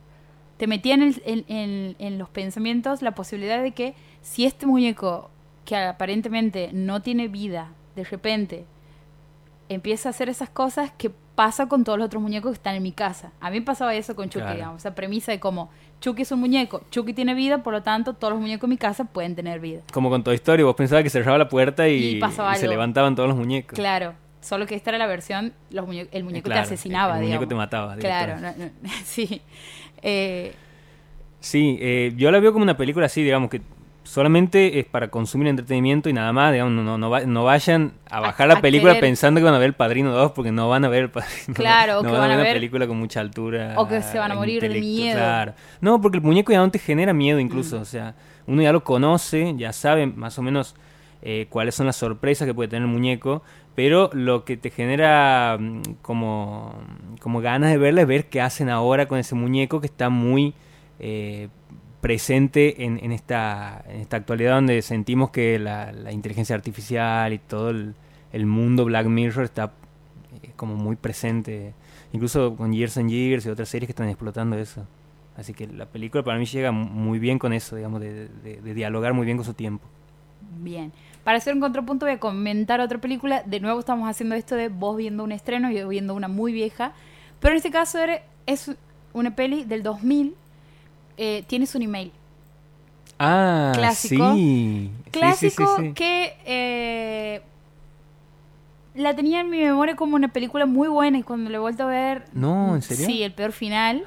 te 0.58 0.68
metía 0.68 0.94
en, 0.94 1.02
el- 1.02 1.22
en- 1.26 1.46
en- 1.48 1.96
en 1.98 2.18
los 2.20 2.30
pensamientos 2.30 3.02
la 3.02 3.16
posibilidad 3.16 3.62
de 3.64 3.72
que 3.72 3.96
si 4.22 4.46
este 4.46 4.68
muñeco 4.68 5.32
que 5.66 5.76
aparentemente 5.76 6.70
no 6.74 7.02
tiene 7.02 7.28
vida 7.28 7.72
de 7.96 8.04
repente 8.04 8.66
empieza 9.70 10.10
a 10.10 10.12
hacer 10.12 10.30
esas 10.30 10.50
cosas 10.50 10.92
que 10.98 11.12
pasa 11.36 11.68
con 11.68 11.84
todos 11.84 11.98
los 11.98 12.06
otros 12.08 12.22
muñecos 12.22 12.52
que 12.52 12.56
están 12.56 12.76
en 12.76 12.84
mi 12.84 12.92
casa. 12.92 13.32
A 13.40 13.50
mí 13.50 13.60
me 13.60 13.66
pasaba 13.66 13.96
eso 13.96 14.16
con 14.16 14.30
Chucky, 14.30 14.42
Claro. 14.44 14.56
digamos, 14.56 14.82
esa 14.82 14.94
premisa 14.96 15.32
de 15.32 15.40
como 15.40 15.70
Chucky 16.02 16.24
es 16.24 16.32
un 16.32 16.40
muñeco, 16.40 16.84
Chucky 16.92 17.14
tiene 17.14 17.34
vida, 17.34 17.64
por 17.64 17.74
lo 17.74 17.84
tanto 17.84 18.14
todos 18.14 18.34
los 18.34 18.42
muñecos 18.42 18.66
en 18.66 18.72
mi 18.72 18.78
casa 18.78 19.06
pueden 19.06 19.36
tener 19.36 19.60
vida. 19.60 19.82
Como 19.94 20.10
con 20.10 20.24
Toy 20.24 20.36
Story, 20.36 20.64
vos 20.64 20.76
pensabas 20.76 21.04
que 21.04 21.10
cerraba 21.10 21.38
la 21.38 21.48
puerta 21.50 21.88
y, 21.88 22.18
Y 22.18 22.20
pasaba 22.20 22.54
y 22.56 22.60
se 22.60 22.68
levantaban 22.68 23.16
todos 23.16 23.30
los 23.30 23.38
muñecos. 23.38 23.76
Claro, 23.78 24.14
solo 24.42 24.66
que 24.66 24.76
esta 24.76 24.90
era 24.92 24.98
la 24.98 25.08
versión, 25.08 25.54
los 25.70 25.86
muñe- 25.88 26.10
el 26.12 26.24
muñeco 26.24 26.46
claro, 26.46 26.62
te 26.68 26.74
asesinaba, 26.74 27.14
el 27.18 27.24
muñeco 27.26 27.46
digamos. 27.46 27.50
te 27.50 27.56
mataba 27.56 27.96
Claro, 27.98 28.40
no- 28.40 28.54
no- 28.66 28.72
sí. 29.06 29.42
Eh, 30.02 30.54
Sí, 31.40 31.78
eh, 31.82 32.14
yo 32.18 32.30
la 32.30 32.40
veo 32.40 32.54
como 32.54 32.62
una 32.64 32.78
película 32.78 33.08
así, 33.08 33.24
digamos, 33.24 33.50
que 33.50 33.62
solamente 34.04 34.80
es 34.80 34.86
para 34.86 35.10
consumir 35.10 35.48
entretenimiento 35.48 36.10
y 36.10 36.14
nada 36.14 36.34
más, 36.34 36.52
digamos, 36.52 36.74
no, 36.84 36.98
no, 36.98 37.10
va- 37.10 37.22
no 37.22 37.44
vayan 37.44 37.94
a 38.10 38.20
bajar 38.20 38.50
a 38.52 38.56
la 38.56 38.62
película 38.62 38.94
querer- 38.94 39.02
pensando 39.02 39.40
que 39.40 39.44
van 39.46 39.54
a 39.54 39.60
ver 39.60 39.68
El 39.68 39.74
Padrino 39.74 40.12
2 40.12 40.32
porque 40.32 40.52
no 40.52 40.68
van 40.70 40.84
a 40.86 40.90
ver 40.90 41.04
El 41.04 41.10
Padrino 41.12 41.54
Claro, 41.54 41.96
no 41.98 42.02
que 42.02 42.08
van, 42.12 42.22
van 42.22 42.32
a 42.32 42.36
ver 42.38 42.46
una 42.48 42.54
película 42.54 42.88
con 42.88 42.98
mucha 42.98 43.20
altura. 43.22 43.76
o 43.78 43.88
que 43.88 44.02
se 44.02 44.18
van 44.18 44.32
a 44.32 44.36
morir 44.36 44.62
de 44.62 44.70
miedo. 44.80 45.18
Claro. 45.18 45.54
No, 45.82 46.02
porque 46.02 46.18
el 46.18 46.24
muñeco 46.24 46.52
ya 46.52 46.58
no 46.60 46.72
te 46.72 46.80
genera 46.80 47.14
miedo 47.14 47.40
incluso, 47.40 47.78
Mm. 47.78 47.82
o 47.82 47.86
sea, 47.86 48.16
uno 48.48 48.62
ya 48.64 48.72
lo 48.74 48.84
conoce, 48.84 49.54
ya 49.58 49.72
sabe 49.72 50.08
más 50.08 50.38
o 50.40 50.42
menos 50.42 50.76
eh, 51.24 51.46
cuáles 51.52 51.76
son 51.76 51.86
las 51.86 51.96
sorpresas 51.98 52.48
que 52.48 52.54
puede 52.56 52.68
tener 52.70 52.82
el 52.82 52.92
muñeco, 52.92 53.44
pero 53.76 54.10
lo 54.14 54.44
que 54.44 54.58
te 54.58 54.72
genera 54.72 55.56
mm, 55.60 55.82
como, 56.02 56.74
como 57.22 57.42
ganas 57.42 57.70
de 57.70 57.78
verla 57.78 58.02
es 58.02 58.08
ver 58.08 58.26
qué 58.30 58.42
hacen 58.42 58.70
ahora 58.70 59.08
con 59.08 59.20
ese 59.20 59.36
muñeco 59.36 59.80
que 59.82 59.86
está 59.86 60.10
muy 60.10 60.56
eh, 61.00 61.50
presente 62.02 62.84
en, 62.84 63.00
en 63.04 63.12
esta, 63.12 63.84
en 63.88 64.02
esta 64.02 64.18
actualidad 64.18 64.56
donde 64.56 64.82
sentimos 64.82 65.30
que 65.30 65.60
la, 65.60 65.92
la 65.92 66.12
inteligencia 66.12 66.56
artificial 66.56 67.32
y 67.34 67.38
todo 67.40 67.70
el, 67.70 67.94
el 68.34 68.46
mundo 68.46 68.86
Black 68.86 69.06
Mirror 69.08 69.46
está 69.46 69.72
eh, 70.44 70.50
como 70.56 70.76
muy 70.76 70.96
presente, 70.96 71.74
incluso 72.12 72.56
con 72.56 72.74
Years 72.74 72.98
and 72.98 73.10
Years 73.10 73.46
y 73.46 73.50
otras 73.50 73.70
series 73.70 73.88
que 73.88 73.92
están 73.92 74.10
explotando 74.10 74.58
eso. 74.58 74.86
Así 75.38 75.54
que 75.54 75.68
la 75.68 75.86
película 75.86 76.24
para 76.24 76.38
mí 76.38 76.46
llega 76.46 76.72
mu- 76.72 76.86
muy 76.90 77.20
bien 77.20 77.40
con 77.40 77.54
eso, 77.54 77.76
digamos, 77.76 78.02
de, 78.02 78.28
de- 78.28 78.62
de 78.62 78.74
dialogar 78.74 79.14
muy 79.14 79.26
bien 79.26 79.38
con 79.38 79.46
su 79.46 79.54
tiempo. 79.54 79.86
bien. 80.60 80.92
Para 81.24 81.38
hacer 81.38 81.54
un 81.54 81.60
contrapunto 81.62 82.08
voy 82.08 82.16
a 82.16 82.20
comentar 82.20 82.82
otra 82.82 82.98
película. 83.00 83.44
De 83.46 83.60
nuevo 83.60 83.80
estamos 83.80 84.10
haciendo 84.10 84.34
esto 84.36 84.56
de 84.56 84.70
vos 84.70 84.98
viendo 84.98 85.24
un 85.24 85.32
estreno 85.32 85.70
y 85.72 85.76
yo 85.78 85.88
viendo 85.88 86.16
una 86.16 86.28
muy 86.28 86.52
vieja. 86.52 86.94
Pero 87.40 87.52
en 87.54 87.58
este 87.58 87.70
caso 87.70 88.00
es 88.48 88.72
una 89.14 89.36
peli 89.36 89.64
del 89.64 89.84
2000. 89.84 90.34
Eh, 91.18 91.44
tienes 91.48 91.74
un 91.76 91.82
email. 91.84 92.12
Ah, 93.20 93.72
Clásico. 93.76 94.34
sí. 94.34 94.90
Sí, 94.90 94.90
sí, 94.90 95.04
sí, 95.06 95.12
Clásico 95.12 95.78
que 95.94 96.38
eh, 96.46 97.42
la 98.96 99.16
tenía 99.16 99.42
en 99.42 99.50
mi 99.50 99.60
memoria 99.60 99.96
como 99.96 100.16
una 100.16 100.30
película 100.30 100.66
muy 100.66 100.88
buena 100.88 101.18
y 101.18 101.24
cuando 101.24 101.50
la 101.50 101.58
he 101.58 101.60
vuelto 101.60 101.84
a 101.84 101.88
ver... 101.88 102.26
No, 102.34 102.76
¿en 102.76 102.82
serio? 102.82 103.06
Sí, 103.06 103.24
el 103.24 103.34
peor 103.34 103.52
final. 103.52 104.06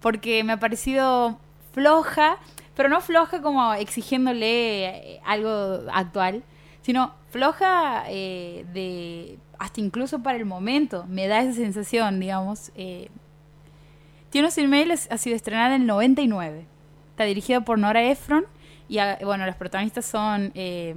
Porque 0.00 0.44
me 0.44 0.52
ha 0.52 0.58
parecido 0.58 1.38
floja, 1.72 2.38
pero 2.74 2.88
no 2.88 3.00
floja 3.00 3.40
como 3.40 3.74
exigiéndole 3.74 4.86
eh, 4.86 5.20
algo 5.24 5.82
actual, 5.92 6.42
sino 6.82 7.12
floja 7.30 8.04
eh, 8.08 8.64
de 8.72 9.38
hasta 9.58 9.80
incluso 9.80 10.22
para 10.22 10.36
el 10.36 10.44
momento. 10.44 11.06
Me 11.08 11.28
da 11.28 11.40
esa 11.40 11.54
sensación, 11.54 12.20
digamos. 12.20 12.70
Eh, 12.76 13.08
Tiene 14.36 14.48
unos 14.48 14.58
emails 14.58 15.08
ha 15.10 15.16
sido 15.16 15.34
estrenada 15.34 15.76
en 15.76 15.80
el 15.80 15.86
99. 15.86 16.66
Está 17.12 17.24
dirigida 17.24 17.62
por 17.62 17.78
Nora 17.78 18.02
Ephron 18.02 18.44
y 18.86 18.98
ah, 18.98 19.16
bueno, 19.24 19.46
los 19.46 19.56
protagonistas 19.56 20.04
son 20.04 20.52
eh, 20.54 20.94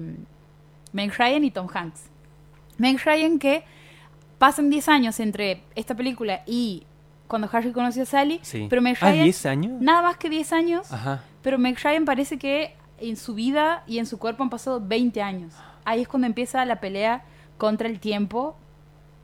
Meg 0.91 1.13
Ryan 1.17 1.45
y 1.45 1.49
Tom 1.52 1.69
Hanks. 1.73 2.02
Meg 2.78 2.99
Ryan 3.02 3.39
que 3.39 3.63
pasan 4.39 4.69
10 4.69 4.89
años 4.89 5.21
entre 5.21 5.63
esta 5.75 5.95
película 5.95 6.41
y 6.45 6.84
cuando 7.30 7.47
Harry 7.54 7.71
conoció 7.71 8.04
a 8.04 8.06
Sally, 8.06 8.41
Sí. 8.43 8.67
pero 8.69 8.82
Meg 8.82 8.97
Ah, 8.99 9.10
Ryan 9.12 9.23
10 9.23 9.45
años. 9.45 9.82
nada 9.82 10.02
más 10.02 10.17
que 10.17 10.30
10 10.30 10.52
años, 10.52 10.91
Ajá. 10.91 11.23
pero 11.41 11.58
Meg 11.58 11.78
Ryan 11.82 12.04
parece 12.04 12.38
que 12.38 12.75
en 12.99 13.15
su 13.15 13.36
vida 13.36 13.86
y 13.88 13.99
en 13.99 14.06
su 14.06 14.19
cuerpo 14.19 14.43
han 14.43 14.49
pasado 14.49 14.82
20 14.86 15.21
años. 15.21 15.54
Ahí 15.86 16.02
es 16.02 16.10
cuando 16.10 16.28
empieza 16.28 16.65
la 16.65 16.82
pelea 16.82 17.23
contra 17.58 17.88
el 17.88 18.02
tiempo 18.02 18.58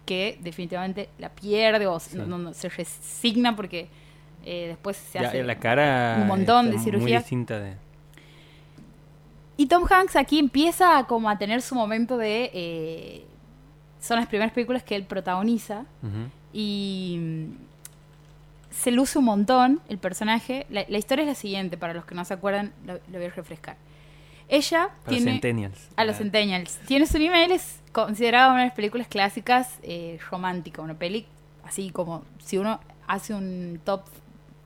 que 0.06 0.39
definitivamente 0.41 1.10
la 1.19 1.28
pierde 1.28 1.86
o 1.88 1.99
Sí. 1.99 2.15
no, 2.17 2.38
no, 2.38 2.54
se 2.54 2.69
resigna 2.69 3.58
porque 3.58 3.89
eh, 4.45 4.67
después 4.69 4.95
se 4.97 5.19
Ya, 5.19 5.27
hace 5.27 5.43
la 5.43 5.55
cara 5.60 6.17
un 6.21 6.27
montón 6.27 6.65
de 6.69 6.77
está 6.77 6.84
Muy 6.84 6.91
cirugía. 6.91 7.17
distinta 7.19 7.60
de... 7.60 7.73
Y 9.58 9.67
Tom 9.67 9.86
Hanks 9.89 10.15
aquí 10.15 10.38
empieza 10.39 10.97
a 10.97 11.08
como 11.08 11.29
a 11.29 11.38
tener 11.38 11.62
su 11.62 11.75
momento 11.75 12.17
de... 12.17 12.51
eh, 12.53 13.25
son 14.01 14.17
las 14.19 14.27
primeras 14.27 14.53
películas 14.53 14.84
que 14.84 14.95
él 14.95 15.03
protagoniza 15.05 15.86
y 16.53 17.17
mm, 17.19 17.45
se 18.69 18.91
luce 18.91 19.17
un 19.17 19.25
montón 19.25 19.79
el 19.89 19.97
personaje. 19.97 20.65
La, 20.69 20.86
la 20.88 20.97
historia 20.97 21.23
es 21.23 21.29
la 21.29 21.36
siguiente, 21.36 21.77
para 21.77 21.93
los 21.93 22.05
que 22.05 22.13
no 22.13 22.23
se 22.25 22.34
acuerdan, 22.34 22.73
lo, 22.86 22.93
lo 22.95 23.17
voy 23.17 23.25
a 23.25 23.29
refrescar. 23.31 23.77
Ella 24.47 24.89
Para 25.03 25.17
tiene... 25.17 25.31
Centennials. 25.31 25.89
A 25.95 26.03
los 26.05 26.17
Centennials. 26.17 26.77
Tiene 26.86 27.08
su 27.08 27.17
nivel, 27.17 27.51
es 27.51 27.79
considerada 27.93 28.49
una 28.51 28.60
de 28.60 28.65
las 28.67 28.75
películas 28.75 29.08
clásicas 29.08 29.79
eh, 29.81 30.19
romántica. 30.29 30.81
Una 30.84 30.93
peli 30.93 31.25
así 31.63 31.89
como 31.89 32.23
si 32.43 32.58
uno 32.60 32.79
hace 33.08 33.34
un 33.34 33.79
top 33.84 34.01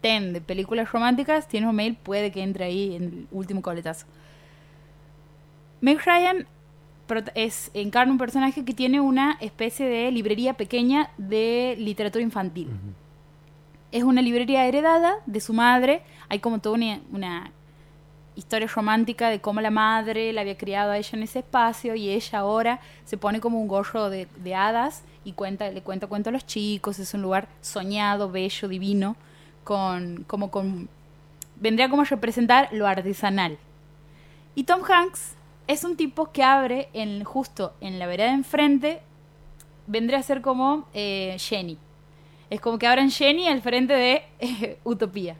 10 0.02 0.34
de 0.34 0.42
películas 0.42 0.92
románticas, 0.92 1.48
tiene 1.48 1.68
un 1.68 1.76
mail, 1.76 1.96
puede 1.96 2.32
que 2.32 2.42
entre 2.42 2.66
ahí 2.66 2.96
en 2.96 3.04
el 3.04 3.28
último 3.32 3.62
coletazo. 3.62 4.06
Meg 5.82 6.00
Ryan 6.06 6.48
es, 7.36 7.72
encarna 7.74 8.12
un 8.12 8.18
personaje 8.18 8.64
que 8.64 8.74
tiene 8.74 9.02
una 9.02 9.38
especie 9.42 9.88
de 9.88 10.12
librería 10.12 10.54
pequeña 10.54 11.10
de 11.18 11.76
literatura 11.80 12.24
infantil. 12.24 12.70
Es 13.92 14.04
una 14.04 14.22
librería 14.22 14.66
heredada 14.66 15.16
de 15.26 15.42
su 15.42 15.54
madre. 15.54 16.04
Hay 16.28 16.40
como 16.40 16.60
toda 16.60 16.76
una, 16.76 17.00
una 17.12 17.52
historia 18.36 18.68
romántica 18.68 19.30
de 19.30 19.42
cómo 19.42 19.62
la 19.62 19.72
madre 19.72 20.32
la 20.34 20.42
había 20.42 20.58
criado 20.58 20.92
a 20.92 20.98
ella 20.98 21.10
en 21.14 21.24
ese 21.24 21.40
espacio 21.40 21.96
y 21.96 22.10
ella 22.10 22.40
ahora 22.40 22.80
se 23.06 23.18
pone 23.18 23.40
como 23.40 23.60
un 23.60 23.68
gorro 23.68 24.10
de, 24.10 24.28
de 24.44 24.56
hadas 24.56 25.04
y 25.24 25.34
cuenta, 25.34 25.72
le 25.72 25.82
cuenta 25.82 26.08
cuentos 26.08 26.30
a 26.30 26.34
los 26.34 26.46
chicos. 26.46 27.00
Es 27.00 27.14
un 27.14 27.22
lugar 27.22 27.48
soñado, 27.62 28.30
bello, 28.30 28.68
divino, 28.68 29.16
con 29.70 30.24
como 30.26 30.50
con 30.50 30.90
vendría 31.58 31.90
como 31.90 32.02
a 32.02 32.06
representar 32.06 32.70
lo 32.72 32.88
artesanal. 32.88 33.60
Y 34.56 34.64
Tom 34.64 34.82
Hanks 34.84 35.36
es 35.68 35.84
un 35.84 35.96
tipo 35.96 36.32
que 36.32 36.42
abre 36.42 36.90
en 36.94 37.24
justo 37.24 37.74
en 37.80 38.00
la 38.00 38.08
vereda 38.08 38.30
de 38.30 38.34
enfrente 38.34 39.00
vendría 39.86 40.18
a 40.18 40.24
ser 40.24 40.42
como 40.42 40.88
eh, 40.96 41.36
Jenny. 41.38 41.78
Es 42.50 42.60
como 42.60 42.80
que 42.80 42.88
abran 42.88 43.12
Jenny 43.12 43.48
al 43.48 43.62
frente 43.62 43.94
de 43.94 44.24
eh, 44.40 44.80
Utopía. 44.84 45.36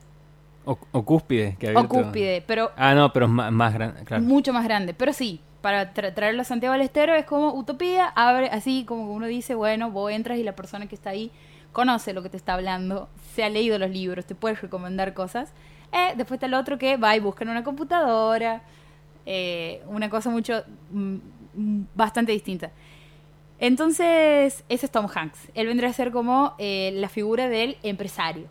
O, 0.66 0.78
o 0.92 1.04
Cúspide. 1.04 1.56
Que 1.58 1.70
ha 1.70 1.80
O 1.80 1.88
Cúspide, 1.88 2.44
pero 2.46 2.72
Ah, 2.78 2.94
no, 2.94 3.12
pero 3.12 3.26
es 3.26 3.32
más, 3.32 3.52
más 3.52 3.74
grande, 3.74 4.04
claro. 4.04 4.22
mucho 4.24 4.54
más 4.54 4.64
grande. 4.64 4.94
Pero 4.94 5.12
sí, 5.14 5.42
para 5.62 5.92
tra- 5.96 6.14
traerlo 6.14 6.42
a 6.42 6.46
Santiago 6.46 6.74
del 6.74 6.84
Estero 6.84 7.16
es 7.16 7.26
como 7.26 7.54
Utopía, 7.56 8.06
abre 8.16 8.50
así 8.52 8.86
como 8.86 9.12
uno 9.12 9.26
dice, 9.26 9.56
bueno, 9.56 9.90
vos 9.90 10.12
entras 10.12 10.38
y 10.38 10.44
la 10.44 10.54
persona 10.56 10.86
que 10.86 10.94
está 10.94 11.10
ahí 11.10 11.32
conoce 11.72 12.14
lo 12.14 12.24
que 12.24 12.30
te 12.30 12.38
está 12.38 12.54
hablando, 12.56 13.10
se 13.34 13.44
ha 13.44 13.50
leído 13.50 13.78
los 13.80 13.90
libros, 13.90 14.26
te 14.26 14.36
puede 14.36 14.56
recomendar 14.56 15.14
cosas. 15.14 15.52
Eh, 15.92 16.14
después 16.16 16.38
está 16.38 16.46
el 16.46 16.54
otro 16.54 16.78
que 16.78 16.98
va 16.98 17.16
y 17.16 17.20
busca 17.20 17.44
en 17.44 17.50
una 17.50 17.64
computadora, 17.64 18.62
eh, 19.26 19.84
una 19.88 20.10
cosa 20.10 20.30
mucho, 20.30 20.64
mm, 20.92 21.18
bastante 21.96 22.32
distinta. 22.32 22.72
Entonces, 23.60 24.64
ese 24.70 24.86
es 24.86 24.92
Tom 24.92 25.08
Hanks. 25.14 25.50
Él 25.54 25.68
vendría 25.68 25.90
a 25.90 25.94
ser 25.94 26.12
como 26.12 26.54
eh, 26.58 26.92
la 26.96 27.10
figura 27.10 27.50
del 27.50 27.78
empresario. 27.84 28.48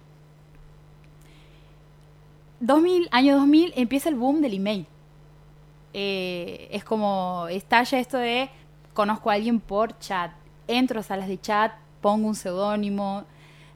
2000, 2.61 3.09
año 3.11 3.37
2000, 3.37 3.73
empieza 3.77 4.09
el 4.09 4.17
boom 4.17 4.41
del 4.41 4.55
email. 4.55 4.87
Eh, 5.95 6.69
es 6.71 6.85
como 6.85 7.47
estalla 7.49 7.99
esto 7.99 8.19
de 8.19 8.51
conozco 8.93 9.31
a 9.31 9.35
alguien 9.35 9.61
por 9.61 9.99
chat, 9.99 10.33
entro 10.67 11.01
a 11.01 11.03
salas 11.03 11.29
de 11.29 11.41
chat, 11.41 11.73
pongo 12.01 12.29
un 12.29 12.35
seudónimo, 12.35 13.25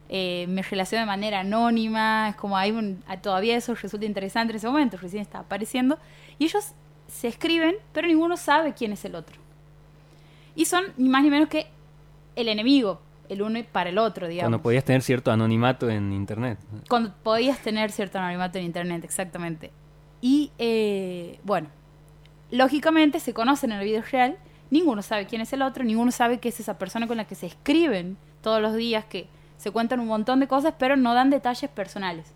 eh, 0.09 0.47
me 0.49 0.63
relaciono 0.63 1.01
de 1.03 1.07
manera 1.07 1.41
anónima, 1.41 2.29
es 2.31 2.37
como 2.37 2.57
hay 2.57 2.71
un, 2.71 3.03
a- 3.07 3.17
todavía 3.21 3.57
eso 3.57 3.75
resulta 3.75 4.05
interesante 4.07 4.53
en 4.53 4.57
ese 4.57 4.67
momento, 4.67 4.97
recién 4.97 5.23
está 5.23 5.39
apareciendo, 5.41 5.99
y 6.39 6.45
ellos 6.45 6.73
se 7.09 7.29
escriben, 7.29 7.75
pero 7.93 8.07
ninguno 8.09 8.37
sabe 8.37 8.75
quién 8.75 8.93
es 8.93 9.05
el 9.05 9.15
otro. 9.15 9.37
Y 10.55 10.67
son 10.67 10.85
ni 10.97 11.09
más 11.09 11.23
ni 11.23 11.31
menos 11.31 11.49
que 11.49 11.67
el 12.37 12.49
enemigo, 12.49 13.01
el 13.29 13.41
uno 13.43 13.59
para 13.73 13.89
el 13.91 13.97
otro, 13.99 14.29
digamos. 14.29 14.49
Cuando 14.51 14.63
podías 14.63 14.85
tener 14.85 15.01
cierto 15.03 15.31
anonimato 15.33 15.89
en 15.89 16.13
internet. 16.13 16.59
Cuando 16.89 17.13
podías 17.23 17.59
tener 17.61 17.91
cierto 17.91 18.19
anonimato 18.19 18.59
en 18.59 18.65
internet, 18.65 19.05
exactamente. 19.05 19.71
Y 20.21 20.51
eh, 20.59 21.39
bueno, 21.45 21.69
lógicamente 22.51 23.19
se 23.21 23.33
conocen 23.33 23.73
en 23.73 23.79
la 23.79 23.85
vida 23.85 24.03
real, 24.03 24.37
ninguno 24.73 25.03
sabe 25.03 25.27
quién 25.27 25.43
es 25.43 25.53
el 25.53 25.61
otro, 25.61 25.85
ninguno 25.85 26.11
sabe 26.11 26.41
que 26.41 26.49
es 26.49 26.59
esa 26.59 26.79
persona 26.79 27.07
con 27.07 27.19
la 27.19 27.27
que 27.27 27.35
se 27.35 27.45
escriben 27.45 28.17
todos 28.41 28.63
los 28.63 28.75
días, 28.75 29.05
que 29.05 29.29
se 29.59 29.71
cuentan 29.71 30.01
un 30.01 30.07
montón 30.07 30.41
de 30.41 30.49
cosas, 30.49 30.73
pero 30.79 30.97
no 30.97 31.13
dan 31.13 31.29
detalles 31.29 31.71
personales. 31.71 32.33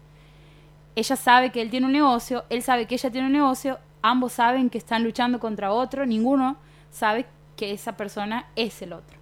Ella 0.94 1.16
sabe 1.16 1.50
que 1.50 1.62
él 1.62 1.70
tiene 1.70 1.86
un 1.86 1.92
negocio, 1.92 2.44
él 2.50 2.62
sabe 2.62 2.86
que 2.86 2.96
ella 2.96 3.10
tiene 3.10 3.28
un 3.28 3.32
negocio, 3.32 3.78
ambos 4.02 4.34
saben 4.34 4.68
que 4.68 4.76
están 4.76 5.02
luchando 5.02 5.40
contra 5.40 5.72
otro, 5.72 6.04
ninguno 6.04 6.58
sabe 6.90 7.24
que 7.56 7.72
esa 7.72 7.96
persona 7.96 8.44
es 8.54 8.82
el 8.82 8.92
otro. 8.92 9.16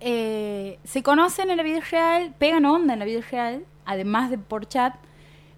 Eh, 0.00 0.78
se 0.84 1.02
conocen 1.02 1.50
en 1.50 1.58
la 1.58 1.62
vida 1.62 1.80
real, 1.80 2.34
pegan 2.38 2.64
onda 2.64 2.94
en 2.94 3.00
la 3.00 3.04
vida 3.04 3.20
real, 3.30 3.66
además 3.84 4.30
de 4.30 4.38
por 4.38 4.66
chat, 4.66 4.94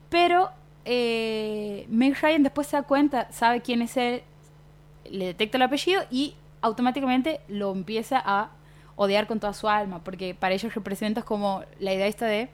pero 0.09 0.51
eh, 0.85 1.87
Meg 1.89 2.21
Ryan 2.21 2.43
después 2.43 2.67
se 2.67 2.77
da 2.77 2.83
cuenta, 2.83 3.31
sabe 3.31 3.61
quién 3.61 3.83
es 3.83 3.97
él, 3.97 4.25
le 5.11 5.27
detecta 5.27 5.59
el 5.59 5.63
apellido 5.63 6.03
y 6.11 6.35
automáticamente 6.63 7.41
lo 7.49 7.73
empieza 7.73 8.21
a 8.25 8.51
odiar 8.97 9.27
con 9.27 9.41
toda 9.41 9.55
su 9.55 9.69
alma, 9.69 10.01
porque 10.05 10.35
para 10.35 10.55
ellos 10.55 10.75
representa 10.75 11.23
como 11.23 11.63
la 11.79 11.95
idea 11.95 12.07
esta 12.07 12.27
de 12.27 12.51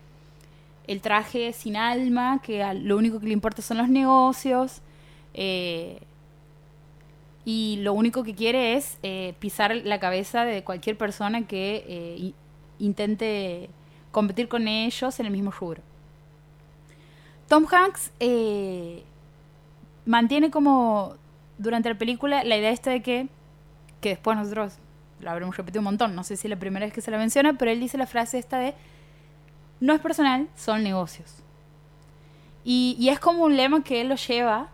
el 0.86 1.00
traje 1.00 1.52
sin 1.52 1.76
alma, 1.76 2.40
que 2.42 2.64
lo 2.74 2.96
único 2.96 3.18
que 3.18 3.26
le 3.26 3.32
importa 3.32 3.62
son 3.62 3.78
los 3.78 3.88
negocios, 3.88 4.80
eh, 5.34 5.98
y 7.44 7.78
lo 7.82 7.92
único 7.92 8.22
que 8.24 8.34
quiere 8.34 8.74
es 8.74 8.98
eh, 9.02 9.34
pisar 9.38 9.74
la 9.74 10.00
cabeza 10.00 10.44
de 10.44 10.64
cualquier 10.64 10.96
persona 10.96 11.46
que 11.46 11.84
eh, 11.86 12.32
intente 12.78 13.68
competir 14.10 14.48
con 14.48 14.66
ellos 14.66 15.20
en 15.20 15.26
el 15.26 15.32
mismo 15.32 15.50
rubro. 15.50 15.82
Tom 17.48 17.66
Hanks 17.70 18.10
mantiene 20.04 20.50
como 20.50 21.14
durante 21.58 21.88
la 21.88 21.96
película 21.96 22.44
la 22.44 22.56
idea 22.56 22.70
esta 22.70 22.90
de 22.90 23.02
que, 23.02 23.28
que 24.00 24.10
después 24.10 24.36
nosotros 24.36 24.78
lo 25.20 25.30
habremos 25.30 25.56
repetido 25.56 25.80
un 25.80 25.86
montón, 25.86 26.14
no 26.14 26.24
sé 26.24 26.36
si 26.36 26.46
es 26.46 26.50
la 26.50 26.58
primera 26.58 26.84
vez 26.84 26.92
que 26.92 27.00
se 27.00 27.10
la 27.10 27.18
menciona, 27.18 27.54
pero 27.54 27.70
él 27.70 27.80
dice 27.80 27.96
la 27.96 28.06
frase 28.06 28.38
esta 28.38 28.58
de, 28.58 28.74
no 29.80 29.94
es 29.94 30.00
personal, 30.00 30.48
son 30.56 30.82
negocios. 30.82 31.42
Y, 32.64 32.96
y 32.98 33.08
es 33.08 33.18
como 33.18 33.44
un 33.44 33.56
lema 33.56 33.82
que 33.82 34.00
él 34.00 34.08
lo 34.08 34.16
lleva 34.16 34.68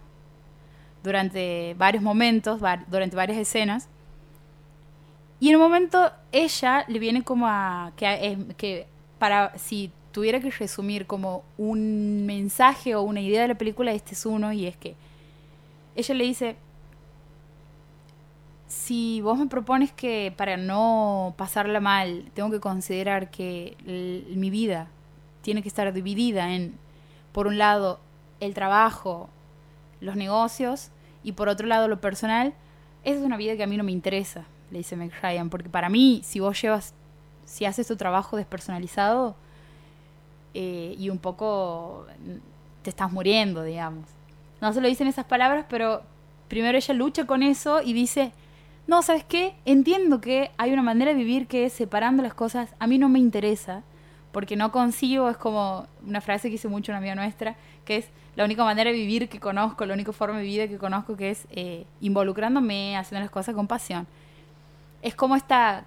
durante 1.02 1.74
varios 1.74 2.02
momentos, 2.02 2.60
durante 2.88 3.16
varias 3.16 3.38
escenas. 3.38 3.88
Y 5.40 5.50
en 5.50 5.56
un 5.56 5.62
momento 5.62 6.10
ella 6.30 6.84
le 6.88 6.98
viene 6.98 7.22
como 7.22 7.46
a... 7.48 7.92
que, 7.96 8.38
que 8.56 8.86
para 9.18 9.56
si 9.58 9.90
tuviera 10.12 10.40
que 10.40 10.50
resumir 10.50 11.06
como 11.06 11.44
un 11.58 12.26
mensaje 12.26 12.94
o 12.94 13.02
una 13.02 13.20
idea 13.20 13.42
de 13.42 13.48
la 13.48 13.54
película, 13.56 13.92
este 13.92 14.14
es 14.14 14.24
uno, 14.26 14.52
y 14.52 14.66
es 14.66 14.76
que 14.76 14.94
ella 15.96 16.14
le 16.14 16.24
dice, 16.24 16.56
si 18.72 19.20
vos 19.20 19.38
me 19.38 19.46
propones 19.48 19.92
que 19.92 20.32
para 20.34 20.56
no 20.56 21.34
pasarla 21.36 21.78
mal 21.78 22.30
tengo 22.32 22.50
que 22.50 22.58
considerar 22.58 23.30
que 23.30 23.76
mi 24.34 24.48
vida 24.48 24.88
tiene 25.42 25.60
que 25.60 25.68
estar 25.68 25.92
dividida 25.92 26.54
en, 26.54 26.74
por 27.32 27.46
un 27.46 27.58
lado, 27.58 28.00
el 28.40 28.54
trabajo, 28.54 29.28
los 30.00 30.16
negocios 30.16 30.88
y 31.22 31.32
por 31.32 31.50
otro 31.50 31.66
lado 31.66 31.86
lo 31.86 32.00
personal, 32.00 32.54
esa 33.04 33.18
es 33.18 33.22
una 33.22 33.36
vida 33.36 33.56
que 33.56 33.62
a 33.62 33.66
mí 33.66 33.76
no 33.76 33.84
me 33.84 33.92
interesa, 33.92 34.46
le 34.70 34.78
dice 34.78 34.96
Meg 34.96 35.12
porque 35.50 35.68
para 35.68 35.90
mí, 35.90 36.22
si 36.24 36.40
vos 36.40 36.60
llevas, 36.60 36.94
si 37.44 37.66
haces 37.66 37.86
tu 37.86 37.96
trabajo 37.96 38.38
despersonalizado 38.38 39.36
eh, 40.54 40.96
y 40.98 41.10
un 41.10 41.18
poco 41.18 42.06
te 42.80 42.88
estás 42.88 43.12
muriendo, 43.12 43.64
digamos. 43.64 44.08
No 44.62 44.72
se 44.72 44.80
lo 44.80 44.88
dicen 44.88 45.08
esas 45.08 45.26
palabras, 45.26 45.66
pero 45.68 46.02
primero 46.48 46.78
ella 46.78 46.94
lucha 46.94 47.26
con 47.26 47.42
eso 47.42 47.82
y 47.82 47.92
dice, 47.92 48.32
no, 48.86 49.02
¿sabes 49.02 49.24
qué? 49.24 49.54
Entiendo 49.64 50.20
que 50.20 50.50
hay 50.58 50.72
una 50.72 50.82
manera 50.82 51.12
de 51.12 51.16
vivir 51.16 51.46
que 51.46 51.64
es 51.64 51.72
separando 51.72 52.22
las 52.22 52.34
cosas, 52.34 52.74
a 52.78 52.86
mí 52.86 52.98
no 52.98 53.08
me 53.08 53.18
interesa, 53.18 53.82
porque 54.32 54.56
no 54.56 54.72
consigo, 54.72 55.28
es 55.28 55.36
como 55.36 55.86
una 56.06 56.20
frase 56.20 56.48
que 56.48 56.56
hice 56.56 56.68
mucho 56.68 56.90
una 56.90 56.98
amiga 56.98 57.14
nuestra, 57.14 57.54
que 57.84 57.98
es 57.98 58.08
la 58.34 58.44
única 58.44 58.64
manera 58.64 58.90
de 58.90 58.96
vivir 58.96 59.28
que 59.28 59.38
conozco, 59.38 59.84
la 59.84 59.94
única 59.94 60.12
forma 60.12 60.38
de 60.38 60.44
vida 60.44 60.68
que 60.68 60.78
conozco, 60.78 61.16
que 61.16 61.30
es 61.30 61.46
eh, 61.50 61.84
involucrándome, 62.00 62.96
haciendo 62.96 63.20
las 63.20 63.30
cosas 63.30 63.54
con 63.54 63.66
pasión. 63.66 64.06
Es 65.02 65.14
como 65.14 65.36
esta 65.36 65.84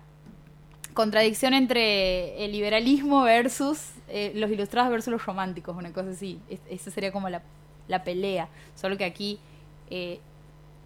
contradicción 0.94 1.54
entre 1.54 2.46
el 2.46 2.52
liberalismo 2.52 3.24
versus 3.24 3.92
eh, 4.08 4.32
los 4.36 4.50
ilustrados 4.52 4.92
versus 4.92 5.12
los 5.12 5.26
románticos, 5.26 5.76
una 5.76 5.92
cosa 5.92 6.12
así. 6.12 6.40
esa 6.70 6.92
sería 6.92 7.12
como 7.12 7.30
la, 7.30 7.42
la, 7.88 8.04
pelea, 8.04 8.48
solo 8.76 8.96
que 8.96 9.06
aquí 9.06 9.40
eh, 9.90 10.20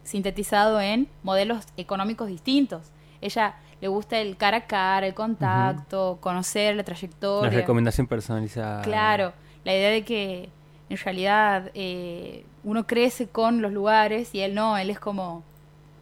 sintetizado 0.03 0.79
en 0.81 1.07
modelos 1.23 1.65
económicos 1.77 2.27
distintos. 2.27 2.91
Ella 3.21 3.55
le 3.81 3.87
gusta 3.87 4.19
el 4.19 4.37
cara 4.37 4.57
a 4.57 4.67
cara, 4.67 5.07
el 5.07 5.13
contacto, 5.13 6.17
conocer 6.21 6.75
la 6.75 6.83
trayectoria. 6.83 7.51
La 7.51 7.57
recomendación 7.57 8.07
personalizada. 8.07 8.81
Claro, 8.81 9.33
la 9.63 9.73
idea 9.73 9.89
de 9.89 10.03
que 10.03 10.49
en 10.89 10.97
realidad 10.97 11.71
eh, 11.73 12.45
uno 12.63 12.85
crece 12.87 13.27
con 13.27 13.61
los 13.61 13.71
lugares 13.71 14.33
y 14.33 14.41
él 14.41 14.55
no, 14.55 14.77
él 14.77 14.89
es 14.89 14.99
como, 14.99 15.43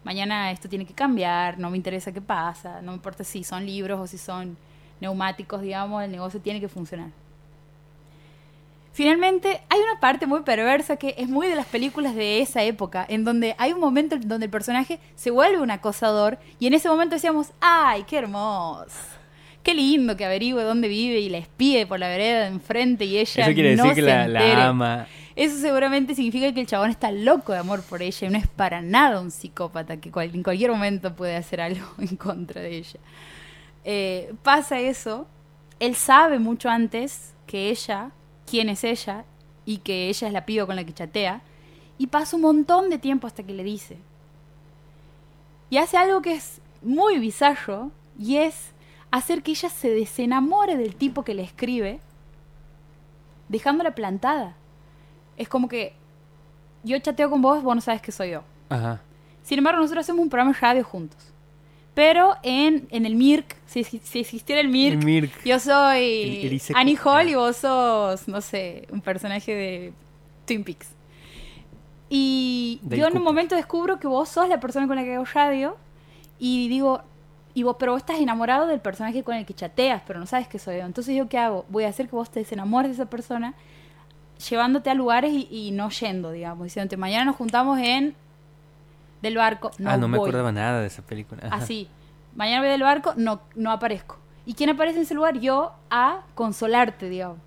mañana 0.03 0.51
esto 0.51 0.69
tiene 0.69 0.85
que 0.85 0.93
cambiar, 0.93 1.59
no 1.59 1.69
me 1.69 1.77
interesa 1.77 2.11
qué 2.11 2.21
pasa, 2.21 2.81
no 2.81 2.91
me 2.91 2.95
importa 2.95 3.23
si 3.23 3.43
son 3.43 3.65
libros 3.65 3.99
o 3.99 4.07
si 4.07 4.17
son 4.17 4.57
neumáticos, 4.99 5.61
digamos, 5.61 6.03
el 6.03 6.11
negocio 6.11 6.39
tiene 6.39 6.59
que 6.59 6.67
funcionar. 6.67 7.09
Finalmente, 8.97 9.61
hay 9.69 9.79
una 9.79 9.99
parte 9.99 10.25
muy 10.25 10.41
perversa 10.41 10.95
que 10.95 11.13
es 11.19 11.29
muy 11.29 11.45
de 11.45 11.55
las 11.55 11.67
películas 11.67 12.15
de 12.15 12.41
esa 12.41 12.63
época, 12.63 13.05
en 13.07 13.23
donde 13.23 13.53
hay 13.59 13.71
un 13.71 13.79
momento 13.79 14.15
en 14.15 14.27
donde 14.27 14.47
el 14.47 14.51
personaje 14.51 14.97
se 15.13 15.29
vuelve 15.29 15.61
un 15.61 15.69
acosador 15.69 16.39
y 16.57 16.65
en 16.65 16.73
ese 16.73 16.89
momento 16.89 17.13
decíamos, 17.13 17.51
¡ay, 17.61 18.05
qué 18.07 18.17
hermoso! 18.17 18.89
Qué 19.61 19.75
lindo 19.75 20.17
que 20.17 20.25
averigüe 20.25 20.63
dónde 20.63 20.87
vive 20.87 21.19
y 21.19 21.29
la 21.29 21.37
espíe 21.37 21.85
por 21.85 21.99
la 21.99 22.07
vereda 22.07 22.39
de 22.41 22.47
enfrente 22.47 23.05
y 23.05 23.19
ella 23.19 23.43
Eso 23.45 23.53
quiere 23.53 23.75
no 23.75 23.83
decir 23.83 23.95
que 23.97 24.01
la, 24.01 24.27
la 24.27 24.67
ama. 24.67 25.07
Eso 25.35 25.57
seguramente 25.57 26.15
significa 26.15 26.51
que 26.51 26.61
el 26.61 26.65
chabón 26.65 26.89
está 26.89 27.11
loco 27.11 27.53
de 27.53 27.59
amor 27.59 27.83
por 27.83 28.01
ella 28.01 28.27
y 28.27 28.31
no 28.31 28.39
es 28.39 28.47
para 28.47 28.81
nada 28.81 29.21
un 29.21 29.29
psicópata 29.29 29.97
que 29.97 30.09
cual- 30.09 30.31
en 30.33 30.41
cualquier 30.41 30.71
momento 30.71 31.15
puede 31.15 31.35
hacer 31.35 31.61
algo 31.61 31.85
en 31.99 32.15
contra 32.17 32.61
de 32.61 32.77
ella. 32.77 32.99
Eh, 33.85 34.33
pasa 34.41 34.79
eso, 34.79 35.27
él 35.79 35.93
sabe 35.93 36.39
mucho 36.39 36.67
antes 36.67 37.35
que 37.45 37.69
ella, 37.69 38.09
quién 38.49 38.69
es 38.69 38.83
ella 38.83 39.25
y 39.65 39.79
que 39.79 40.09
ella 40.09 40.27
es 40.27 40.33
la 40.33 40.45
piba 40.45 40.65
con 40.65 40.75
la 40.75 40.83
que 40.83 40.93
chatea 40.93 41.41
y 41.97 42.07
pasa 42.07 42.35
un 42.35 42.43
montón 42.43 42.89
de 42.89 42.97
tiempo 42.97 43.27
hasta 43.27 43.43
que 43.43 43.53
le 43.53 43.63
dice. 43.63 43.97
Y 45.69 45.77
hace 45.77 45.97
algo 45.97 46.21
que 46.21 46.33
es 46.33 46.61
muy 46.81 47.19
bizarro 47.19 47.91
y 48.17 48.37
es 48.37 48.71
hacer 49.11 49.43
que 49.43 49.51
ella 49.51 49.69
se 49.69 49.89
desenamore 49.89 50.77
del 50.77 50.95
tipo 50.95 51.23
que 51.23 51.33
le 51.33 51.43
escribe 51.43 51.99
dejándola 53.49 53.91
plantada. 53.91 54.55
Es 55.35 55.49
como 55.49 55.67
que 55.67 55.93
yo 56.83 56.97
chateo 56.99 57.29
con 57.29 57.41
vos, 57.41 57.61
vos 57.61 57.75
no 57.75 57.81
sabes 57.81 58.01
que 58.01 58.11
soy 58.11 58.31
yo. 58.31 58.43
Ajá. 58.69 59.01
Sin 59.43 59.57
embargo, 59.57 59.81
nosotros 59.81 60.03
hacemos 60.03 60.23
un 60.23 60.29
programa 60.29 60.53
de 60.53 60.59
radio 60.59 60.83
juntos. 60.83 61.33
Pero 61.97 62.35
en, 62.43 62.87
en 62.91 63.07
el 63.07 63.15
MIRC, 63.15 63.55
si, 63.65 63.83
si 63.83 64.19
existiera 64.19 64.61
el 64.61 64.67
MIRC, 64.67 64.99
El 64.99 65.03
Mirk. 65.05 65.43
yo 65.43 65.59
soy 65.59 66.03
El- 66.41 66.45
el 66.45 66.53
Isekai. 66.53 66.79
Annie 66.79 66.97
Hall 67.03 67.27
y 67.27 67.33
vos 67.33 67.57
sos, 67.57 68.27
no 68.27 68.39
sé, 68.41 68.87
un 68.91 69.01
personaje 69.01 69.55
de 69.55 69.93
Twin 70.45 70.63
Peaks. 70.63 70.89
Y 72.07 72.79
yo 72.83 73.07
en 73.07 73.17
un 73.17 73.23
momento 73.23 73.55
descubro 73.55 73.99
que 73.99 74.07
vos 74.07 74.29
sos 74.29 74.47
la 74.47 74.59
persona 74.59 74.85
con 74.87 74.95
la 74.95 75.03
que 75.03 75.15
hago 75.15 75.25
radio 75.33 75.75
y 76.39 76.69
digo, 76.69 77.01
y 77.55 77.63
vos, 77.63 77.77
pero 77.79 77.93
vos 77.93 78.01
estás 78.01 78.19
enamorado 78.19 78.67
del 78.67 78.79
personaje 78.79 79.23
con 79.23 79.35
el 79.35 79.45
que 79.47 79.55
chateas, 79.55 80.03
pero 80.05 80.19
no 80.19 80.27
sabes 80.27 80.47
que 80.47 80.59
soy 80.59 80.77
yo. 80.77 80.85
Entonces, 80.85 81.15
¿yo 81.15 81.27
qué 81.27 81.39
hago? 81.39 81.65
Voy 81.69 81.83
a 81.85 81.89
hacer 81.89 82.07
que 82.07 82.15
vos 82.15 82.29
te 82.29 82.39
desenamores 82.41 82.89
de 82.89 82.93
esa 82.93 83.09
persona 83.09 83.55
llevándote 84.49 84.91
a 84.91 84.93
lugares 84.93 85.31
y, 85.33 85.47
y 85.49 85.71
no 85.71 85.89
yendo, 85.89 86.31
digamos, 86.31 86.65
diciéndote, 86.65 86.95
mañana 86.95 87.25
nos 87.25 87.35
juntamos 87.37 87.79
en 87.79 88.15
del 89.21 89.35
barco. 89.37 89.71
No 89.77 89.89
ah, 89.89 89.97
no 89.97 90.07
me 90.07 90.17
voy. 90.17 90.27
acordaba 90.27 90.51
nada 90.51 90.81
de 90.81 90.87
esa 90.87 91.01
película. 91.01 91.41
Ajá. 91.45 91.55
Así. 91.57 91.87
Mañana 92.35 92.61
voy 92.61 92.69
del 92.69 92.83
barco, 92.83 93.13
no, 93.17 93.41
no 93.55 93.71
aparezco. 93.71 94.17
¿Y 94.45 94.53
quién 94.53 94.69
aparece 94.69 94.97
en 94.97 95.03
ese 95.03 95.13
lugar? 95.13 95.39
Yo 95.39 95.73
a 95.89 96.21
consolarte, 96.35 97.09
digamos. 97.09 97.37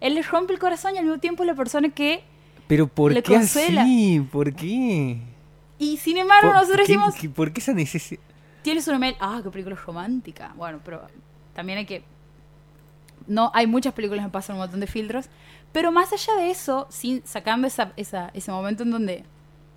Él 0.00 0.14
le 0.14 0.22
rompe 0.22 0.52
el 0.52 0.58
corazón 0.58 0.94
y 0.94 0.98
al 0.98 1.04
mismo 1.04 1.18
tiempo 1.18 1.42
es 1.42 1.46
la 1.46 1.54
persona 1.54 1.88
que... 1.88 2.24
Pero 2.68 2.86
¿por 2.88 3.12
Le 3.12 3.22
qué 3.22 3.34
consuela. 3.34 3.82
así? 3.82 4.20
¿Por 4.30 4.52
qué? 4.54 5.20
Y 5.78 5.96
sin 5.96 6.16
embargo 6.18 6.48
¿Por 6.48 6.54
nosotros 6.56 6.86
qué- 6.86 6.92
decimos, 6.92 7.14
qué- 7.14 7.28
¿Por 7.28 7.52
qué 7.52 7.60
esa 7.60 7.72
necesidad? 7.72 8.20
tienes 8.62 8.86
un 8.86 8.94
email, 8.94 9.16
ah, 9.20 9.40
qué 9.42 9.50
película 9.50 9.74
romántica. 9.76 10.52
Bueno, 10.56 10.78
pero 10.84 11.02
también 11.54 11.78
hay 11.78 11.86
que... 11.86 12.04
No, 13.26 13.50
hay 13.54 13.66
muchas 13.66 13.94
películas 13.94 14.24
que 14.26 14.30
pasan 14.32 14.56
un 14.56 14.60
montón 14.62 14.80
de 14.80 14.86
filtros. 14.86 15.26
Pero 15.72 15.90
más 15.92 16.12
allá 16.12 16.34
de 16.36 16.50
eso, 16.50 16.86
sin, 16.90 17.24
sacando 17.26 17.66
esa, 17.66 17.92
esa, 17.96 18.30
ese 18.34 18.50
momento 18.52 18.82
en 18.82 18.90
donde 18.90 19.24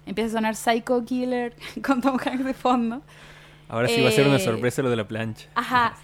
empieza 0.05 0.29
a 0.29 0.31
sonar 0.39 0.55
Psycho 0.55 1.03
Killer 1.05 1.55
con 1.85 2.01
Tom 2.01 2.17
Hanks 2.23 2.45
de 2.45 2.53
fondo. 2.53 3.01
Ahora 3.67 3.87
sí 3.87 4.01
va 4.01 4.09
a 4.09 4.11
ser 4.11 4.27
una 4.27 4.35
Eh, 4.37 4.39
sorpresa 4.39 4.81
lo 4.81 4.89
de 4.89 4.95
la 4.95 5.07
plancha. 5.07 5.47
Ajá. 5.55 5.95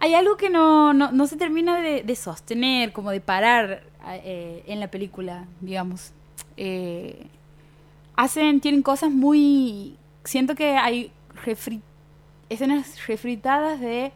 Hay 0.00 0.14
algo 0.14 0.36
que 0.36 0.48
no, 0.50 0.92
no, 0.94 1.12
no 1.12 1.26
se 1.26 1.36
termina 1.36 1.78
de, 1.80 2.02
de 2.02 2.16
sostener, 2.16 2.92
como 2.92 3.10
de 3.10 3.20
parar 3.20 3.82
eh, 4.08 4.64
en 4.66 4.80
la 4.80 4.88
película, 4.88 5.44
digamos. 5.60 6.12
Eh, 6.56 7.26
hacen, 8.16 8.60
tienen 8.60 8.82
cosas 8.82 9.10
muy 9.10 9.96
siento 10.24 10.54
que 10.54 10.76
hay 10.76 11.12
refri- 11.44 11.82
escenas 12.48 13.06
refritadas 13.06 13.78
de 13.80 14.12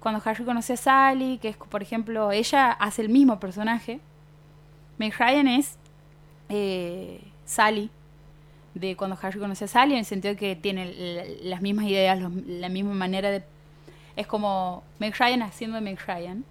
cuando 0.00 0.20
Harry 0.24 0.42
conoce 0.44 0.72
a 0.72 0.76
Sally, 0.76 1.38
que 1.38 1.50
es, 1.50 1.56
por 1.56 1.82
ejemplo, 1.82 2.32
ella 2.32 2.72
hace 2.72 3.02
el 3.02 3.08
mismo 3.10 3.38
personaje. 3.38 4.00
Meg 4.98 5.14
Ryan 5.16 5.46
es 5.46 5.76
eh, 6.48 7.20
Sally, 7.50 7.90
de 8.74 8.96
cuando 8.96 9.18
Harry 9.20 9.38
conoce 9.40 9.64
a 9.64 9.68
Sally, 9.68 9.92
en 9.94 9.98
el 10.00 10.04
sentido 10.04 10.36
que 10.36 10.54
tiene 10.56 11.38
las 11.42 11.60
mismas 11.60 11.86
ideas, 11.86 12.20
los- 12.20 12.32
la 12.46 12.68
misma 12.68 12.94
manera 12.94 13.30
de... 13.30 13.42
Es 14.16 14.26
como 14.26 14.82
Meg 14.98 15.14
Ryan 15.18 15.42
haciendo 15.42 15.76
de 15.76 15.80
Meg 15.82 15.98
Ryan. 16.06 16.44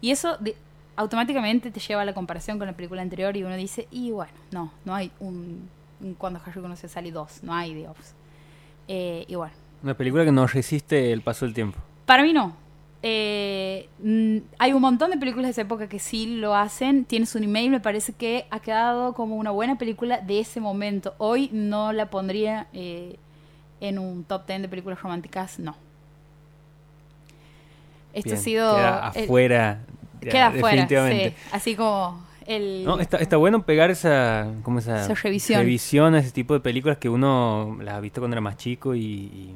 Y 0.00 0.10
eso 0.10 0.36
de- 0.38 0.56
automáticamente 0.96 1.70
te 1.70 1.80
lleva 1.80 2.02
a 2.02 2.04
la 2.04 2.14
comparación 2.14 2.58
con 2.58 2.66
la 2.66 2.72
película 2.74 3.02
anterior 3.02 3.36
y 3.36 3.42
uno 3.42 3.56
dice, 3.56 3.86
y 3.90 4.10
bueno, 4.10 4.32
no, 4.50 4.72
no 4.84 4.94
hay 4.94 5.10
un, 5.20 5.68
un 6.00 6.14
cuando 6.14 6.40
Harry 6.44 6.60
conoce 6.60 6.86
a 6.86 6.88
Sally 6.88 7.10
2, 7.10 7.42
no 7.42 7.54
hay, 7.54 7.74
digamos. 7.74 8.14
Eh, 8.88 9.24
y 9.28 9.34
bueno, 9.34 9.52
Una 9.82 9.94
película 9.94 10.24
que 10.24 10.32
no 10.32 10.46
resiste 10.46 11.12
el 11.12 11.20
paso 11.22 11.44
del 11.44 11.54
tiempo. 11.54 11.78
para 12.06 12.22
mí 12.22 12.32
no. 12.32 12.54
Eh, 13.02 13.88
mm, 14.02 14.36
hay 14.58 14.72
un 14.74 14.82
montón 14.82 15.10
de 15.10 15.16
películas 15.16 15.46
de 15.46 15.50
esa 15.52 15.62
época 15.62 15.88
que 15.88 15.98
sí 15.98 16.36
lo 16.38 16.54
hacen. 16.54 17.04
Tienes 17.04 17.34
un 17.34 17.44
email, 17.44 17.70
me 17.70 17.80
parece 17.80 18.12
que 18.12 18.46
ha 18.50 18.60
quedado 18.60 19.14
como 19.14 19.36
una 19.36 19.50
buena 19.50 19.78
película 19.78 20.18
de 20.20 20.40
ese 20.40 20.60
momento. 20.60 21.14
Hoy 21.18 21.48
no 21.52 21.92
la 21.92 22.10
pondría 22.10 22.66
eh, 22.72 23.16
en 23.80 23.98
un 23.98 24.24
top 24.24 24.46
10 24.46 24.62
de 24.62 24.68
películas 24.68 25.00
románticas, 25.02 25.58
no. 25.58 25.76
Esto 28.12 28.28
Bien, 28.30 28.38
ha 28.38 28.42
sido... 28.42 28.76
Queda 28.76 29.12
el- 29.14 29.24
afuera. 29.24 29.80
ya, 30.20 30.30
queda 30.30 30.46
afuera, 30.48 30.88
sí. 30.88 31.34
Así 31.52 31.76
como 31.76 32.20
el... 32.46 32.84
No, 32.84 32.98
está, 33.00 33.18
está 33.18 33.36
bueno 33.36 33.64
pegar 33.64 33.90
esa, 33.90 34.48
como 34.62 34.80
esa, 34.80 35.04
Esa 35.04 35.14
revisión. 35.14 35.60
revisión 35.60 36.14
a 36.14 36.18
ese 36.18 36.32
tipo 36.32 36.52
de 36.54 36.60
películas 36.60 36.98
que 36.98 37.08
uno 37.08 37.78
las 37.80 37.94
ha 37.94 38.00
visto 38.00 38.20
cuando 38.20 38.34
era 38.34 38.40
más 38.40 38.56
chico 38.56 38.94
y, 38.94 39.00
y 39.02 39.54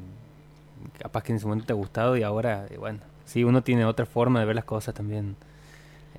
capaz 0.97 1.23
que 1.23 1.33
en 1.33 1.37
ese 1.37 1.45
momento 1.45 1.65
te 1.67 1.73
ha 1.73 1.75
gustado 1.75 2.15
y 2.17 2.23
ahora, 2.23 2.65
eh, 2.69 2.77
bueno, 2.77 2.99
sí, 3.25 3.43
uno 3.43 3.61
tiene 3.63 3.85
otra 3.85 4.05
forma 4.05 4.39
de 4.39 4.45
ver 4.45 4.55
las 4.55 4.65
cosas 4.65 4.93
también. 4.93 5.35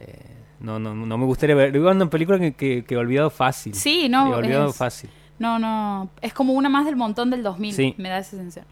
Eh, 0.01 0.19
no, 0.61 0.79
no, 0.79 0.95
no 0.95 1.19
me 1.19 1.25
gustaría 1.25 1.55
ver. 1.55 1.73
Digo, 1.73 1.91
una 1.91 2.09
película 2.11 2.39
que, 2.39 2.53
que, 2.55 2.85
que 2.85 2.95
he 2.95 2.99
olvidado 2.99 3.31
fácil. 3.31 3.75
Sí, 3.75 4.09
no, 4.09 4.33
He 4.33 4.37
olvidado 4.37 4.71
es- 4.71 4.77
fácil. 4.77 5.11
No, 5.39 5.59
no. 5.59 6.09
Es 6.23 6.33
como 6.33 6.55
una 6.55 6.69
más 6.71 6.87
del 6.87 6.97
montón 6.97 7.31
del 7.31 7.43
2000. 7.43 7.75
Sí. 7.75 7.95
Me 7.99 8.09
da 8.09 8.19
esa 8.19 8.37
sensación. 8.39 8.65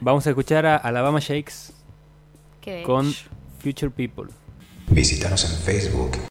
Vamos 0.00 0.26
a 0.26 0.30
escuchar 0.30 0.66
a 0.66 0.76
Alabama 0.76 1.20
Shakes 1.20 1.72
con 2.84 3.12
Future 3.60 3.90
People. 3.90 4.30
Visítanos 4.88 5.44
en 5.44 5.58
Facebook. 5.58 6.29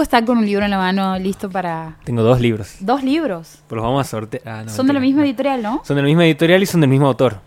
Nico 0.00 0.16
está 0.16 0.24
con 0.24 0.38
un 0.38 0.46
libro 0.46 0.64
en 0.64 0.70
la 0.70 0.78
mano 0.78 1.18
listo 1.18 1.50
para... 1.50 1.98
Tengo 2.04 2.22
dos 2.22 2.40
libros. 2.40 2.76
Dos 2.80 3.02
libros. 3.04 3.58
Pues 3.68 3.76
los 3.76 3.84
vamos 3.84 4.00
a 4.06 4.08
sortear. 4.08 4.42
Ah, 4.46 4.62
no, 4.64 4.70
Son 4.70 4.86
de 4.86 4.94
la 4.94 5.00
misma 5.00 5.24
editorial, 5.24 5.62
¿no? 5.62 5.82
Son 5.84 5.94
de 5.94 6.00
la 6.02 6.06
misma 6.08 6.24
editorial 6.24 6.62
y 6.62 6.66
son 6.66 6.80
del 6.80 6.88
mismo 6.88 7.06
autor. 7.06 7.40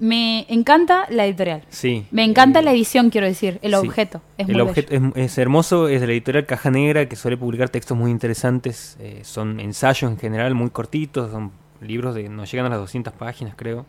Me 0.00 0.46
encanta 0.48 1.06
la 1.10 1.26
editorial. 1.26 1.62
Sí. 1.68 2.06
Me 2.10 2.24
encanta 2.24 2.60
Eh, 2.60 2.62
la 2.62 2.72
edición, 2.72 3.10
quiero 3.10 3.26
decir. 3.26 3.58
El 3.60 3.72
sí. 3.72 3.76
objeto. 3.76 4.22
Es 4.38 4.48
el 4.48 4.54
muy 4.54 4.62
objeto 4.62 4.94
es, 4.94 5.02
es 5.14 5.36
hermoso, 5.38 5.88
es 5.88 6.00
de 6.00 6.06
la 6.06 6.14
editorial 6.14 6.46
Caja 6.46 6.70
Negra, 6.70 7.06
que 7.06 7.16
suele 7.16 7.36
publicar 7.36 7.68
textos 7.68 7.98
muy 7.98 8.10
interesantes. 8.10 8.96
eh, 8.98 9.20
son 9.22 9.60
ensayos 9.60 10.10
en 10.10 10.16
general 10.16 10.54
muy 10.54 10.70
cortitos, 10.70 11.32
son 11.32 11.52
libros 11.82 12.14
de 12.14 12.30
no 12.30 12.44
llegan 12.46 12.64
a 12.64 12.70
las 12.70 12.78
200 12.78 13.12
páginas, 13.12 13.54
creo. 13.56 13.84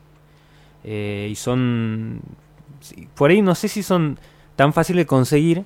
Eh, 0.83 1.29
y 1.31 1.35
son. 1.35 2.19
por 3.15 3.31
ahí 3.31 3.41
no 3.41 3.55
sé 3.55 3.69
si 3.69 3.83
son 3.83 4.19
tan 4.57 4.73
fáciles 4.73 5.03
de 5.03 5.07
conseguir. 5.07 5.63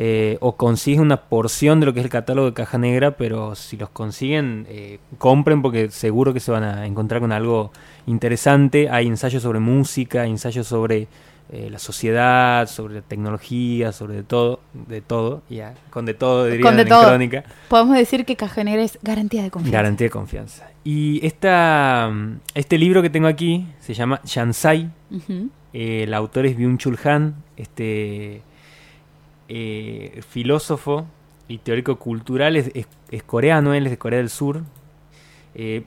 Eh, 0.00 0.38
o 0.40 0.54
consigues 0.56 1.00
una 1.00 1.22
porción 1.22 1.80
de 1.80 1.86
lo 1.86 1.92
que 1.92 1.98
es 1.98 2.04
el 2.04 2.10
catálogo 2.10 2.46
de 2.46 2.54
Caja 2.54 2.78
Negra, 2.78 3.16
pero 3.16 3.56
si 3.56 3.76
los 3.76 3.90
consiguen, 3.90 4.64
eh, 4.68 5.00
compren 5.18 5.60
porque 5.60 5.90
seguro 5.90 6.32
que 6.32 6.38
se 6.38 6.52
van 6.52 6.62
a 6.62 6.86
encontrar 6.86 7.20
con 7.20 7.32
algo 7.32 7.72
interesante. 8.06 8.88
Hay 8.90 9.08
ensayos 9.08 9.42
sobre 9.42 9.58
música, 9.58 10.24
ensayos 10.24 10.68
sobre 10.68 11.08
eh, 11.50 11.68
la 11.68 11.80
sociedad, 11.80 12.68
sobre 12.68 12.94
la 12.94 13.00
tecnología, 13.02 13.90
sobre 13.90 14.14
de 14.14 14.22
todo, 14.22 14.60
de 14.72 15.00
todo, 15.00 15.42
ya, 15.50 15.74
con 15.90 16.04
de 16.04 16.14
todo 16.14 16.44
diría 16.46 16.62
Con 16.62 16.76
de 16.76 16.82
en 16.82 16.88
todo. 16.88 17.04
crónica. 17.08 17.42
Podemos 17.68 17.96
decir 17.96 18.24
que 18.24 18.36
Caja 18.36 18.62
Negra 18.62 18.82
es 18.82 19.00
garantía 19.02 19.42
de 19.42 19.50
confianza. 19.50 19.78
Garantía 19.78 20.04
de 20.04 20.10
confianza. 20.10 20.70
Y 20.84 21.26
esta, 21.26 22.12
este 22.54 22.78
libro 22.78 23.02
que 23.02 23.10
tengo 23.10 23.26
aquí 23.26 23.66
se 23.80 23.94
llama 23.94 24.20
Shansai. 24.24 24.90
Ujú. 25.10 25.48
Eh, 25.72 26.04
el 26.04 26.14
autor 26.14 26.46
es 26.46 26.56
Byung-Chul 26.56 26.98
Han, 27.04 27.34
este 27.56 28.42
eh, 29.48 30.20
filósofo 30.28 31.06
y 31.48 31.58
teórico 31.58 31.96
cultural, 31.98 32.56
es, 32.56 32.70
es- 32.74 32.86
es 33.10 33.22
coreano, 33.22 33.74
él 33.74 33.86
es 33.86 33.90
de 33.92 33.98
Corea 33.98 34.18
del 34.18 34.28
Sur. 34.30 34.62
Eh, 35.54 35.84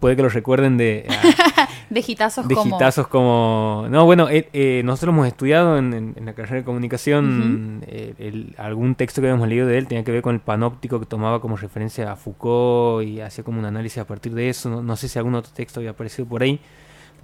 puede 0.00 0.16
que 0.16 0.22
lo 0.22 0.28
recuerden 0.28 0.76
de, 0.76 1.06
ah, 1.08 1.68
De 1.90 2.02
gitazos 2.02 2.48
de 2.48 2.54
como... 2.54 2.76
hitazos 2.76 3.06
como... 3.08 3.86
No, 3.90 4.04
bueno, 4.06 4.28
eh, 4.28 4.48
eh, 4.52 4.82
nosotros 4.84 5.12
hemos 5.14 5.26
estudiado 5.26 5.78
en, 5.78 5.92
en- 5.94 6.12
en 6.16 6.24
la 6.26 6.32
carrera 6.34 6.56
de 6.56 6.64
comunicación 6.64 7.84
el- 7.86 8.54
algún 8.58 8.94
texto 8.96 9.20
que 9.20 9.28
habíamos 9.28 9.48
leído 9.48 9.66
de 9.66 9.78
él 9.78 9.86
tenía 9.86 10.02
que 10.04 10.10
ver 10.12 10.22
con 10.22 10.34
el 10.34 10.40
panóptico 10.40 10.98
que 11.00 11.06
tomaba 11.06 11.40
como 11.40 11.56
referencia 11.56 12.10
a 12.10 12.16
Foucault 12.16 13.06
y 13.06 13.20
hacía 13.20 13.44
como 13.44 13.58
un 13.60 13.64
análisis 13.66 13.98
a 13.98 14.06
partir 14.06 14.34
de 14.34 14.48
eso. 14.48 14.68
No, 14.70 14.82
no 14.82 14.96
sé 14.96 15.08
si 15.08 15.18
algún 15.18 15.34
otro 15.34 15.52
texto 15.54 15.80
había 15.80 15.90
aparecido 15.90 16.26
por 16.26 16.42
ahí, 16.42 16.58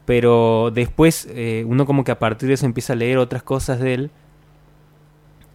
pero 0.04 0.70
después 0.72 1.26
eh, 1.30 1.64
uno 1.66 1.86
como 1.86 2.04
que 2.04 2.12
a 2.12 2.18
partir 2.18 2.48
de 2.48 2.54
eso 2.54 2.66
empieza 2.66 2.92
a 2.92 2.96
leer 2.96 3.18
otras 3.18 3.42
cosas 3.42 3.80
de 3.80 3.94
él 3.94 4.10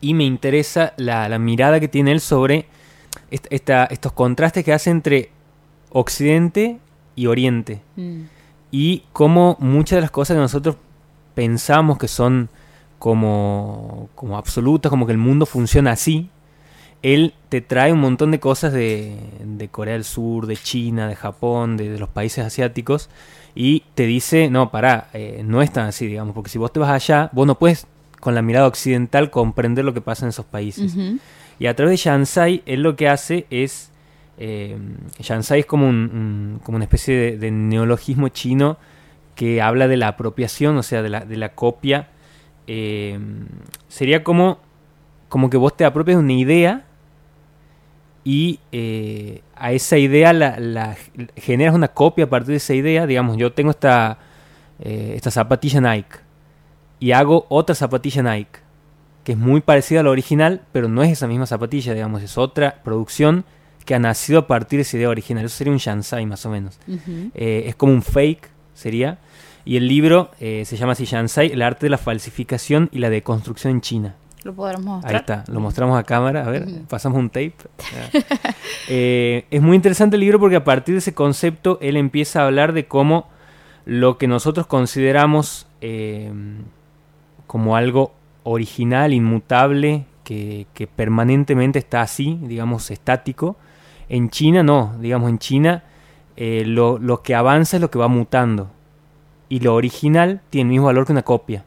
y 0.01 0.13
me 0.13 0.23
interesa 0.23 0.93
la, 0.97 1.27
la 1.29 1.39
mirada 1.39 1.79
que 1.79 1.87
tiene 1.87 2.11
él 2.11 2.19
sobre 2.21 2.65
esta- 3.31 3.85
estos 3.85 4.11
contrastes 4.11 4.63
que 4.63 4.73
hace 4.73 4.89
entre 4.89 5.29
Occidente 5.91 6.79
y 7.15 7.27
Oriente. 7.27 7.81
Mm, 7.95 8.21
y 8.71 9.03
cómo 9.13 9.55
muchas 9.59 9.97
de 9.97 10.01
las 10.01 10.11
cosas 10.11 10.35
que 10.35 10.41
nosotros 10.41 10.75
pensamos 11.33 11.97
que 11.97 12.07
son 12.07 12.49
como, 12.99 14.09
como 14.15 14.37
absolutas, 14.37 14.89
como 14.89 15.05
que 15.05 15.11
el 15.11 15.17
mundo 15.17 15.45
funciona 15.45 15.91
así, 15.91 16.29
él 17.01 17.33
te 17.49 17.61
trae 17.61 17.93
un 17.93 17.99
montón 17.99 18.31
de 18.31 18.39
cosas 18.39 18.73
de, 18.73 19.15
de 19.43 19.67
Corea 19.69 19.93
del 19.93 20.03
Sur, 20.03 20.47
de 20.47 20.57
China, 20.57 21.07
de 21.07 21.15
Japón, 21.15 21.77
de, 21.77 21.89
de 21.89 21.99
los 21.99 22.09
países 22.09 22.43
asiáticos, 22.45 23.09
y 23.53 23.83
te 23.93 24.05
dice, 24.05 24.49
no, 24.49 24.71
pará, 24.71 25.09
eh, 25.13 25.43
no 25.45 25.61
es 25.61 25.71
tan 25.71 25.85
así, 25.87 26.07
digamos, 26.07 26.33
porque 26.33 26.49
si 26.49 26.57
vos 26.57 26.73
te 26.73 26.79
vas 26.79 26.89
allá, 26.89 27.29
vos 27.31 27.45
no 27.47 27.57
puedes 27.59 27.85
con 28.25 28.33
la 28.33 28.41
mirada 28.41 28.65
occidental 28.65 29.29
comprender 29.29 29.85
lo 29.85 29.93
que 29.93 30.01
pasa 30.01 30.25
en 30.25 30.29
esos 30.29 30.47
países. 30.47 30.95
Y 31.59 31.67
a 31.67 31.75
través 31.75 31.91
de 31.91 31.97
Shansai, 32.09 32.63
él 32.65 32.81
lo 32.81 32.95
que 32.95 33.07
hace 33.07 33.45
es. 33.51 33.91
Eh, 34.39 34.75
Shansai 35.19 35.59
es 35.59 35.67
como, 35.67 35.87
un, 35.87 36.59
como 36.63 36.77
una 36.77 36.85
especie 36.85 37.37
de, 37.37 37.51
neologismo 37.51 38.29
chino 38.29 38.77
que 39.35 39.61
habla 39.61 39.87
de 39.87 39.97
la 39.97 40.07
apropiación, 40.07 40.75
o 40.75 40.81
sea, 40.81 41.03
de 41.03 41.09
la, 41.09 41.23
de 41.23 41.37
la 41.37 41.49
copia. 41.49 42.07
Eh, 42.65 43.19
sería 43.89 44.23
como, 44.23 44.57
como 45.29 45.51
que 45.51 45.57
vos 45.57 45.77
te 45.77 45.85
apropias 45.85 46.17
una 46.17 46.33
idea 46.33 46.83
y 48.23 48.59
eh, 48.71 49.41
a 49.55 49.71
esa 49.71 49.99
idea 49.99 50.33
la- 50.33 50.97
generas 51.35 51.75
una 51.75 51.89
copia 51.89 52.25
a 52.25 52.29
partir 52.29 52.53
de 52.53 52.57
esa 52.57 52.73
idea. 52.73 53.05
Digamos, 53.05 53.37
yo 53.37 53.53
tengo 53.53 53.69
esta, 53.69 54.17
eh, 54.79 55.13
esta 55.15 55.29
zapatilla 55.29 55.79
Nike 55.79 56.24
y 56.99 57.11
hago 57.11 57.45
otra 57.49 57.75
zapatilla 57.75 58.23
Nike 58.23 58.65
que 59.25 59.31
es 59.31 59.37
muy 59.37 59.59
parecida 59.59 60.01
a 60.01 60.03
la 60.03 60.11
original, 60.11 60.61
pero 60.71 60.87
no 60.87 61.01
es 61.01 61.11
esa 61.11 61.27
misma 61.27 61.47
zapatilla, 61.47 61.95
digamos, 61.95 62.21
es 62.21 62.37
otra 62.37 62.81
producción 62.83 63.43
que 63.83 63.95
ha 63.95 63.99
nacido 63.99 64.39
a 64.39 64.47
partir 64.47 64.77
de 64.77 64.81
esa 64.83 64.97
idea 64.97 65.09
original. 65.09 65.43
Eso 65.43 65.57
sería 65.57 65.73
un 65.73 65.79
Shansai 65.79 66.25
más 66.27 66.45
o 66.45 66.51
menos. 66.51 66.79
Eh, 67.33 67.63
es 67.65 67.75
como 67.75 67.91
un 67.91 68.03
fake, 68.03 68.49
sería. 68.75 69.17
Y 69.65 69.77
el 69.77 69.87
libro 69.87 70.29
eh, 70.39 70.63
se 70.65 70.77
llama 70.77 70.91
así 70.91 71.05
Shansai, 71.05 71.51
el 71.51 71.63
arte 71.63 71.87
de 71.87 71.89
la 71.89 71.97
falsificación 71.97 72.87
y 72.91 72.99
la 72.99 73.09
deconstrucción 73.09 73.73
en 73.73 73.81
China. 73.81 74.15
Lo 74.43 74.53
podremos 74.53 74.85
mostrar. 74.85 75.15
Ahí 75.15 75.19
está, 75.19 75.43
lo 75.47 75.59
mostramos 75.59 75.97
a 75.97 76.03
cámara, 76.03 76.45
a 76.45 76.49
ver, 76.51 76.67
pasamos 76.87 77.17
un 77.17 77.29
tape. 77.29 77.55
Eh, 78.87 79.45
es 79.49 79.63
muy 79.63 79.75
interesante 79.75 80.15
el 80.15 80.19
libro 80.19 80.39
porque 80.39 80.55
a 80.55 80.63
partir 80.63 80.93
de 80.93 80.99
ese 80.99 81.15
concepto 81.15 81.79
él 81.81 81.97
empieza 81.97 82.41
a 82.41 82.45
hablar 82.45 82.71
de 82.71 82.85
cómo 82.85 83.27
lo 83.85 84.19
que 84.19 84.27
nosotros 84.27 84.67
consideramos 84.67 85.65
eh, 85.81 86.31
como 87.55 87.77
algo 87.77 88.11
original, 88.43 89.13
inmutable, 89.13 90.03
que, 90.25 90.67
permanentemente 90.93 91.79
está 91.79 92.01
así, 92.01 92.37
digamos, 92.41 92.91
estático, 92.91 93.55
en 94.09 94.29
China 94.29 94.61
no, 94.61 94.93
digamos, 94.99 95.29
en 95.29 95.39
China 95.39 95.83
eh, 96.35 96.63
lo, 96.65 96.97
lo 96.97 97.23
que 97.23 97.33
avanza 97.33 97.77
es 97.77 97.81
lo 97.81 97.89
que 97.89 97.97
va 97.97 98.09
mutando. 98.09 98.71
Y 99.47 99.61
lo 99.61 99.73
original 99.73 100.41
tiene 100.49 100.67
el 100.67 100.71
mismo 100.73 100.87
valor 100.87 101.05
que 101.05 101.13
una 101.13 101.21
copia, 101.21 101.63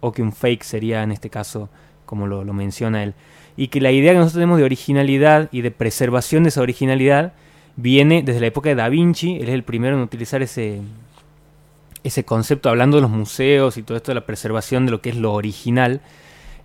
o 0.00 0.10
que 0.10 0.20
un 0.20 0.32
fake 0.32 0.64
sería 0.64 1.04
en 1.04 1.12
este 1.12 1.30
caso 1.30 1.68
como 2.06 2.26
lo, 2.26 2.42
lo 2.42 2.52
menciona 2.52 3.04
él. 3.04 3.14
Y 3.56 3.68
que 3.68 3.80
la 3.80 3.92
idea 3.92 4.10
que 4.10 4.18
nosotros 4.18 4.40
tenemos 4.40 4.58
de 4.58 4.64
originalidad 4.64 5.48
y 5.52 5.60
de 5.60 5.70
preservación 5.70 6.42
de 6.42 6.48
esa 6.48 6.60
originalidad 6.60 7.34
viene 7.76 8.24
desde 8.24 8.40
la 8.40 8.48
época 8.48 8.70
de 8.70 8.74
Da 8.74 8.88
Vinci. 8.88 9.36
Él 9.36 9.46
es 9.46 9.54
el 9.54 9.62
primero 9.62 9.94
en 9.94 10.02
utilizar 10.02 10.42
ese, 10.42 10.80
ese 12.04 12.24
concepto, 12.24 12.68
hablando 12.68 12.96
de 12.96 13.02
los 13.02 13.10
museos 13.10 13.76
y 13.76 13.82
todo 13.82 13.96
esto 13.96 14.10
de 14.10 14.16
la 14.16 14.26
preservación 14.26 14.86
de 14.86 14.92
lo 14.92 15.00
que 15.00 15.10
es 15.10 15.16
lo 15.16 15.32
original. 15.32 16.00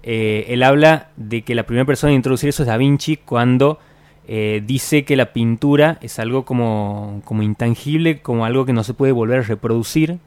Eh, 0.03 0.45
él 0.49 0.63
habla 0.63 1.09
de 1.17 1.41
que 1.41 1.55
la 1.55 1.65
primera 1.65 1.85
persona 1.85 2.11
en 2.11 2.17
introducir 2.17 2.49
eso 2.49 2.63
es 2.63 2.67
Da 2.67 2.77
Vinci 2.77 3.17
cuando 3.17 3.79
eh, 4.27 4.61
dice 4.65 5.03
que 5.03 5.15
la 5.15 5.33
pintura 5.33 5.97
es 6.01 6.19
algo 6.19 6.45
como, 6.45 7.21
como 7.25 7.43
intangible, 7.43 8.21
como 8.21 8.45
algo 8.45 8.65
que 8.65 8.73
no 8.73 8.83
se 8.83 8.93
puede 8.93 9.11
volver 9.11 9.39
a 9.39 9.43
reproducir. 9.43 10.19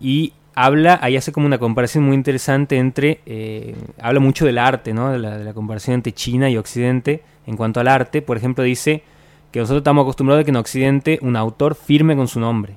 Y 0.00 0.32
habla, 0.54 0.98
ahí 1.02 1.16
hace 1.16 1.32
como 1.32 1.46
una 1.46 1.58
comparación 1.58 2.04
muy 2.04 2.14
interesante 2.14 2.78
entre, 2.78 3.20
eh, 3.26 3.74
habla 4.00 4.20
mucho 4.20 4.46
del 4.46 4.58
arte, 4.58 4.94
¿no? 4.94 5.10
De 5.10 5.18
la, 5.18 5.36
de 5.38 5.44
la 5.44 5.52
comparación 5.52 5.94
entre 5.94 6.12
China 6.12 6.48
y 6.50 6.56
Occidente 6.56 7.22
en 7.46 7.56
cuanto 7.56 7.80
al 7.80 7.88
arte. 7.88 8.22
Por 8.22 8.36
ejemplo, 8.36 8.64
dice 8.64 9.02
que 9.52 9.60
nosotros 9.60 9.80
estamos 9.80 10.02
acostumbrados 10.02 10.42
a 10.42 10.44
que 10.44 10.50
en 10.50 10.56
Occidente 10.56 11.18
un 11.22 11.36
autor 11.36 11.74
firme 11.74 12.16
con 12.16 12.28
su 12.28 12.40
nombre. 12.40 12.76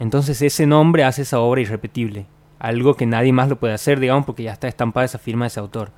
Entonces 0.00 0.40
ese 0.42 0.66
nombre 0.66 1.04
hace 1.04 1.22
esa 1.22 1.38
obra 1.38 1.60
irrepetible. 1.60 2.26
Algo 2.58 2.94
que 2.94 3.06
nadie 3.06 3.32
más 3.32 3.48
lo 3.48 3.60
puede 3.60 3.74
hacer, 3.74 4.00
digamos, 4.00 4.24
porque 4.24 4.42
ya 4.42 4.52
está 4.52 4.66
estampada 4.66 5.04
esa 5.06 5.18
firma 5.18 5.44
de 5.44 5.48
ese 5.48 5.60
autor. 5.60 5.92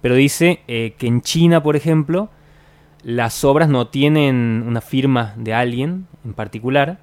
Pero 0.00 0.14
dice 0.14 0.60
eh, 0.68 0.94
que 0.96 1.06
en 1.06 1.22
China, 1.22 1.62
por 1.62 1.74
ejemplo, 1.74 2.30
las 3.02 3.44
obras 3.44 3.68
no 3.68 3.88
tienen 3.88 4.64
una 4.66 4.80
firma 4.80 5.34
de 5.36 5.54
alguien 5.54 6.06
en 6.24 6.34
particular, 6.34 7.00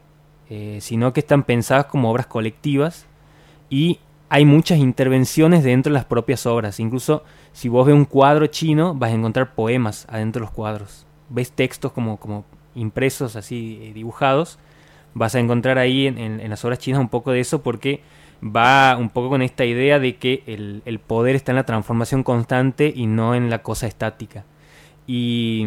eh, 0.49 0.77
sino 0.81 1.13
que 1.13 1.19
están 1.19 1.43
pensadas 1.43 1.85
como 1.85 2.11
obras 2.11 2.27
colectivas 2.27 3.07
y 3.69 3.99
hay 4.29 4.45
muchas 4.45 4.77
intervenciones 4.77 5.63
dentro 5.63 5.91
de 5.91 5.95
las 5.95 6.05
propias 6.05 6.45
obras. 6.45 6.79
Incluso 6.79 7.23
si 7.53 7.69
vos 7.69 7.87
ves 7.87 7.95
un 7.95 8.05
cuadro 8.05 8.45
chino, 8.47 8.93
vas 8.93 9.11
a 9.11 9.15
encontrar 9.15 9.55
poemas 9.55 10.05
adentro 10.09 10.41
de 10.41 10.45
los 10.45 10.51
cuadros. 10.53 11.07
Ves 11.29 11.51
textos 11.51 11.91
como, 11.91 12.17
como 12.17 12.45
impresos, 12.75 13.35
así 13.35 13.79
eh, 13.81 13.93
dibujados. 13.93 14.59
Vas 15.15 15.33
a 15.33 15.39
encontrar 15.39 15.77
ahí 15.77 16.07
en, 16.07 16.49
las 16.49 16.65
obras 16.65 16.77
chinas 16.77 16.99
un 16.99 17.07
poco 17.07 17.31
de 17.31 17.39
eso 17.39 17.63
porque 17.63 18.01
va 18.43 18.97
un 18.97 19.09
poco 19.09 19.29
con 19.29 19.41
esta 19.41 19.63
idea 19.63 19.97
de 19.97 20.17
que 20.17 20.43
el, 20.45 20.99
poder 20.99 21.37
está 21.37 21.53
en 21.53 21.55
la 21.55 21.65
transformación 21.65 22.21
constante 22.21 22.91
y 22.93 23.07
no 23.07 23.33
en 23.33 23.49
la 23.49 23.63
cosa 23.63 23.87
estática. 23.87 24.43
Y, 25.07 25.65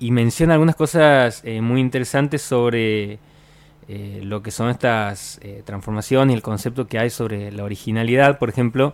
menciona 0.00 0.54
algunas 0.54 0.74
cosas 0.74 1.40
eh, 1.44 1.60
muy 1.60 1.80
interesantes 1.80 2.42
sobre 2.42 3.20
eh, 3.86 4.20
lo 4.24 4.42
que 4.42 4.50
son 4.50 4.70
estas 4.70 5.38
eh, 5.42 5.62
transformaciones 5.64 6.34
y 6.34 6.36
el 6.36 6.42
concepto 6.42 6.88
que 6.88 6.98
hay 6.98 7.10
sobre 7.10 7.52
la 7.52 7.62
originalidad. 7.62 8.40
Por 8.40 8.48
ejemplo, 8.48 8.92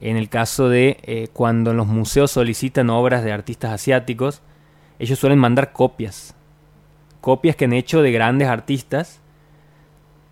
en 0.00 0.16
el 0.16 0.28
caso 0.28 0.68
de 0.68 1.30
cuando 1.32 1.72
los 1.72 1.86
museos 1.86 2.32
solicitan 2.32 2.90
obras 2.90 3.22
de 3.22 3.30
artistas 3.30 3.70
asiáticos, 3.70 4.42
ellos 4.98 5.20
suelen 5.20 5.38
mandar 5.38 5.72
copias. 5.72 6.34
Copias 7.20 7.56
que 7.56 7.66
han 7.66 7.72
hecho 7.72 8.02
de 8.02 8.12
grandes 8.12 8.48
artistas 8.48 9.20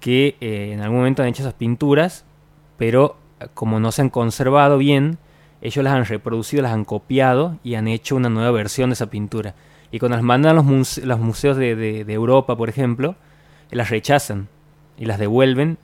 que 0.00 0.36
eh, 0.40 0.70
en 0.72 0.80
algún 0.80 0.98
momento 0.98 1.22
han 1.22 1.28
hecho 1.28 1.42
esas 1.42 1.54
pinturas, 1.54 2.24
pero 2.76 3.16
eh, 3.40 3.46
como 3.54 3.80
no 3.80 3.92
se 3.92 4.02
han 4.02 4.10
conservado 4.10 4.78
bien, 4.78 5.18
ellos 5.60 5.82
las 5.84 5.94
han 5.94 6.04
reproducido, 6.04 6.62
las 6.62 6.72
han 6.72 6.84
copiado 6.84 7.58
y 7.64 7.74
han 7.74 7.88
hecho 7.88 8.14
una 8.16 8.28
nueva 8.28 8.50
versión 8.52 8.90
de 8.90 8.94
esa 8.94 9.10
pintura. 9.10 9.54
Y 9.90 9.98
cuando 9.98 10.16
las 10.16 10.24
mandan 10.24 10.52
a 10.52 10.54
los, 10.54 10.64
muse- 10.64 11.02
los 11.04 11.18
museos 11.18 11.56
de, 11.56 11.74
de- 11.74 12.04
de 12.04 12.12
Europa, 12.12 12.56
por 12.56 12.68
ejemplo, 12.68 13.16
las 13.70 13.90
rechazan 13.90 14.48
y 14.96 15.06
las 15.06 15.18
devuelven 15.18 15.78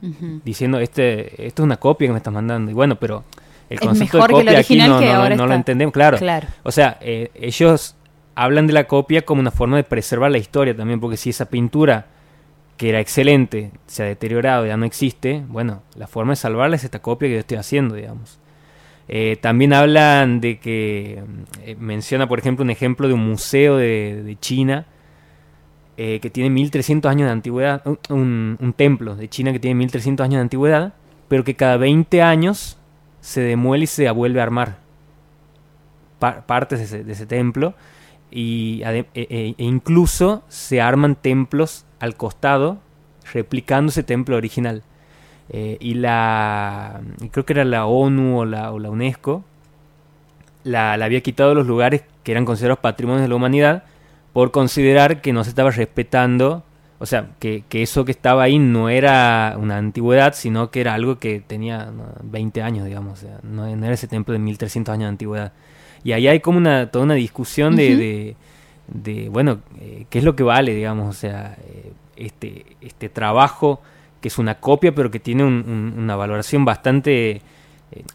diciendo, 0.45 0.79
este, 0.79 1.47
esto 1.47 1.63
es 1.63 1.65
una 1.65 1.77
copia 1.79 2.07
que 2.09 2.13
me 2.13 2.19
estás 2.19 2.33
mandando. 2.35 2.71
Y 2.71 2.75
bueno, 2.75 2.97
pero 2.97 3.25
el 3.71 3.79
concepto 3.89 4.19
de 4.19 4.23
copia 4.45 4.59
aquí 4.61 4.75
no, 4.89 4.99
que 5.01 5.07
no- 5.37 5.47
lo 5.47 5.55
entendemos, 5.55 5.93
claro. 5.93 6.19
Claro. 6.19 6.47
O 6.63 6.71
sea, 6.71 6.99
eh, 7.01 7.31
ellos 7.35 7.97
hablan 8.35 8.67
de 8.67 8.73
la 8.73 8.85
copia 8.85 9.23
como 9.23 9.41
una 9.41 9.51
forma 9.51 9.77
de 9.77 9.85
preservar 9.85 10.31
la 10.31 10.39
historia 10.39 10.77
también, 10.77 11.01
porque 11.01 11.17
si 11.17 11.31
esa 11.31 11.47
pintura, 11.47 12.07
que 12.77 12.89
era 12.89 13.01
excelente, 13.01 13.71
se 13.87 14.03
ha 14.03 14.07
deteriorado, 14.07 14.67
ya 14.67 14.77
no 14.77 14.85
existe, 14.85 15.45
bueno, 15.49 15.83
la 15.97 16.07
forma 16.07 16.33
de 16.33 16.37
salvarla 16.37 16.77
es 16.77 16.85
esta 16.85 17.01
copia 17.01 17.29
que 17.29 17.35
yo 17.35 17.41
estoy 17.41 17.59
haciendo, 17.59 17.95
digamos. 17.95 18.39
Eh, 19.07 19.37
también 19.41 19.73
hablan 19.73 20.41
de 20.41 20.59
que, 20.59 21.23
eh, 21.63 21.77
menciona 21.79 22.27
por 22.27 22.39
ejemplo 22.39 22.65
un 22.65 22.71
ejemplo 22.71 23.07
de 23.07 23.13
un 23.13 23.29
museo 23.29 23.77
de, 23.77 24.37
China 24.41 24.87
eh, 25.99 26.21
que 26.21 26.31
tiene 26.31 26.49
1300 26.51 27.11
años 27.11 27.27
de 27.27 27.33
antigüedad, 27.33 27.83
un, 28.09 28.75
templo 28.77 29.15
de 29.15 29.29
China 29.29 29.53
que 29.53 29.61
tiene 29.61 29.75
1300 29.77 30.25
años 30.25 30.37
de 30.37 30.43
antigüedad, 30.43 30.95
pero 31.29 31.45
que 31.45 31.55
cada 31.55 31.77
20 31.77 32.23
años 32.23 32.79
se 33.21 33.43
demuele 33.43 33.85
y 33.85 33.87
se 33.87 34.11
vuelve 34.11 34.41
a 34.41 34.43
armar 34.43 34.79
pa- 36.19 36.47
partes 36.47 36.91
de 36.91 37.13
ese 37.13 37.27
templo 37.27 37.75
y 38.35 38.83
e, 38.85 39.07
e- 39.15 39.55
e 39.57 39.65
incluso 39.65 40.43
se 40.49 40.81
arman 40.81 41.15
templos 41.15 41.87
al 42.01 42.17
costado 42.17 42.79
replicando 43.33 43.91
ese 43.91 44.03
templo 44.03 44.37
original. 44.37 44.83
Eh, 45.51 45.77
y 45.81 45.95
la 45.95 47.01
creo 47.31 47.45
que 47.47 47.53
era 47.53 47.65
la 47.65 47.87
ONU 47.87 48.41
o 48.41 48.45
la, 48.45 48.73
o 48.73 48.79
la 48.79 48.91
UNESCO 48.91 49.45
la, 50.65 50.95
había 50.95 51.21
quitado 51.21 51.55
los 51.55 51.67
lugares 51.67 52.03
que 52.23 52.33
eran 52.33 52.45
considerados 52.45 52.81
patrimonios 52.81 53.23
de 53.23 53.29
la 53.29 53.35
humanidad 53.35 53.85
por 54.33 54.51
considerar 54.51 55.21
que 55.21 55.33
no 55.33 55.45
se 55.45 55.51
estaba 55.51 55.71
respetando, 55.71 56.65
o 56.99 57.07
sea, 57.07 57.31
que, 57.39 57.63
que 57.69 57.83
eso 57.83 58.05
que 58.05 58.11
estaba 58.11 58.43
ahí 58.43 58.59
no 58.59 58.89
era 58.89 59.57
una 59.61 59.77
antigüedad, 59.77 60.35
sino 60.35 60.71
que 60.71 60.81
era 60.81 60.95
algo 60.95 61.19
que 61.19 61.41
tenía 61.41 61.87
¿no? 61.87 62.07
20 62.23 62.63
años, 62.63 62.87
digamos, 62.87 63.25
no, 63.43 63.77
no 63.77 63.85
era 63.85 63.95
ese 63.95 64.09
templo 64.09 64.33
de 64.33 64.41
1300 64.41 64.93
años 64.93 65.05
de 65.05 65.09
antigüedad. 65.09 65.53
Y 66.05 66.13
ahí 66.13 66.29
hay 66.29 66.41
como 66.41 66.59
una, 66.59 66.91
toda 66.91 67.05
una 67.05 67.15
discusión 67.15 67.75
de, 67.77 67.97
de, 67.97 68.37
de, 68.89 69.29
bueno, 69.31 69.59
eh, 69.81 70.05
qué 70.11 70.19
es 70.19 70.25
lo 70.25 70.37
que 70.37 70.43
vale, 70.43 70.75
digamos, 70.75 71.09
o 71.09 71.19
sea, 71.19 71.57
eh, 71.67 71.93
este, 72.17 72.67
este 72.81 73.09
trabajo 73.09 73.81
que 74.21 74.29
es 74.29 74.39
una 74.39 74.55
copia, 74.61 74.95
pero 74.95 75.11
que 75.11 75.19
tiene 75.21 75.45
un- 75.45 75.65
un- 75.67 75.95
una 75.99 76.17
valoración 76.17 76.65
bastante, 76.65 77.31
eh, 77.31 77.41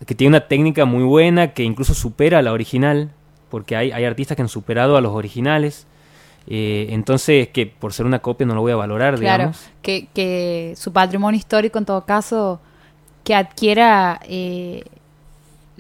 que 0.06 0.16
tiene 0.16 0.30
una 0.38 0.48
técnica 0.48 0.86
muy 0.86 1.04
buena, 1.04 1.54
que 1.54 1.64
incluso 1.64 1.94
supera 1.94 2.40
a 2.40 2.42
la 2.42 2.52
original, 2.54 3.12
porque 3.50 3.76
hay, 3.76 3.92
hay 3.92 4.06
artistas 4.06 4.36
que 4.36 4.42
han 4.44 4.50
superado 4.50 4.96
a 4.98 5.02
los 5.02 5.12
originales. 5.14 5.86
Eh, 6.48 6.88
entonces, 6.92 7.50
que 7.50 7.68
por 7.68 7.94
ser 7.94 8.06
una 8.08 8.20
copia 8.20 8.46
no 8.48 8.56
lo 8.56 8.62
voy 8.62 8.72
a 8.72 8.76
valorar, 8.76 9.18
Claro, 9.20 9.38
digamos. 9.44 9.70
que, 9.84 10.08
que 10.14 10.74
su 10.78 10.92
patrimonio 10.94 11.38
histórico, 11.38 11.78
en 11.78 11.86
todo 11.86 12.06
caso, 12.06 12.60
que 13.24 13.36
adquiera 13.36 14.20
eh, 14.28 14.84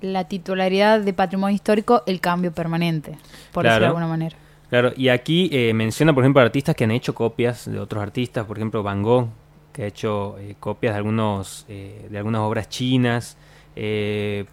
la 0.02 0.28
titularidad 0.28 1.00
de 1.02 1.14
patrimonio 1.14 1.56
histórico, 1.56 2.04
el 2.06 2.20
cambio 2.20 2.52
permanente, 2.52 3.18
por 3.52 3.64
decirlo 3.64 3.64
Claro. 3.64 3.80
de 3.82 3.86
alguna 3.88 4.08
manera. 4.08 4.36
Claro, 4.70 4.91
y 4.95 5.10
aquí 5.10 5.50
eh, 5.52 5.74
menciona, 5.74 6.14
por 6.14 6.24
ejemplo, 6.24 6.41
artistas 6.41 6.76
que 6.76 6.84
han 6.84 6.91
hecho 6.91 7.16
copias 7.16 7.70
de 7.70 7.80
otros 7.80 8.02
artistas, 8.04 8.45
por 8.45 8.58
ejemplo, 8.58 8.84
Van 8.84 9.02
Gogh, 9.02 9.30
que 9.74 9.84
ha 9.84 9.88
hecho 9.88 10.38
eh, 10.39 10.56
copias 10.60 10.93
de 10.93 10.97
algunos 10.97 11.66
eh, 11.70 12.08
de 12.10 12.18
algunas 12.18 12.41
obras 12.41 12.70
chinas, 12.70 13.38
eh, 13.76 14.45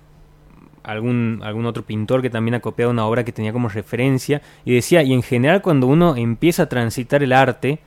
algún 0.84 1.40
algún 1.42 1.66
otro 1.66 1.82
pintor 1.84 2.22
que 2.22 2.30
también 2.30 2.54
ha 2.54 2.60
copiado 2.60 2.90
una 2.92 3.04
obra 3.06 3.24
que 3.24 3.32
tenía 3.32 3.52
como 3.52 3.68
referencia 3.68 4.40
y 4.64 4.74
decía, 4.74 5.02
y 5.02 5.12
en 5.12 5.22
general 5.22 5.60
cuando 5.60 5.86
uno 5.86 6.16
empieza 6.16 6.62
a 6.64 6.68
transitar 6.68 7.22
el 7.22 7.32
arte, 7.32 7.80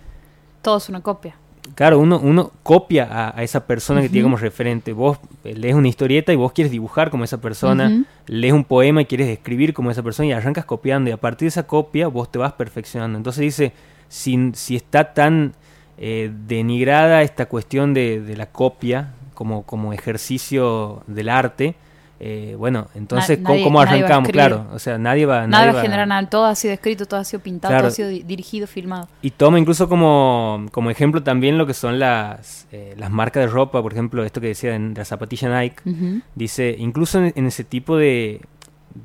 Todo 0.62 0.78
es 0.78 0.90
una 0.90 1.02
copia. 1.02 1.36
Claro, 1.80 1.98
uno, 2.00 2.20
uno 2.20 2.52
copia 2.62 3.08
a, 3.10 3.40
a 3.40 3.42
esa 3.42 3.66
persona 3.66 4.02
que 4.02 4.10
tiene 4.10 4.24
como 4.24 4.36
referente. 4.36 4.92
Vos 4.92 5.18
lees 5.46 5.76
una 5.76 5.88
historieta 5.88 6.34
y 6.34 6.36
vos 6.36 6.52
quieres 6.52 6.74
dibujar 6.74 7.10
como 7.10 7.24
esa 7.24 7.40
persona, 7.40 8.04
lees 8.28 8.54
un 8.54 8.66
poema 8.66 9.02
y 9.02 9.06
quieres 9.06 9.30
escribir 9.30 9.74
como 9.74 9.90
esa 9.90 10.04
persona 10.04 10.28
y 10.28 10.34
arrancas 10.34 10.66
copiando 10.66 11.10
y 11.10 11.14
a 11.14 11.18
partir 11.22 11.46
de 11.46 11.52
esa 11.52 11.68
copia 11.68 12.10
vos 12.10 12.30
te 12.30 12.38
vas 12.38 12.52
perfeccionando. 12.52 13.18
Entonces 13.18 13.44
dice, 13.44 13.72
si, 14.10 14.52
si 14.56 14.76
está 14.76 15.14
tan 15.14 15.54
eh, 15.98 16.30
denigrada 16.50 17.22
esta 17.22 17.46
cuestión 17.46 17.94
de, 17.94 18.20
de 18.20 18.36
la 18.36 18.48
copia 18.48 19.14
como, 19.34 19.64
como 19.64 19.94
ejercicio 19.94 21.04
del 21.08 21.30
arte, 21.30 21.76
eh, 22.22 22.56
bueno, 22.58 22.88
entonces, 22.96 23.40
Na- 23.40 23.46
¿cómo, 23.46 23.56
nadie- 23.56 23.64
cómo 23.64 23.86
nadie 23.86 23.98
arrancamos? 24.00 24.30
Claro, 24.32 24.68
o 24.74 24.80
sea, 24.80 24.98
nadie 24.98 25.26
va... 25.26 25.48
Nada 25.48 25.64
nadie 25.66 25.72
va 25.74 25.80
a 25.80 25.82
generar 25.82 26.08
nada, 26.08 26.30
todo 26.30 26.46
ha 26.46 26.56
sido 26.56 26.74
escrito, 26.74 27.06
todo 27.06 27.20
ha 27.20 27.24
sido 27.24 27.42
pintado, 27.42 27.72
Claro. 27.72 27.84
todo 27.84 27.88
ha 27.88 27.96
sido 27.96 28.10
di- 28.10 28.24
dirigido, 28.24 28.68
filmado. 28.68 29.08
Y 29.22 29.32
toma 29.32 29.58
incluso 29.58 29.88
como, 29.88 30.66
como 30.72 30.90
ejemplo 30.90 31.24
también 31.24 31.58
lo 31.58 31.66
que 31.66 31.74
son 31.74 31.98
las, 31.98 32.68
eh, 32.74 32.94
las 32.98 33.10
marcas 33.10 33.44
de 33.46 33.48
ropa, 33.48 33.82
por 33.82 33.94
ejemplo, 33.94 34.24
esto 34.26 34.42
que 34.42 34.48
decía 34.48 34.76
en 34.76 34.94
la 34.96 35.06
zapatilla 35.06 35.62
Nike. 35.62 35.78
Ujú. 35.90 36.22
Dice, 36.36 36.76
incluso 36.78 37.20
en, 37.24 37.32
en 37.36 37.46
ese 37.46 37.64
tipo 37.64 37.96
de, 37.96 38.42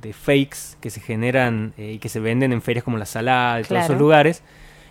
de 0.02 0.12
fakes 0.12 0.76
que 0.80 0.90
se 0.90 1.00
generan 1.00 1.72
eh, 1.78 1.92
y 1.92 1.98
que 1.98 2.08
se 2.08 2.18
venden 2.18 2.52
en 2.52 2.62
ferias 2.62 2.82
como 2.84 2.98
la 2.98 3.06
Salada, 3.06 3.60
y 3.60 3.62
todos 3.62 3.68
Claro. 3.68 3.84
esos 3.84 3.98
lugares, 3.98 4.42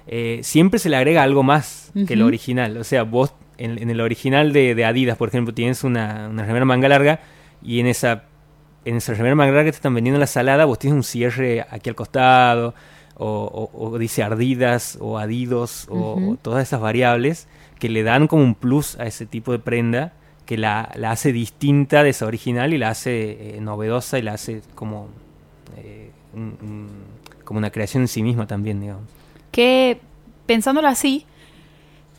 eh, 0.07 0.39
siempre 0.43 0.79
se 0.79 0.87
le 0.89 0.95
agrega 0.95 1.23
algo 1.23 1.43
más 1.43 1.91
que 2.07 2.13
el 2.13 2.21
Ujú. 2.21 2.27
original. 2.27 2.77
O 2.77 2.83
sea, 2.85 3.03
vos 3.03 3.33
en, 3.57 3.81
en 3.81 3.89
el 3.89 3.99
original 4.01 4.53
de, 4.53 4.75
de 4.75 4.85
Adidas, 4.85 5.17
por 5.17 5.27
ejemplo, 5.29 5.53
tienes 5.53 5.83
una, 5.83 6.27
una 6.29 6.45
remera 6.45 6.63
manga 6.65 6.87
larga 6.87 7.19
y 7.63 7.79
en 7.79 7.87
esa, 7.87 8.23
en 8.85 8.97
esa 8.97 9.13
remera 9.13 9.35
manga 9.35 9.51
larga 9.53 9.65
que 9.65 9.71
te 9.71 9.77
están 9.77 9.93
vendiendo 9.93 10.17
en 10.17 10.21
la 10.21 10.27
salada, 10.27 10.65
vos 10.65 10.79
tienes 10.79 10.95
un 10.97 11.03
cierre 11.03 11.65
aquí 11.69 11.89
al 11.89 11.95
costado, 11.95 12.73
o, 13.15 13.69
o- 13.73 13.85
o 13.89 13.97
dice 13.99 14.23
Ardidas 14.23 14.97
o 14.99 15.17
Adidos, 15.17 15.87
o, 15.89 16.35
todas 16.41 16.63
esas 16.63 16.81
variables 16.81 17.47
que 17.79 17.89
le 17.89 18.03
dan 18.03 18.27
como 18.27 18.43
un 18.43 18.55
plus 18.55 18.99
a 18.99 19.05
ese 19.05 19.25
tipo 19.25 19.51
de 19.51 19.59
prenda 19.59 20.13
que 20.45 20.57
la, 20.57 20.91
la 20.95 21.11
hace 21.11 21.31
distinta 21.31 22.03
de 22.03 22.09
esa 22.09 22.25
original 22.25 22.73
y 22.73 22.77
la 22.77 22.89
hace 22.89 23.55
eh, 23.57 23.61
novedosa 23.61 24.19
y 24.19 24.23
la 24.23 24.33
hace 24.33 24.61
como, 24.75 25.07
eh, 25.77 26.11
un- 26.33 26.57
un- 26.61 26.89
como 27.45 27.59
una 27.59 27.69
creación 27.71 28.03
en 28.03 28.07
sí 28.07 28.23
misma 28.23 28.47
también, 28.47 28.79
digamos. 28.81 29.03
que 29.51 29.99
pensándolo 30.45 30.87
así, 30.87 31.25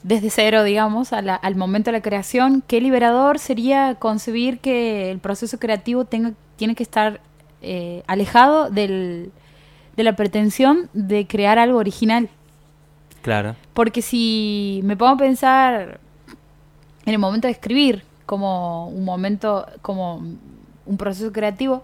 desde 0.04 0.30
cero, 0.30 0.62
digamos, 0.62 1.12
a 1.12 1.20
la- 1.22 1.34
al 1.34 1.56
momento 1.56 1.90
de 1.90 1.96
la 1.98 2.02
creación, 2.02 2.62
qué 2.66 2.80
liberador 2.80 3.38
sería 3.40 3.96
concebir 3.96 4.60
que 4.60 5.10
el 5.10 5.18
proceso 5.18 5.58
creativo 5.58 6.04
tenga, 6.04 6.32
tiene 6.56 6.74
que 6.76 6.82
estar 6.84 7.20
eh, 7.66 8.02
alejado 8.06 8.68
del, 8.68 9.32
de 9.96 10.02
la 10.04 10.14
pretensión 10.14 10.90
de 10.92 11.26
crear 11.26 11.58
algo 11.58 11.78
original. 11.78 12.28
Claro. 13.22 13.56
Porque 13.72 14.02
si 14.02 14.82
me 14.84 14.96
pongo 14.98 15.12
a 15.12 15.16
pensar 15.16 15.98
en 17.06 17.12
el 17.14 17.18
momento 17.18 17.48
de 17.48 17.52
escribir 17.52 18.02
como 18.26 18.88
un 18.88 19.04
momento, 19.06 19.66
como 19.80 20.16
un 20.84 20.96
proceso 20.98 21.32
creativo, 21.32 21.82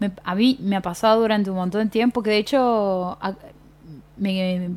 me- 0.00 0.10
a 0.24 0.34
mí 0.34 0.58
me 0.60 0.74
ha 0.74 0.80
pasado 0.82 1.20
durante 1.20 1.48
un 1.50 1.56
montón 1.56 1.84
de 1.84 1.90
tiempo 1.90 2.20
que 2.24 2.30
de 2.30 2.38
hecho 2.38 3.16
a- 3.20 3.34
me- 4.16 4.70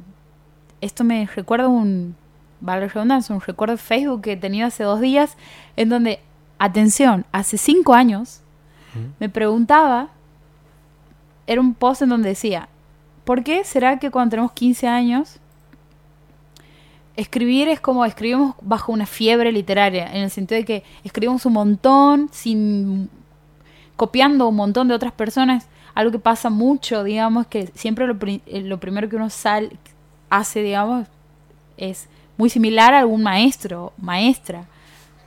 esto 0.82 1.03
me 1.03 1.25
recuerda 1.36 1.67
un, 1.67 2.15
vale 2.62 2.82
la 2.82 2.88
redundancia, 2.93 3.34
un 3.36 3.41
recuerdo 3.41 3.74
de 3.76 3.78
Facebook 3.82 4.22
que 4.22 4.32
he 4.34 4.38
tenido 4.38 4.68
hace 4.68 4.84
dos 4.84 4.99
días 5.01 5.38
en 5.76 5.89
donde, 5.89 6.20
atención, 6.60 7.26
hace 7.32 7.58
cinco 7.58 7.93
años 7.93 8.41
me 9.20 9.30
preguntaba, 9.30 10.10
era 11.45 11.62
un 11.62 11.74
post 11.76 12.01
en 12.01 12.10
donde 12.10 12.30
decía, 12.30 12.68
¿por 13.26 13.43
qué 13.43 13.64
será 13.64 13.99
que 13.99 14.10
cuando 14.10 14.32
tenemos 14.32 14.51
15 14.53 14.88
años 14.88 15.39
escribir 17.16 17.68
es 17.68 17.80
como 17.80 18.05
escribimos 18.05 18.55
bajo 18.62 18.91
una 18.91 19.05
fiebre 19.05 19.51
literaria, 19.51 20.08
en 20.14 20.24
el 20.24 20.30
sentido 20.30 20.60
de 20.60 20.66
que 20.66 20.84
escribimos 21.03 21.45
un 21.45 21.53
montón 21.53 22.30
sin 22.32 23.10
copiando 23.95 24.47
un 24.47 24.55
montón 24.55 24.88
de 24.88 24.93
otras 24.93 25.12
personas, 25.12 25.68
algo 25.95 26.12
que 26.12 26.20
pasa 26.20 26.51
mucho, 26.51 27.03
digamos, 27.03 27.47
que 27.47 27.68
siempre 27.74 28.05
lo, 28.05 28.20
pri- 28.20 28.41
eh, 28.45 28.62
lo 28.62 28.80
primero 28.80 29.10
que 29.10 29.16
uno 29.16 29.32
sal, 29.32 29.72
hace, 30.30 30.62
digamos, 30.62 31.08
es 31.78 32.08
muy 32.38 32.49
similar 32.49 32.93
a 32.93 32.99
algún 32.99 33.23
maestro, 33.23 33.93
maestra 33.97 34.65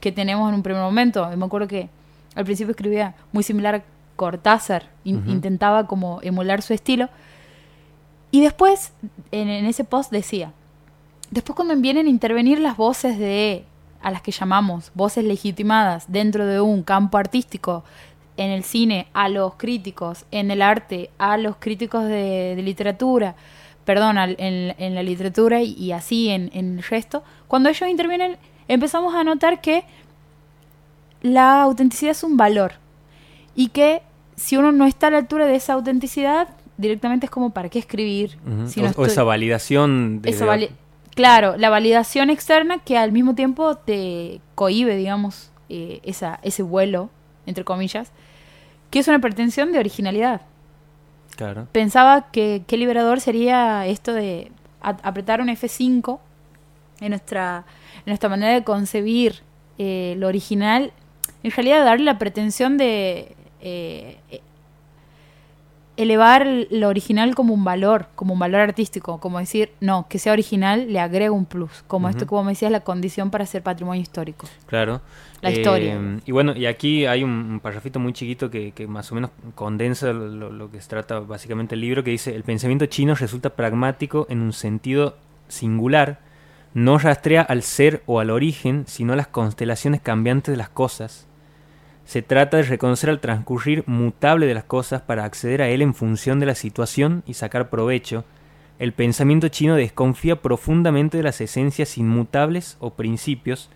que 0.01 0.13
tenemos 0.13 0.49
en 0.49 0.55
un 0.55 0.63
primer 0.63 0.83
momento. 0.83 1.29
Y 1.33 1.37
me 1.37 1.45
acuerdo 1.45 1.69
que 1.69 1.89
al 2.35 2.45
principio 2.45 2.71
escribía 2.71 3.15
muy 3.33 3.43
similar 3.43 3.75
a 3.75 3.83
Cortázar, 4.17 4.89
in- 5.05 5.25
intentaba 5.29 5.87
como 5.87 6.21
emular 6.23 6.63
su 6.63 6.73
estilo. 6.75 7.09
Y 8.31 8.41
después, 8.43 8.93
en, 9.33 9.49
en 9.49 9.65
ese 9.65 9.83
post 9.85 10.13
decía, 10.13 10.53
después 11.31 11.57
cuando 11.57 11.75
vienen 11.77 12.07
a 12.07 12.11
intervenir 12.11 12.61
las 12.61 12.77
voces 12.77 13.19
de, 13.19 13.65
a 14.03 14.11
las 14.11 14.23
que 14.23 14.31
llamamos 14.31 14.93
voces 14.95 15.25
legitimadas 15.25 16.05
dentro 16.07 16.47
de 16.47 16.61
un 16.61 16.83
campo 16.83 17.19
artístico, 17.19 17.83
en 18.37 18.51
el 18.51 18.63
cine 18.63 19.09
a 19.13 19.29
los 19.29 19.55
críticos, 19.57 20.25
en 20.31 20.51
el 20.51 20.63
arte 20.63 21.11
a 21.19 21.37
los 21.37 21.57
críticos 21.57 22.05
de, 22.05 22.55
de 22.57 22.63
literatura, 22.63 23.35
perdón, 23.85 24.19
en, 24.19 24.75
en 24.79 24.95
la 24.95 25.03
literatura 25.03 25.63
y, 25.63 25.73
y 25.75 25.93
así 25.93 26.29
en, 26.29 26.51
en 26.55 26.79
el 26.79 26.83
resto, 26.85 27.23
cuando 27.49 27.69
ellos 27.69 27.89
intervienen 27.89 28.37
empezamos 28.69 29.15
a 29.15 29.25
notar 29.25 29.61
que 29.61 29.85
la 31.23 31.63
autenticidad 31.63 32.13
es 32.13 32.23
un 32.25 32.37
valor 32.37 32.73
y 33.55 33.69
que 33.69 34.03
si 34.37 34.57
uno 34.57 34.73
no 34.73 34.87
está 34.87 35.09
a 35.09 35.11
la 35.11 35.19
altura 35.19 35.47
de 35.47 35.55
esa 35.57 35.75
autenticidad, 35.75 36.49
directamente 36.79 37.27
es 37.27 37.31
como 37.31 37.51
para 37.51 37.69
qué 37.69 37.79
escribir. 37.79 38.39
Si 38.69 38.81
o, 38.81 38.85
no 38.85 38.89
o 38.89 38.91
estoy- 38.93 39.07
esa 39.09 39.23
validación 39.23 40.23
de, 40.23 40.31
esa 40.31 40.45
de- 40.45 40.51
vali- 40.51 40.71
claro, 41.15 41.57
la 41.59 41.69
validación 41.69 42.31
externa 42.31 42.79
que 42.79 42.97
al 42.97 43.13
mismo 43.13 43.35
tiempo 43.35 43.75
te 43.77 44.41
cohibe, 44.55 44.97
digamos, 44.97 45.51
eh, 45.69 46.01
esa, 46.05 46.41
ese 46.43 46.63
vuelo, 46.63 47.11
entre 47.45 47.65
comillas, 47.65 48.13
que 48.91 49.01
es 49.01 49.09
una 49.09 49.19
pretensión 49.19 49.73
de 49.73 49.79
originalidad. 49.79 50.41
Pensaba 51.73 52.31
que 52.31 52.63
qué 52.67 52.77
liberador 52.77 53.21
sería 53.21 53.87
esto 53.87 54.13
de 54.13 54.53
apretar 54.81 55.41
un 55.41 55.49
F5 55.49 56.19
en 57.01 57.11
nuestra, 57.11 57.65
en 57.99 58.11
nuestra 58.11 58.29
manera 58.29 58.55
de 58.55 58.65
concebir 58.65 59.43
eh, 59.79 60.15
lo 60.19 60.29
original, 60.29 60.93
en 61.43 61.51
realidad 61.51 61.85
darle 61.85 62.05
la 62.05 62.19
pretensión 62.19 62.77
de 62.77 63.35
eh, 63.61 64.19
elevar 66.03 66.47
lo 66.71 66.89
original 66.89 67.35
como 67.35 67.53
un 67.55 67.65
valor, 67.65 68.07
como 68.15 68.33
un 68.35 68.39
valor 68.41 68.61
artístico, 68.61 69.19
como 69.21 69.39
decir, 69.39 69.71
no, 69.81 70.07
que 70.09 70.19
sea 70.19 70.33
original 70.33 70.93
le 70.93 71.01
agrega 71.01 71.33
un 71.33 71.45
plus, 71.45 71.71
como 71.87 72.09
esto 72.09 72.27
vos 72.27 72.45
me 72.45 72.53
decías, 72.53 72.71
la 72.73 72.81
condición 72.81 73.31
para 73.31 73.45
ser 73.47 73.63
patrimonio 73.63 74.01
histórico. 74.01 74.47
Claro. 74.67 75.01
La 75.43 75.51
historia. 75.51 75.99
Y 76.27 76.33
bueno, 76.33 76.55
y 76.55 76.67
aquí 76.67 77.07
hay 77.07 77.25
un, 77.25 77.31
un 77.31 77.61
parrafito 77.61 77.99
muy 77.99 78.13
chiquito 78.13 78.51
que, 78.51 78.73
que 78.73 78.87
más 78.87 79.11
o 79.11 79.15
menos 79.15 79.31
condensa 79.55 80.13
lo, 80.13 80.29
lo- 80.29 80.51
lo 80.53 80.71
que 80.71 80.81
se 80.81 80.89
trata 80.89 81.21
básicamente 81.21 81.75
el 81.75 81.81
libro, 81.81 82.05
que 82.05 82.11
dice, 82.11 82.35
el 82.37 82.43
pensamiento 82.43 82.85
chino 82.87 83.15
resulta 83.15 83.51
pragmático 83.51 84.27
en 84.29 84.43
un 84.43 84.53
sentido 84.53 85.17
singular, 85.49 86.19
no 86.75 86.99
rastrea 86.99 87.43
al 87.43 87.63
ser 87.63 88.03
o 88.07 88.21
al 88.21 88.31
origen, 88.31 88.85
sino 88.87 89.15
a 89.15 89.17
las 89.17 89.27
constelaciones 89.29 90.01
cambiantes 90.01 90.53
de 90.53 90.59
las 90.59 90.69
cosas. 90.69 91.27
Se 92.11 92.23
trata 92.23 92.57
de 92.57 92.65
reconocer 92.65 93.09
al 93.09 93.21
transcurrir 93.21 93.85
mutable 93.87 94.47
de 94.47 94.55
las 94.55 94.65
cosas 94.65 95.01
para 95.01 95.25
acceder 95.25 95.63
a 95.63 95.69
él 95.69 95.81
en 95.81 95.95
función 95.95 96.41
de 96.41 96.47
la 96.47 96.57
situación 96.57 97.23
y 97.25 97.35
sacar 97.35 97.71
provecho. 97.71 98.25
El 98.81 98.93
pensamiento 98.93 99.47
chino 99.47 99.77
desconfía 99.77 100.43
profundamente 100.43 101.19
de 101.19 101.23
las 101.23 101.41
esencias 101.41 101.97
inmutables 101.99 102.77
o 102.81 102.95
principios, 102.95 103.71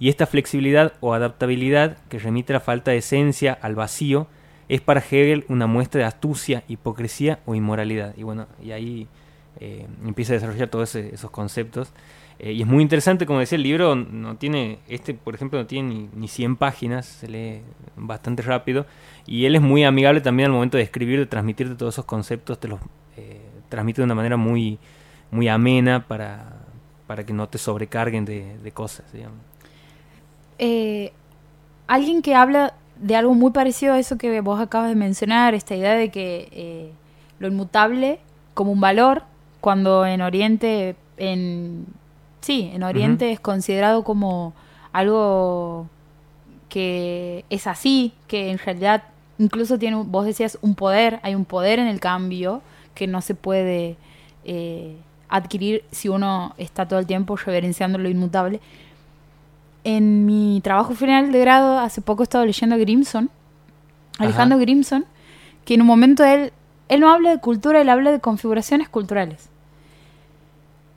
y 0.00 0.08
esta 0.08 0.26
flexibilidad 0.26 0.94
o 0.98 1.14
adaptabilidad 1.14 1.98
que 2.08 2.18
remite 2.18 2.52
la 2.52 2.58
falta 2.58 2.90
de 2.90 2.96
esencia 2.96 3.56
al 3.62 3.76
vacío 3.76 4.26
es 4.68 4.80
para 4.80 4.98
Hegel 4.98 5.44
una 5.48 5.68
muestra 5.68 6.00
de 6.00 6.06
astucia, 6.08 6.64
hipocresía 6.66 7.38
o 7.46 7.54
inmoralidad. 7.54 8.14
Y 8.16 8.24
bueno, 8.24 8.48
y 8.60 8.72
ahí 8.72 9.06
eh, 9.60 9.86
empieza 10.04 10.32
a 10.32 10.34
desarrollar 10.34 10.70
todos 10.70 10.96
esos 10.96 11.30
conceptos. 11.30 11.92
Eh, 12.38 12.52
y 12.52 12.62
es 12.62 12.66
muy 12.66 12.82
interesante, 12.82 13.24
como 13.24 13.38
decía, 13.38 13.56
el 13.56 13.62
libro 13.62 13.94
no 13.94 14.36
tiene, 14.36 14.78
este 14.88 15.14
por 15.14 15.34
ejemplo 15.34 15.58
no 15.58 15.66
tiene 15.66 15.94
ni, 15.94 16.08
ni 16.14 16.28
100 16.28 16.56
páginas, 16.56 17.06
se 17.06 17.28
lee 17.28 17.62
bastante 17.96 18.42
rápido. 18.42 18.86
Y 19.26 19.46
él 19.46 19.56
es 19.56 19.62
muy 19.62 19.84
amigable 19.84 20.20
también 20.20 20.46
al 20.46 20.52
momento 20.52 20.76
de 20.76 20.82
escribir, 20.82 21.18
de 21.18 21.26
transmitirte 21.26 21.74
todos 21.74 21.94
esos 21.94 22.04
conceptos, 22.04 22.60
te 22.60 22.68
los 22.68 22.80
eh, 23.16 23.40
transmite 23.68 24.02
de 24.02 24.04
una 24.04 24.14
manera 24.14 24.36
muy, 24.36 24.78
muy 25.30 25.48
amena 25.48 26.06
para, 26.06 26.60
para 27.06 27.24
que 27.24 27.32
no 27.32 27.48
te 27.48 27.58
sobrecarguen 27.58 28.24
de, 28.24 28.58
de 28.58 28.72
cosas. 28.72 29.06
Eh, 30.58 31.12
alguien 31.86 32.22
que 32.22 32.34
habla 32.34 32.74
de 32.96 33.16
algo 33.16 33.34
muy 33.34 33.50
parecido 33.50 33.94
a 33.94 33.98
eso 33.98 34.18
que 34.18 34.40
vos 34.40 34.60
acabas 34.60 34.88
de 34.88 34.94
mencionar, 34.94 35.54
esta 35.54 35.74
idea 35.74 35.94
de 35.94 36.10
que 36.10 36.92
lo 37.38 37.48
inmutable 37.48 38.20
como 38.54 38.72
un 38.72 38.80
valor, 38.80 39.22
cuando 39.60 40.06
en 40.06 40.22
Oriente, 40.22 40.96
en 41.18 41.86
sí, 42.46 42.70
en 42.72 42.84
Oriente 42.84 43.32
es 43.32 43.40
considerado 43.40 44.04
como 44.04 44.54
algo 44.92 45.88
que 46.68 47.44
es 47.50 47.66
así, 47.66 48.12
que 48.28 48.50
en 48.50 48.58
realidad 48.58 49.02
incluso 49.38 49.78
tiene, 49.78 49.96
vos 49.96 50.24
decías, 50.24 50.56
un 50.62 50.76
poder, 50.76 51.18
hay 51.24 51.34
un 51.34 51.44
poder 51.44 51.80
en 51.80 51.88
el 51.88 51.98
cambio 51.98 52.62
que 52.94 53.08
no 53.08 53.20
se 53.20 53.34
puede 53.34 53.96
eh, 54.44 54.96
adquirir 55.28 55.82
si 55.90 56.08
uno 56.08 56.54
está 56.56 56.86
todo 56.86 57.00
el 57.00 57.06
tiempo 57.06 57.36
reverenciando 57.36 57.98
lo 57.98 58.08
inmutable. 58.08 58.60
En 59.82 60.24
mi 60.24 60.60
trabajo 60.62 60.94
final 60.94 61.32
de 61.32 61.40
grado, 61.40 61.80
hace 61.80 62.00
poco 62.00 62.22
he 62.22 62.24
estado 62.24 62.46
leyendo 62.46 62.76
a 62.76 62.78
Grimson, 62.78 63.28
Alejandro 64.18 64.58
Grimson, 64.58 65.04
que 65.64 65.74
en 65.74 65.80
un 65.80 65.88
momento 65.88 66.24
él, 66.24 66.52
él 66.88 67.00
no 67.00 67.10
habla 67.10 67.30
de 67.30 67.40
cultura, 67.40 67.80
él 67.80 67.88
habla 67.88 68.12
de 68.12 68.20
configuraciones 68.20 68.88
culturales. 68.88 69.50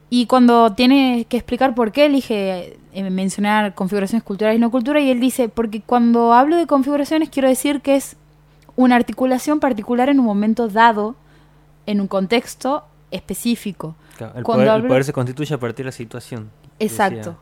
Y 0.09 0.25
cuando 0.25 0.73
tiene 0.73 1.25
que 1.29 1.37
explicar 1.37 1.75
por 1.75 1.91
qué 1.91 2.05
elige 2.07 2.77
eh, 2.93 3.09
mencionar 3.11 3.75
configuraciones 3.75 4.23
culturales 4.23 4.57
y 4.57 4.61
no 4.61 4.71
cultura, 4.71 4.99
y 4.99 5.11
él 5.11 5.19
dice, 5.19 5.49
porque 5.49 5.81
cuando 5.81 6.33
hablo 6.33 6.57
de 6.57 6.65
configuraciones 6.65 7.29
quiero 7.29 7.47
decir 7.47 7.81
que 7.81 7.95
es 7.95 8.15
una 8.75 8.95
articulación 8.95 9.59
particular 9.59 10.09
en 10.09 10.19
un 10.19 10.25
momento 10.25 10.67
dado, 10.67 11.15
en 11.85 12.01
un 12.01 12.07
contexto 12.07 12.83
específico. 13.11 13.95
Claro, 14.17 14.33
el, 14.37 14.43
Cuando 14.43 14.63
poder, 14.63 14.67
el 14.67 14.73
hablo- 14.81 14.87
poder 14.87 15.03
se 15.03 15.13
constituye 15.13 15.53
a 15.53 15.59
partir 15.59 15.85
de 15.85 15.89
la 15.89 15.91
situación. 15.91 16.49
Exacto. 16.79 17.37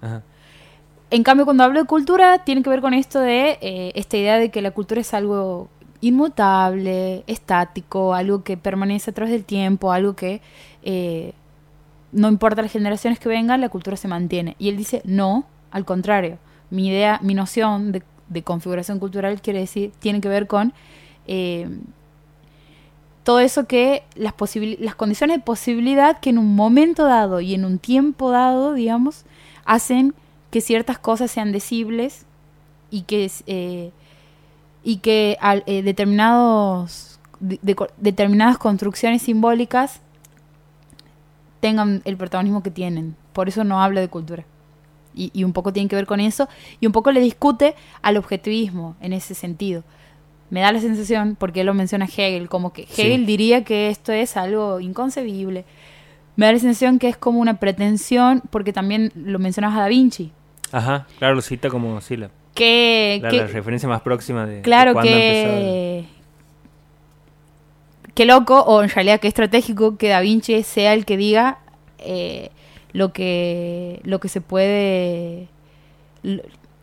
En 1.10 1.24
cambio, 1.24 1.46
cuando 1.46 1.64
hablo 1.64 1.80
de 1.80 1.86
cultura, 1.86 2.40
tiene 2.44 2.64
que 2.64 2.70
ver 2.70 2.82
con 2.82 2.94
esto 2.94 3.22
de 3.22 3.58
eh, 3.62 3.92
esta 3.96 4.18
idea 4.18 4.38
de 4.40 4.50
que 4.50 4.62
la 4.62 4.72
cultura 4.72 5.00
es 5.00 5.14
algo 5.14 5.70
inmutable, 6.02 7.24
estático, 7.28 8.14
algo 8.14 8.44
que 8.44 8.58
permanece 8.58 9.12
a 9.12 9.14
través 9.14 9.32
del 9.32 9.46
tiempo, 9.46 9.92
algo 9.94 10.16
que 10.16 10.42
eh, 10.84 11.34
no 12.12 12.28
importa 12.30 12.62
las 12.62 12.72
generaciones 12.72 13.20
que 13.20 13.30
vengan, 13.30 13.62
la 13.62 13.70
cultura 13.70 13.98
se 13.98 14.08
mantiene. 14.08 14.56
Y 14.60 14.70
él 14.70 14.78
dice, 14.78 15.02
no, 15.06 15.46
al 15.72 15.86
contrario. 15.86 16.38
Mi 16.70 16.88
idea, 16.88 17.20
mi 17.22 17.34
noción 17.34 17.92
de, 17.92 18.04
configuración 18.44 19.00
cultural 19.00 19.42
quiere 19.42 19.60
decir, 19.60 19.92
tiene 20.00 20.20
que 20.22 20.28
ver 20.30 20.48
con 20.48 20.74
eh, 21.28 21.70
todo 23.24 23.40
eso 23.40 23.68
que 23.68 24.04
las, 24.16 24.34
las 24.80 24.96
condiciones 24.96 25.38
de 25.38 25.44
posibilidad 25.44 26.20
que 26.20 26.30
en 26.30 26.38
un 26.38 26.56
momento 26.56 27.06
dado 27.06 27.42
y 27.42 27.54
en 27.54 27.66
un 27.66 27.78
tiempo 27.80 28.32
dado, 28.32 28.74
digamos, 28.74 29.26
hacen 29.66 30.14
que 30.52 30.62
ciertas 30.62 30.98
cosas 30.98 31.30
sean 31.32 31.52
decibles 31.52 32.26
y 32.90 33.02
que 33.02 33.30
eh, 33.48 33.92
y 34.84 34.98
que 34.98 35.38
eh, 35.66 35.82
determinados 35.84 37.20
de- 37.42 37.60
de- 37.62 37.76
determinadas 37.98 38.58
construcciones 38.58 39.22
simbólicas 39.24 40.00
tengan 41.60 42.02
el 42.06 42.18
protagonismo 42.18 42.64
que 42.64 42.72
tienen. 42.72 43.16
Por 43.34 43.48
eso 43.48 43.64
no 43.64 43.82
habla 43.82 44.02
de 44.02 44.08
cultura. 44.10 44.44
Y, 45.16 45.32
y 45.34 45.44
un 45.44 45.54
poco 45.54 45.74
tiene 45.74 45.90
que 45.90 45.96
ver 45.96 46.06
con 46.06 46.20
eso. 46.20 46.48
Y 46.80 46.86
un 46.86 46.92
poco 46.92 47.12
le 47.12 47.20
discute 47.22 47.76
al 48.02 48.18
objetivismo 48.18 48.96
en 49.02 49.14
ese 49.14 49.34
sentido. 49.34 49.84
Me 50.50 50.62
da 50.62 50.72
la 50.72 50.80
sensación, 50.80 51.36
porque 51.38 51.62
él 51.62 51.66
lo 51.66 51.74
menciona 51.74 52.06
Hegel, 52.06 52.48
como 52.50 52.72
que 52.72 52.86
Sí. 52.90 53.02
Hegel 53.02 53.26
diría 53.26 53.64
que 53.64 53.90
esto 53.90 54.12
es 54.14 54.38
algo 54.38 54.80
inconcebible. 54.80 55.66
Me 56.36 56.46
da 56.46 56.52
la 56.54 56.60
sensación 56.60 57.00
que 57.00 57.10
es 57.10 57.18
como 57.18 57.40
una 57.40 57.60
pretensión, 57.60 58.42
porque 58.52 58.72
también 58.72 59.12
lo 59.16 59.40
mencionas 59.40 59.76
a 59.76 59.82
Da 59.82 59.88
Vinci. 59.88 60.32
Ajá, 60.72 61.08
claro, 61.18 61.34
lo 61.36 61.42
cita 61.42 61.70
como 61.70 62.00
sí, 62.02 62.16
la, 62.18 62.30
Que, 62.54 63.20
la- 63.22 63.30
que- 63.30 63.38
la 63.38 63.48
referencia 63.48 63.90
más 63.90 64.02
próxima 64.02 64.46
de, 64.46 64.62
claro 64.62 64.94
que 65.02 66.06
qué 68.18 68.26
loco 68.26 68.60
o 68.62 68.82
en 68.84 68.90
realidad 68.90 69.20
qué 69.20 69.28
estratégico 69.28 69.98
que 69.98 70.10
Da 70.10 70.20
Vinci 70.22 70.64
sea 70.64 70.94
el 70.94 71.06
que 71.06 71.16
diga 71.18 71.60
eh, 72.00 72.50
lo 72.92 73.14
que 73.14 74.00
lo 74.04 74.20
que 74.20 74.28
se 74.28 74.42
puede 74.42 75.48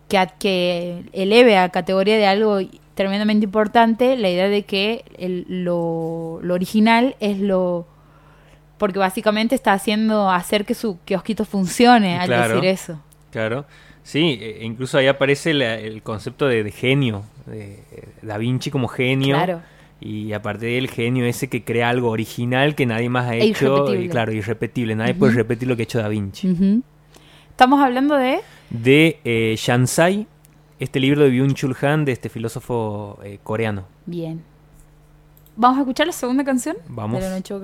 que, 0.09 0.27
que 0.39 1.03
eleve 1.13 1.59
a 1.59 1.69
categoría 1.71 2.17
de 2.17 2.27
algo 2.27 2.61
tremendamente 2.95 3.45
importante 3.45 4.17
la 4.17 4.31
idea 4.31 4.49
de 4.49 4.63
que 4.63 5.05
el- 5.19 5.45
lo, 5.49 6.39
lo 6.43 6.55
original 6.55 7.17
es 7.21 7.39
lo 7.41 7.87
porque 8.79 8.99
básicamente 8.99 9.55
está 9.55 9.73
haciendo 9.73 10.31
hacer 10.31 10.65
que 10.65 10.75
su 10.75 10.99
kiosquito 11.05 11.45
funcione 11.45 12.19
al 12.19 12.27
Claro. 12.27 12.55
decir 12.57 12.69
eso 12.71 13.01
Claro, 13.33 13.65
sí, 14.05 14.39
e- 14.41 14.65
incluso 14.65 14.97
ahí 14.99 15.09
aparece 15.09 15.53
la- 15.55 15.75
el 15.75 16.03
concepto 16.03 16.47
de, 16.47 16.63
de 16.63 16.71
genio, 16.71 17.25
de 17.47 17.81
Da 18.23 18.39
Vinci 18.39 18.71
como 18.71 18.87
genio. 18.87 19.35
claro 19.37 19.63
Y 20.01 20.33
aparte 20.33 20.67
del 20.67 20.91
genio 20.91 21.25
ese 21.25 21.49
que 21.49 21.65
crea 21.65 21.89
algo 21.89 22.11
original 22.11 22.75
que 22.75 22.85
nadie 22.87 23.09
más 23.09 23.29
ha 23.29 23.37
E 23.37 23.45
hecho. 23.45 23.95
Y 23.95 24.09
claro, 24.09 24.33
irrepetible. 24.33 24.95
Nadie 24.95 25.15
puede 25.15 25.33
repetir 25.33 25.69
lo 25.69 25.77
que 25.77 25.83
ha 25.83 25.85
hecho 25.85 25.99
Da 25.99 26.09
Vinci. 26.09 26.83
Estamos 27.51 27.81
hablando 27.81 28.17
de 28.17 28.41
De 28.71 29.21
eh, 29.25 29.55
Shansai, 29.57 30.27
este 30.81 31.01
libro 31.01 31.23
de 31.23 31.31
Byung-Chul 31.31 31.77
Han, 31.83 32.05
de 32.05 32.13
este 32.13 32.29
filósofo 32.29 33.19
eh, 33.23 33.39
coreano. 33.43 33.87
Bien. 34.07 34.43
¿Vamos 35.57 35.79
a 35.79 35.81
escuchar 35.83 36.07
la 36.07 36.13
segunda 36.13 36.45
canción? 36.45 36.77
Vamos. 36.89 37.23
De 37.23 37.29
la 37.29 37.37
noche. 37.37 37.55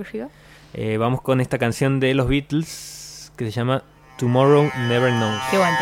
Eh, 0.74 0.97
vamos 0.97 1.20
con 1.22 1.41
esta 1.41 1.59
canción 1.59 1.99
de 1.99 2.14
los 2.14 2.28
Beatles 2.28 3.33
que 3.37 3.47
se 3.47 3.51
llama 3.51 3.83
Tomorrow 4.18 4.70
Never 4.89 5.11
Knows. 5.11 5.41
Qué 5.51 5.59
buen 5.59 5.74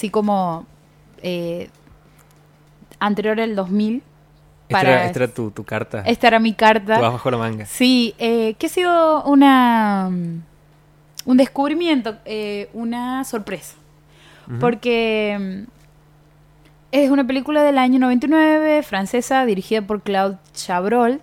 así 0.00 0.08
como 0.08 0.64
eh, 1.22 1.68
anterior 2.98 3.38
al 3.38 3.54
2000. 3.54 4.02
Esta 4.66 4.80
era, 4.80 5.04
esta 5.04 5.24
era 5.24 5.34
tu, 5.34 5.50
tu 5.50 5.64
carta. 5.64 6.02
esta 6.06 6.28
era 6.28 6.38
mi 6.38 6.54
carta. 6.54 6.96
Tu 6.96 7.02
bajo 7.02 7.30
la 7.30 7.36
manga. 7.36 7.66
Sí, 7.66 8.14
eh, 8.18 8.54
que 8.54 8.66
ha 8.66 8.70
sido 8.70 9.24
una 9.24 10.10
un 11.26 11.36
descubrimiento, 11.36 12.16
eh, 12.24 12.70
una 12.72 13.24
sorpresa. 13.24 13.76
Porque 14.58 15.36
mm, 15.38 15.70
es 16.92 17.10
una 17.10 17.24
película 17.26 17.62
del 17.62 17.76
año 17.76 18.00
99, 18.00 18.82
francesa, 18.82 19.44
dirigida 19.44 19.82
por 19.82 20.00
Claude 20.02 20.38
Chabrol. 20.54 21.20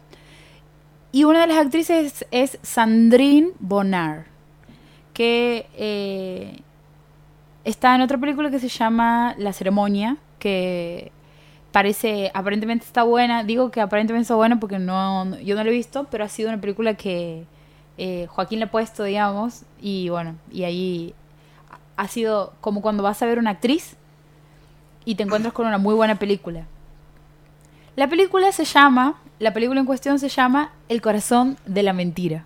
Y 1.12 1.24
una 1.24 1.42
de 1.42 1.48
las 1.48 1.58
actrices 1.58 2.26
es 2.30 2.60
Sandrine 2.62 3.50
Bonnard, 3.60 4.26
que 5.14 5.66
eh, 5.74 6.62
está 7.68 7.94
en 7.96 8.02
otra 8.02 8.18
película 8.18 8.50
que 8.50 8.60
se 8.60 8.70
llama 8.70 9.36
La 9.38 9.52
ceremonia, 9.52 10.16
que 10.40 11.12
parece, 11.74 12.32
aparentemente 12.34 12.86
está 12.86 13.04
buena. 13.04 13.44
Digo 13.44 13.72
que 13.72 13.82
aparentemente 13.82 14.24
está 14.24 14.36
buena 14.36 14.60
porque 14.60 14.80
no, 14.80 15.38
yo 15.40 15.56
no 15.56 15.64
la 15.64 15.70
he 15.70 15.74
visto, 15.74 16.08
pero 16.10 16.24
ha 16.24 16.30
sido 16.30 16.50
una 16.50 16.62
película 16.62 16.94
que 16.94 17.44
eh, 17.98 18.26
Joaquín 18.30 18.60
le 18.60 18.66
ha 18.66 18.72
puesto, 18.72 19.04
digamos, 19.04 19.64
y 19.82 20.08
bueno, 20.08 20.36
y 20.50 20.64
ahí 20.64 21.14
ha 21.98 22.08
sido 22.08 22.54
como 22.62 22.82
cuando 22.82 23.04
vas 23.04 23.22
a 23.22 23.26
ver 23.26 23.38
una 23.38 23.52
actriz 23.52 23.98
y 25.04 25.16
te 25.16 25.24
encuentras 25.24 25.54
con 25.54 25.68
una 25.68 25.78
muy 25.78 25.94
buena 25.94 26.16
película. 26.16 26.66
La 27.98 28.08
película 28.08 28.52
se 28.54 28.64
llama, 28.64 29.20
la 29.40 29.54
película 29.54 29.80
en 29.82 29.86
cuestión 29.86 30.20
se 30.20 30.30
llama 30.30 30.72
El 30.88 31.02
corazón 31.02 31.58
de 31.66 31.84
la 31.84 31.92
mentira. 31.92 32.46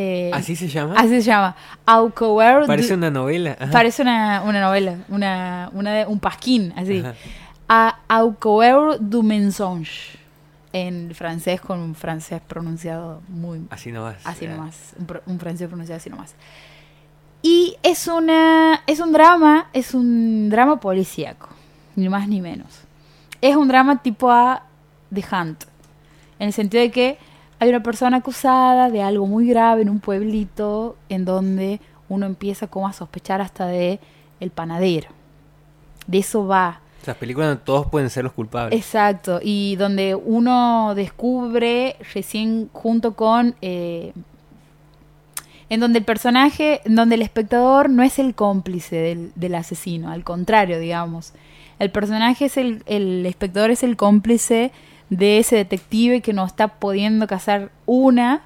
Eh, 0.00 0.30
¿Así 0.32 0.54
se 0.54 0.68
llama? 0.68 0.94
así 0.96 1.08
se 1.08 1.22
llama. 1.22 1.56
Parece 2.68 2.94
una 2.94 3.10
novela. 3.10 3.56
Ajá. 3.58 3.72
Parece 3.72 4.02
una, 4.02 4.42
una 4.42 4.60
novela, 4.60 4.98
una, 5.08 5.70
una 5.72 5.92
de- 5.92 6.06
un 6.06 6.20
pasquín, 6.20 6.72
así. 6.76 7.02
A 7.68 7.98
du 9.00 9.22
mensonge. 9.24 10.16
En 10.72 11.12
francés, 11.14 11.60
con 11.60 11.80
un 11.80 11.94
francés 11.96 12.40
pronunciado 12.46 13.22
muy 13.28 13.62
Así 13.70 13.90
nomás. 13.90 14.18
así 14.24 14.44
ya. 14.44 14.52
nomás. 14.54 14.92
Un, 14.98 15.20
un 15.32 15.40
francés 15.40 15.66
pronunciado 15.66 15.96
así 15.96 16.10
nomás. 16.10 16.34
Y 17.42 17.76
es 17.82 18.06
una. 18.06 18.82
Es 18.86 19.00
un 19.00 19.10
drama. 19.12 19.68
Es 19.72 19.94
un 19.94 20.48
drama 20.48 20.78
policíaco. 20.78 21.48
Ni 21.96 22.08
más 22.08 22.28
ni 22.28 22.40
menos. 22.40 22.68
Es 23.40 23.56
un 23.56 23.66
drama 23.66 24.00
tipo 24.02 24.30
a 24.30 24.62
The 25.12 25.24
Hunt. 25.32 25.64
En 26.38 26.46
el 26.48 26.52
sentido 26.52 26.82
de 26.82 26.90
que 26.92 27.18
hay 27.60 27.68
una 27.68 27.82
persona 27.82 28.18
acusada 28.18 28.90
de 28.90 29.02
algo 29.02 29.26
muy 29.26 29.48
grave 29.48 29.82
en 29.82 29.88
un 29.88 30.00
pueblito 30.00 30.96
en 31.08 31.24
donde 31.24 31.80
uno 32.08 32.26
empieza 32.26 32.66
como 32.66 32.86
a 32.86 32.92
sospechar 32.92 33.40
hasta 33.40 33.66
de 33.66 34.00
el 34.40 34.50
panadero. 34.50 35.08
De 36.06 36.18
eso 36.18 36.46
va. 36.46 36.80
O 37.02 37.04
sea, 37.04 37.14
películas 37.14 37.50
donde 37.50 37.64
todos 37.64 37.86
pueden 37.86 38.10
ser 38.10 38.24
los 38.24 38.32
culpables. 38.32 38.78
Exacto, 38.78 39.40
y 39.42 39.76
donde 39.76 40.14
uno 40.14 40.94
descubre 40.94 41.96
recién 42.12 42.68
junto 42.72 43.14
con... 43.14 43.54
eh, 43.60 44.12
en 45.70 45.80
donde 45.80 45.98
el 45.98 46.04
personaje, 46.04 46.80
en 46.84 46.94
donde 46.94 47.16
el 47.16 47.22
espectador 47.22 47.90
no 47.90 48.02
es 48.02 48.18
el 48.18 48.34
cómplice 48.34 48.96
del, 48.96 49.32
del 49.34 49.54
asesino, 49.54 50.10
al 50.10 50.24
contrario, 50.24 50.78
digamos. 50.78 51.34
El 51.78 51.90
personaje 51.90 52.46
es 52.46 52.56
el, 52.56 52.82
el 52.86 53.26
espectador 53.26 53.70
es 53.70 53.82
el 53.82 53.96
cómplice 53.96 54.72
de 55.10 55.38
ese 55.38 55.56
detective 55.56 56.20
que 56.20 56.32
no 56.32 56.44
está 56.44 56.68
pudiendo 56.68 57.26
cazar 57.26 57.70
una 57.86 58.42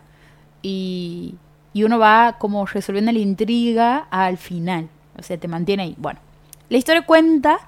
y, 0.62 1.34
y 1.72 1.84
uno 1.84 1.98
va 1.98 2.36
como 2.38 2.64
resolviendo 2.66 3.12
la 3.12 3.18
intriga 3.18 4.06
al 4.10 4.36
final. 4.38 4.88
O 5.18 5.22
sea, 5.22 5.36
te 5.38 5.48
mantiene 5.48 5.82
ahí. 5.82 5.94
Bueno, 5.98 6.20
la 6.68 6.78
historia 6.78 7.02
cuenta 7.02 7.58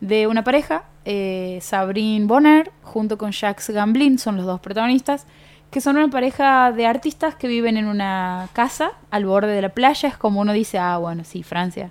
de 0.00 0.26
una 0.26 0.44
pareja, 0.44 0.84
eh, 1.04 1.58
Sabrine 1.62 2.26
Bonner, 2.26 2.70
junto 2.82 3.18
con 3.18 3.32
Jacques 3.32 3.70
Gamblin, 3.70 4.18
son 4.18 4.36
los 4.36 4.46
dos 4.46 4.60
protagonistas, 4.60 5.26
que 5.70 5.80
son 5.80 5.96
una 5.96 6.08
pareja 6.08 6.72
de 6.72 6.86
artistas 6.86 7.34
que 7.36 7.46
viven 7.46 7.76
en 7.76 7.86
una 7.86 8.48
casa 8.52 8.92
al 9.10 9.24
borde 9.24 9.54
de 9.54 9.62
la 9.62 9.68
playa. 9.68 10.08
Es 10.08 10.16
como 10.16 10.40
uno 10.40 10.52
dice, 10.52 10.78
ah, 10.78 10.98
bueno, 10.98 11.24
sí, 11.24 11.42
Francia. 11.42 11.90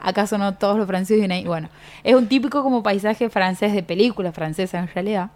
¿Acaso 0.00 0.38
no 0.38 0.54
todos 0.54 0.78
los 0.78 0.86
franceses 0.86 1.16
viven 1.16 1.32
ahí? 1.32 1.44
Bueno, 1.44 1.68
es 2.02 2.14
un 2.14 2.26
típico 2.26 2.62
como 2.62 2.82
paisaje 2.82 3.28
francés 3.30 3.74
de 3.74 3.82
película 3.82 4.32
francesa 4.32 4.78
en 4.78 4.88
realidad. 4.88 5.30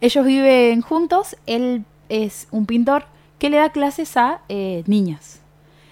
Ellos 0.00 0.24
viven 0.24 0.80
juntos, 0.80 1.36
él 1.46 1.84
es 2.08 2.48
un 2.50 2.66
pintor 2.66 3.06
que 3.38 3.50
le 3.50 3.56
da 3.56 3.70
clases 3.70 4.16
a 4.16 4.40
eh, 4.48 4.84
niñas. 4.86 5.40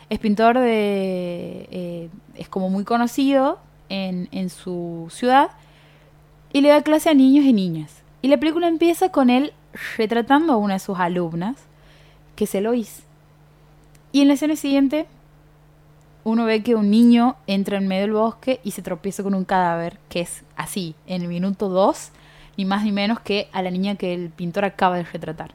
Es 0.09 0.18
pintor 0.18 0.59
de... 0.59 1.68
eh, 1.70 2.09
es 2.36 2.48
como 2.48 2.70
muy 2.70 2.84
conocido 2.84 3.59
en, 3.88 4.28
en 4.30 4.50
su 4.50 5.09
ciudad 5.11 5.50
y 6.52 6.61
le 6.61 6.68
da 6.68 6.82
clase 6.82 7.11
a 7.11 7.14
niños 7.14 7.44
y 7.44 7.52
niñas. 7.52 8.02
Y 8.22 8.28
la 8.28 8.38
película 8.38 8.68
empieza 8.68 9.11
con 9.11 9.30
él 9.30 9.52
retratando 9.96 10.52
a 10.52 10.57
una 10.57 10.74
de 10.74 10.80
sus 10.80 10.98
alumnas, 10.98 11.57
que 12.34 12.44
es 12.44 12.54
Eloís. 12.54 13.02
Y 14.12 14.22
en 14.22 14.28
la 14.28 14.34
escena 14.34 14.57
siguiente, 14.57 15.07
uno 16.24 16.44
ve 16.44 16.62
que 16.62 16.74
un 16.74 16.90
niño 16.90 17.36
entra 17.46 17.76
en 17.78 17.88
medio 17.88 18.02
del 18.02 18.12
bosque 18.12 18.61
y 18.64 18.70
se 18.70 18.82
tropieza 18.82 19.22
con 19.22 19.34
un 19.34 19.44
cadáver, 19.44 19.98
que 20.09 20.20
es 20.20 20.44
así, 20.57 20.94
en 21.07 21.22
el 21.22 21.28
minuto 21.28 21.68
2, 21.68 22.11
ni 22.57 22.64
más 22.64 22.84
ni 22.84 22.92
menos 22.92 23.20
que 23.20 23.48
a 23.52 23.62
la 23.62 23.70
niña 23.70 23.96
que 23.96 24.14
el 24.14 24.30
pintor 24.30 24.64
acaba 24.64 24.96
de 24.96 25.04
retratar. 25.04 25.52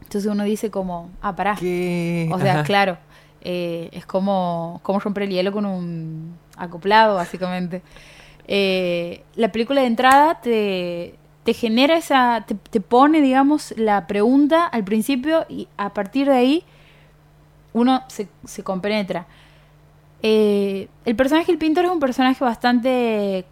Entonces 0.00 0.30
uno 0.30 0.44
dice 0.44 0.70
como, 0.70 1.10
ah, 1.20 1.36
pará. 1.36 1.56
¿Qué? 1.58 2.30
O 2.32 2.38
sea, 2.38 2.54
Ajá. 2.54 2.62
claro, 2.64 2.98
eh, 3.42 3.90
es 3.92 4.06
como, 4.06 4.80
como 4.82 5.00
romper 5.00 5.24
el 5.24 5.30
hielo 5.30 5.52
con 5.52 5.66
un 5.66 6.36
acoplado, 6.56 7.16
básicamente. 7.16 7.82
Eh, 8.46 9.22
la 9.36 9.52
película 9.52 9.82
de 9.82 9.86
entrada 9.86 10.40
te, 10.40 11.14
te 11.44 11.52
genera 11.52 11.96
esa, 11.96 12.44
te, 12.46 12.54
te 12.54 12.80
pone, 12.80 13.20
digamos, 13.20 13.74
la 13.76 14.06
pregunta 14.06 14.64
al 14.66 14.84
principio 14.84 15.44
y 15.48 15.68
a 15.76 15.92
partir 15.92 16.28
de 16.28 16.34
ahí 16.36 16.64
uno 17.74 18.02
se, 18.08 18.28
se 18.44 18.62
compenetra. 18.62 19.26
Eh, 20.22 20.88
el 21.04 21.16
personaje 21.16 21.52
del 21.52 21.58
pintor 21.58 21.84
es 21.84 21.90
un 21.90 22.00
personaje 22.00 22.42
bastante 22.42 23.44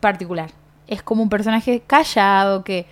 particular. 0.00 0.50
Es 0.88 1.02
como 1.02 1.22
un 1.22 1.28
personaje 1.28 1.82
callado 1.86 2.64
que 2.64 2.86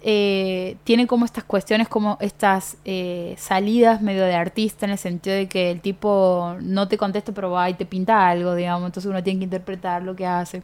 eh, 0.00 0.76
tiene 0.84 1.08
como 1.08 1.24
estas 1.24 1.42
cuestiones, 1.42 1.88
como 1.88 2.18
estas 2.20 2.76
eh, 2.84 3.34
salidas 3.36 4.00
medio 4.00 4.24
de 4.24 4.34
artista 4.34 4.86
en 4.86 4.92
el 4.92 4.98
sentido 4.98 5.34
de 5.34 5.48
que 5.48 5.72
el 5.72 5.80
tipo 5.80 6.54
no 6.60 6.86
te 6.86 6.96
contesta 6.96 7.32
pero 7.32 7.50
va 7.50 7.68
y 7.68 7.74
te 7.74 7.84
pinta 7.84 8.28
algo, 8.28 8.54
digamos, 8.54 8.86
entonces 8.86 9.10
uno 9.10 9.22
tiene 9.22 9.40
que 9.40 9.44
interpretar 9.44 10.02
lo 10.02 10.14
que 10.14 10.26
hace. 10.26 10.62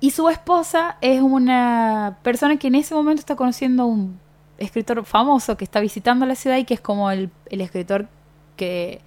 Y 0.00 0.10
su 0.12 0.28
esposa 0.28 0.96
es 1.00 1.20
una 1.20 2.18
persona 2.22 2.56
que 2.56 2.68
en 2.68 2.76
ese 2.76 2.94
momento 2.94 3.20
está 3.20 3.36
conociendo 3.36 3.82
a 3.82 3.86
un 3.86 4.18
escritor 4.58 5.04
famoso 5.04 5.56
que 5.56 5.64
está 5.64 5.80
visitando 5.80 6.24
la 6.24 6.34
ciudad 6.34 6.56
y 6.56 6.64
que 6.64 6.74
es 6.74 6.80
como 6.80 7.10
el, 7.10 7.30
el 7.50 7.60
escritor 7.60 8.08
que... 8.56 9.00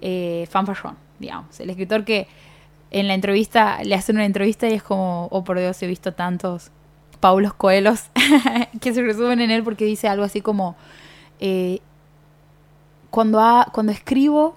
Eh, 0.00 0.46
fanfarrón, 0.50 0.96
digamos. 1.18 1.58
El 1.58 1.70
escritor 1.70 2.04
que 2.04 2.28
en 2.98 3.08
la 3.08 3.14
entrevista, 3.14 3.78
le 3.84 3.94
hacen 3.94 4.16
una 4.16 4.24
entrevista 4.24 4.68
y 4.68 4.72
es 4.74 4.82
como, 4.82 5.28
oh 5.30 5.44
por 5.44 5.58
Dios, 5.58 5.82
he 5.82 5.86
visto 5.86 6.12
tantos 6.14 6.70
Paulos 7.20 7.54
Coelos 7.54 8.04
que 8.80 8.92
se 8.94 9.02
resumen 9.02 9.40
en 9.40 9.50
él 9.50 9.62
porque 9.62 9.84
dice 9.84 10.08
algo 10.08 10.24
así 10.24 10.40
como, 10.40 10.76
eh, 11.40 11.80
cuando, 13.10 13.40
ha- 13.40 13.68
cuando 13.72 13.92
escribo, 13.92 14.56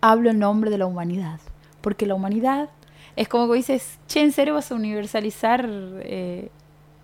hablo 0.00 0.30
en 0.30 0.38
nombre 0.38 0.70
de 0.70 0.78
la 0.78 0.86
humanidad, 0.86 1.40
porque 1.80 2.06
la 2.06 2.14
humanidad 2.14 2.68
es 3.16 3.28
como 3.28 3.48
que 3.50 3.56
dices, 3.56 3.98
che, 4.06 4.20
¿en 4.22 4.32
serio 4.32 4.54
vas 4.54 4.70
a 4.70 4.74
universalizar 4.74 5.68
eh, 6.02 6.50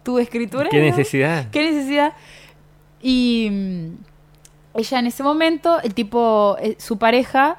tu 0.03 0.19
escritura? 0.19 0.69
¿Qué 0.71 0.81
necesidad? 0.81 1.51
¿Qué 1.51 1.71
necesidad? 1.73 2.13
Y 3.03 3.49
mm, 3.51 4.79
ella 4.79 4.99
en 4.99 5.07
ese 5.07 5.23
momento, 5.23 5.81
el 5.81 5.95
tipo, 5.95 6.57
eh, 6.61 6.77
su 6.79 6.99
pareja, 6.99 7.59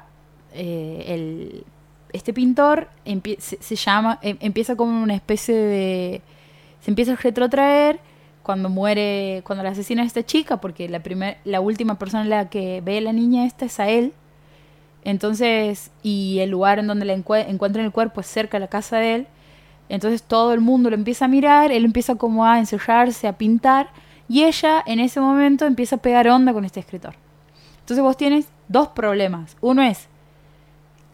eh, 0.54 1.04
el, 1.08 1.64
este 2.16 2.32
pintor, 2.32 2.88
se, 3.38 3.76
llama, 3.76 4.18
em- 4.22 4.38
empieza 4.40 4.76
como 4.76 5.02
una 5.02 5.14
especie 5.14 5.54
de... 5.54 6.22
Se 6.80 6.90
empieza 6.90 7.12
a 7.12 7.16
retrotraer 7.16 7.98
cuando 8.42 8.68
muere, 8.68 9.42
cuando 9.44 9.64
la 9.64 9.70
asesina 9.70 10.02
a 10.02 10.06
esta 10.06 10.24
chica, 10.24 10.58
porque 10.58 10.88
la, 10.88 11.00
primer, 11.00 11.38
la 11.44 11.60
última 11.60 11.98
persona 11.98 12.22
en 12.22 12.30
la 12.30 12.48
que 12.48 12.80
ve 12.80 12.98
a 12.98 13.00
la 13.00 13.12
niña 13.12 13.44
esta 13.44 13.64
es 13.64 13.80
a 13.80 13.88
él. 13.88 14.12
Entonces, 15.04 15.90
y 16.02 16.38
el 16.40 16.50
lugar 16.50 16.78
en 16.78 16.86
donde 16.86 17.04
la 17.04 17.14
encue- 17.16 17.44
encuentran 17.48 17.84
el 17.84 17.92
cuerpo 17.92 18.20
es 18.20 18.26
cerca 18.26 18.56
de 18.56 18.60
la 18.60 18.68
casa 18.68 18.98
de 18.98 19.14
él. 19.14 19.26
Entonces 19.88 20.22
todo 20.22 20.52
el 20.52 20.60
mundo 20.60 20.90
lo 20.90 20.96
empieza 20.96 21.26
a 21.26 21.28
mirar, 21.28 21.70
él 21.70 21.84
empieza 21.84 22.16
como 22.16 22.44
a 22.44 22.58
encerrarse, 22.58 23.28
a 23.28 23.38
pintar, 23.38 23.88
y 24.28 24.42
ella 24.42 24.82
en 24.84 24.98
ese 24.98 25.20
momento 25.20 25.64
empieza 25.64 25.96
a 25.96 26.00
pegar 26.00 26.26
onda 26.28 26.52
con 26.52 26.64
este 26.64 26.80
escritor. 26.80 27.14
Entonces 27.80 28.02
vos 28.02 28.16
tienes 28.16 28.48
dos 28.66 28.88
problemas. 28.88 29.56
Uno 29.60 29.82
es, 29.82 30.08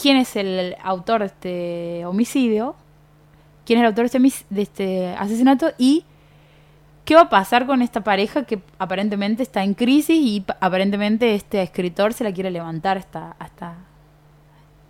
¿quién 0.02 0.16
es 0.16 0.34
el 0.36 0.76
autor 0.82 1.20
de 1.20 1.26
este 1.26 2.06
homicidio? 2.06 2.74
¿Quién 3.64 3.78
es 3.78 3.82
el 3.82 3.86
autor 3.86 4.10
de 4.10 4.26
este, 4.28 4.44
de 4.50 4.62
este 4.62 5.08
asesinato? 5.14 5.70
Y 5.78 6.04
¿qué 7.04 7.14
va 7.14 7.22
a 7.22 7.28
pasar 7.30 7.66
con 7.66 7.80
esta 7.82 8.02
pareja 8.02 8.44
que 8.44 8.60
aparentemente 8.78 9.42
está 9.44 9.62
en 9.62 9.74
crisis 9.74 10.18
y 10.20 10.40
pa- 10.40 10.58
aparentemente 10.60 11.34
este 11.36 11.62
escritor 11.62 12.12
se 12.12 12.24
la 12.24 12.32
quiere 12.32 12.50
levantar 12.50 12.98
hasta, 12.98 13.36
hasta, 13.38 13.76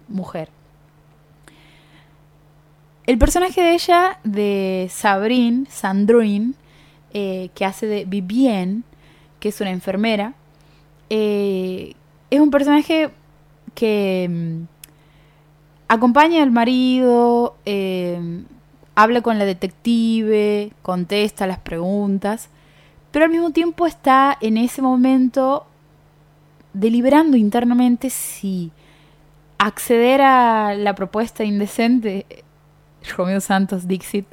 mujer. 0.08 0.48
El 3.06 3.18
personaje 3.18 3.60
de 3.60 3.74
ella, 3.74 4.18
de 4.22 4.88
Sabrine, 4.90 5.66
Sandrine, 5.68 6.54
eh, 7.12 7.50
que 7.54 7.64
hace 7.64 7.86
de 7.86 8.04
Vivienne, 8.04 8.82
que 9.40 9.48
es 9.48 9.60
una 9.60 9.70
enfermera, 9.70 10.34
eh, 11.10 11.94
es 12.30 12.40
un 12.40 12.50
personaje 12.50 13.10
que 13.74 14.28
mm, 14.30 14.81
acompaña 15.92 16.42
al 16.42 16.50
marido, 16.50 17.56
eh, 17.66 18.18
habla 18.94 19.20
con 19.20 19.38
la 19.38 19.44
detective, 19.44 20.72
contesta 20.80 21.46
las 21.46 21.58
preguntas, 21.58 22.48
pero 23.10 23.26
al 23.26 23.30
mismo 23.30 23.50
tiempo 23.50 23.86
está 23.86 24.36
en 24.40 24.56
ese 24.56 24.80
momento 24.80 25.66
deliberando 26.72 27.36
internamente 27.36 28.08
si 28.08 28.72
acceder 29.58 30.22
a 30.22 30.74
la 30.74 30.94
propuesta 30.94 31.44
indecente, 31.44 32.24
Romeo 33.14 33.40
Santos 33.40 33.86
Dixit, 33.86 34.26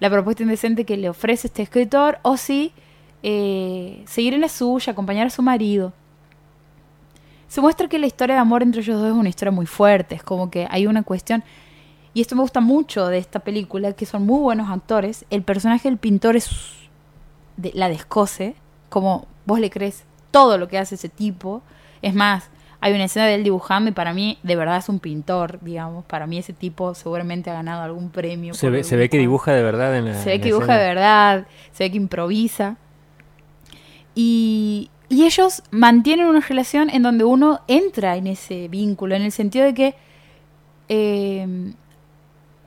la 0.00 0.10
propuesta 0.10 0.42
indecente 0.42 0.84
que 0.84 0.98
le 0.98 1.08
ofrece 1.08 1.46
este 1.46 1.62
escritor, 1.62 2.18
o 2.22 2.36
si 2.36 2.72
eh, 3.22 4.02
seguir 4.06 4.34
en 4.34 4.42
la 4.42 4.50
suya, 4.50 4.92
acompañar 4.92 5.28
a 5.28 5.30
su 5.30 5.40
marido. 5.40 5.94
Se 7.48 7.60
muestra 7.60 7.88
que 7.88 7.98
la 7.98 8.06
historia 8.06 8.34
de 8.34 8.40
amor 8.40 8.62
entre 8.62 8.80
ellos 8.80 9.00
dos 9.00 9.08
es 9.08 9.14
una 9.14 9.28
historia 9.28 9.52
muy 9.52 9.66
fuerte, 9.66 10.14
es 10.14 10.22
como 10.22 10.50
que 10.50 10.66
hay 10.70 10.86
una 10.86 11.02
cuestión, 11.02 11.44
y 12.12 12.20
esto 12.20 12.34
me 12.34 12.42
gusta 12.42 12.60
mucho 12.60 13.06
de 13.08 13.18
esta 13.18 13.40
película, 13.40 13.92
que 13.92 14.06
son 14.06 14.26
muy 14.26 14.40
buenos 14.40 14.70
actores, 14.70 15.24
el 15.30 15.42
personaje 15.42 15.88
del 15.88 15.98
pintor 15.98 16.36
es 16.36 16.50
de, 17.56 17.72
la 17.74 17.88
descoce, 17.88 18.56
como 18.88 19.26
vos 19.44 19.60
le 19.60 19.70
crees 19.70 20.04
todo 20.30 20.58
lo 20.58 20.68
que 20.68 20.78
hace 20.78 20.96
ese 20.96 21.08
tipo, 21.08 21.62
es 22.02 22.14
más, 22.14 22.50
hay 22.80 22.92
una 22.92 23.04
escena 23.04 23.26
de 23.26 23.34
él 23.34 23.44
dibujando 23.44 23.90
y 23.90 23.92
para 23.92 24.12
mí 24.12 24.38
de 24.42 24.56
verdad 24.56 24.76
es 24.76 24.88
un 24.88 24.98
pintor, 24.98 25.58
digamos, 25.62 26.04
para 26.04 26.26
mí 26.26 26.38
ese 26.38 26.52
tipo 26.52 26.94
seguramente 26.94 27.50
ha 27.50 27.54
ganado 27.54 27.82
algún 27.82 28.10
premio. 28.10 28.54
Se 28.54 28.70
ve, 28.70 28.78
algún 28.78 28.88
se 28.88 28.96
ve 28.96 29.08
que 29.08 29.18
dibuja 29.18 29.52
de 29.52 29.62
verdad 29.62 29.96
en 29.96 30.06
la 30.06 30.14
Se 30.14 30.30
ve 30.30 30.34
en 30.36 30.40
que 30.40 30.48
dibuja 30.48 30.76
de 30.76 30.86
verdad, 30.86 31.46
se 31.72 31.84
ve 31.84 31.90
que 31.90 31.96
improvisa. 31.96 32.76
Y, 34.14 34.90
y 35.08 35.24
ellos 35.24 35.62
mantienen 35.70 36.26
una 36.26 36.40
relación 36.40 36.90
en 36.90 37.02
donde 37.02 37.24
uno 37.24 37.60
entra 37.68 38.16
en 38.16 38.26
ese 38.26 38.68
vínculo, 38.68 39.14
en 39.14 39.22
el 39.22 39.32
sentido 39.32 39.64
de 39.64 39.74
que 39.74 39.94
eh, 40.88 41.72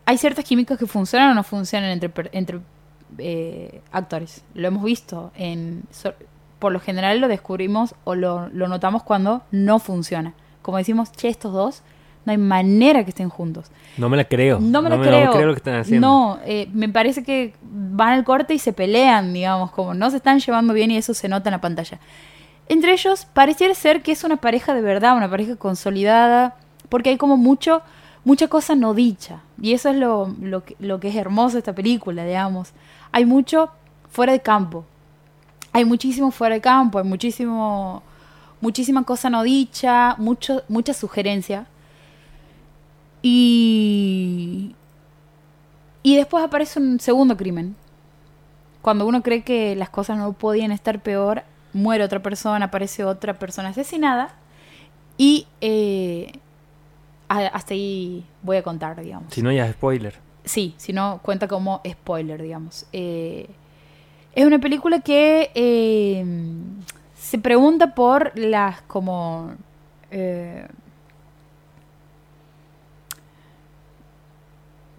hay 0.06 0.18
ciertas 0.18 0.46
químicas 0.46 0.78
que 0.78 0.86
funcionan 0.88 1.32
o 1.32 1.34
no 1.36 1.44
funcionan 1.44 1.90
entre, 1.92 2.12
entre 2.32 2.60
eh, 3.18 3.82
actores. 3.92 4.44
Lo 4.54 4.68
hemos 4.68 4.84
visto. 4.84 5.32
En, 5.36 5.84
so- 5.92 6.14
por 6.60 6.72
lo 6.74 6.80
general 6.80 7.20
lo 7.20 7.28
descubrimos 7.28 7.96
o 8.04 8.16
lo, 8.16 8.50
lo 8.50 8.68
notamos 8.68 9.04
cuando 9.04 9.44
no 9.52 9.80
funciona. 9.80 10.34
Como 10.62 10.78
decimos, 10.78 11.12
che, 11.14 11.30
estos 11.30 11.54
dos, 11.54 11.84
no 12.26 12.32
hay 12.32 12.38
manera 12.38 13.04
que 13.06 13.12
estén 13.12 13.30
juntos. 13.30 13.72
No 13.98 14.10
me 14.10 14.18
la 14.18 14.26
creo. 14.26 14.60
No 14.60 14.82
me 14.82 14.90
lo 14.90 14.98
no 14.98 15.04
creo. 15.04 15.32
creo 15.32 15.46
lo 15.48 15.54
que 15.54 15.60
están 15.60 15.76
haciendo. 15.76 16.06
No, 16.08 16.40
eh, 16.46 16.68
me 16.74 16.90
parece 16.90 17.24
que 17.24 17.54
van 17.62 18.10
al 18.14 18.24
corte 18.26 18.54
y 18.54 18.60
se 18.60 18.74
pelean, 18.74 19.32
digamos, 19.34 19.72
como 19.72 19.94
no 19.94 20.10
se 20.10 20.18
están 20.18 20.40
llevando 20.40 20.74
bien 20.74 20.92
y 20.92 20.98
eso 20.98 21.14
se 21.14 21.30
nota 21.30 21.50
en 21.50 21.54
la 21.54 21.62
pantalla. 21.62 22.00
Entre 22.70 22.93
ellos 22.93 23.26
pareciera 23.26 23.74
ser 23.74 24.03
que 24.03 24.11
es 24.11 24.24
una 24.24 24.38
pareja 24.38 24.76
de 24.76 24.82
verdad, 24.82 25.17
una 25.17 25.30
pareja 25.30 25.55
consolidada, 25.55 26.55
porque 26.88 27.09
hay 27.09 27.17
como 27.17 27.36
mucho, 27.36 27.82
mucha 28.24 28.47
cosa 28.47 28.76
no 28.76 28.93
dicha. 28.93 29.41
Y 29.59 29.74
eso 29.74 29.89
es 29.89 29.95
lo, 29.95 30.36
lo, 30.39 30.63
que, 30.63 30.76
lo 30.80 30.99
que 30.99 31.09
es 31.09 31.15
hermoso 31.15 31.57
esta 31.57 31.74
película, 31.74 32.24
digamos. 32.24 32.72
Hay 33.11 33.26
mucho 33.26 33.72
fuera 34.11 34.34
de 34.34 34.41
campo. 34.41 34.86
Hay 35.74 35.84
muchísimo 35.84 36.30
fuera 36.30 36.55
de 36.55 36.61
campo, 36.61 36.99
hay 36.99 37.05
muchísimo, 37.05 38.03
muchísima 38.61 39.03
cosa 39.03 39.32
no 39.32 39.41
dicha, 39.43 40.15
mucho, 40.17 40.63
mucha 40.67 40.93
sugerencia. 40.93 41.65
Y. 43.24 44.76
Y 46.01 46.15
después 46.15 46.43
aparece 46.43 46.80
un 46.80 46.99
segundo 46.99 47.36
crimen. 47.36 47.76
Cuando 48.82 49.05
uno 49.07 49.22
cree 49.22 49.43
que 49.43 49.76
las 49.76 49.89
cosas 49.89 50.17
no 50.17 50.34
podían 50.34 50.72
estar 50.72 51.01
peor, 51.01 51.43
muere 51.74 52.03
otra 52.03 52.22
persona, 52.22 52.65
aparece 52.65 53.03
otra 53.03 53.34
persona 53.39 53.70
asesinada. 53.70 54.30
Y 55.17 55.47
eh, 55.61 56.32
hasta 57.28 57.74
ahí 57.74 58.26
voy 58.41 58.57
a 58.57 58.63
contar, 58.63 58.99
digamos. 59.01 59.34
Si 59.34 59.41
no, 59.41 59.51
ya 59.51 59.65
es 59.65 59.74
spoiler. 59.74 60.15
Sí, 60.45 60.74
si 60.78 60.93
no, 60.93 61.20
cuenta 61.22 61.47
como 61.47 61.82
spoiler, 61.88 62.41
digamos. 62.41 62.86
Eh, 62.93 63.49
es 64.34 64.45
una 64.45 64.59
película 64.59 64.99
que 65.01 65.51
eh, 65.53 66.26
se 67.17 67.38
pregunta 67.38 67.93
por 67.93 68.32
las 68.38 68.82
como... 68.84 69.51
eh, 70.11 70.65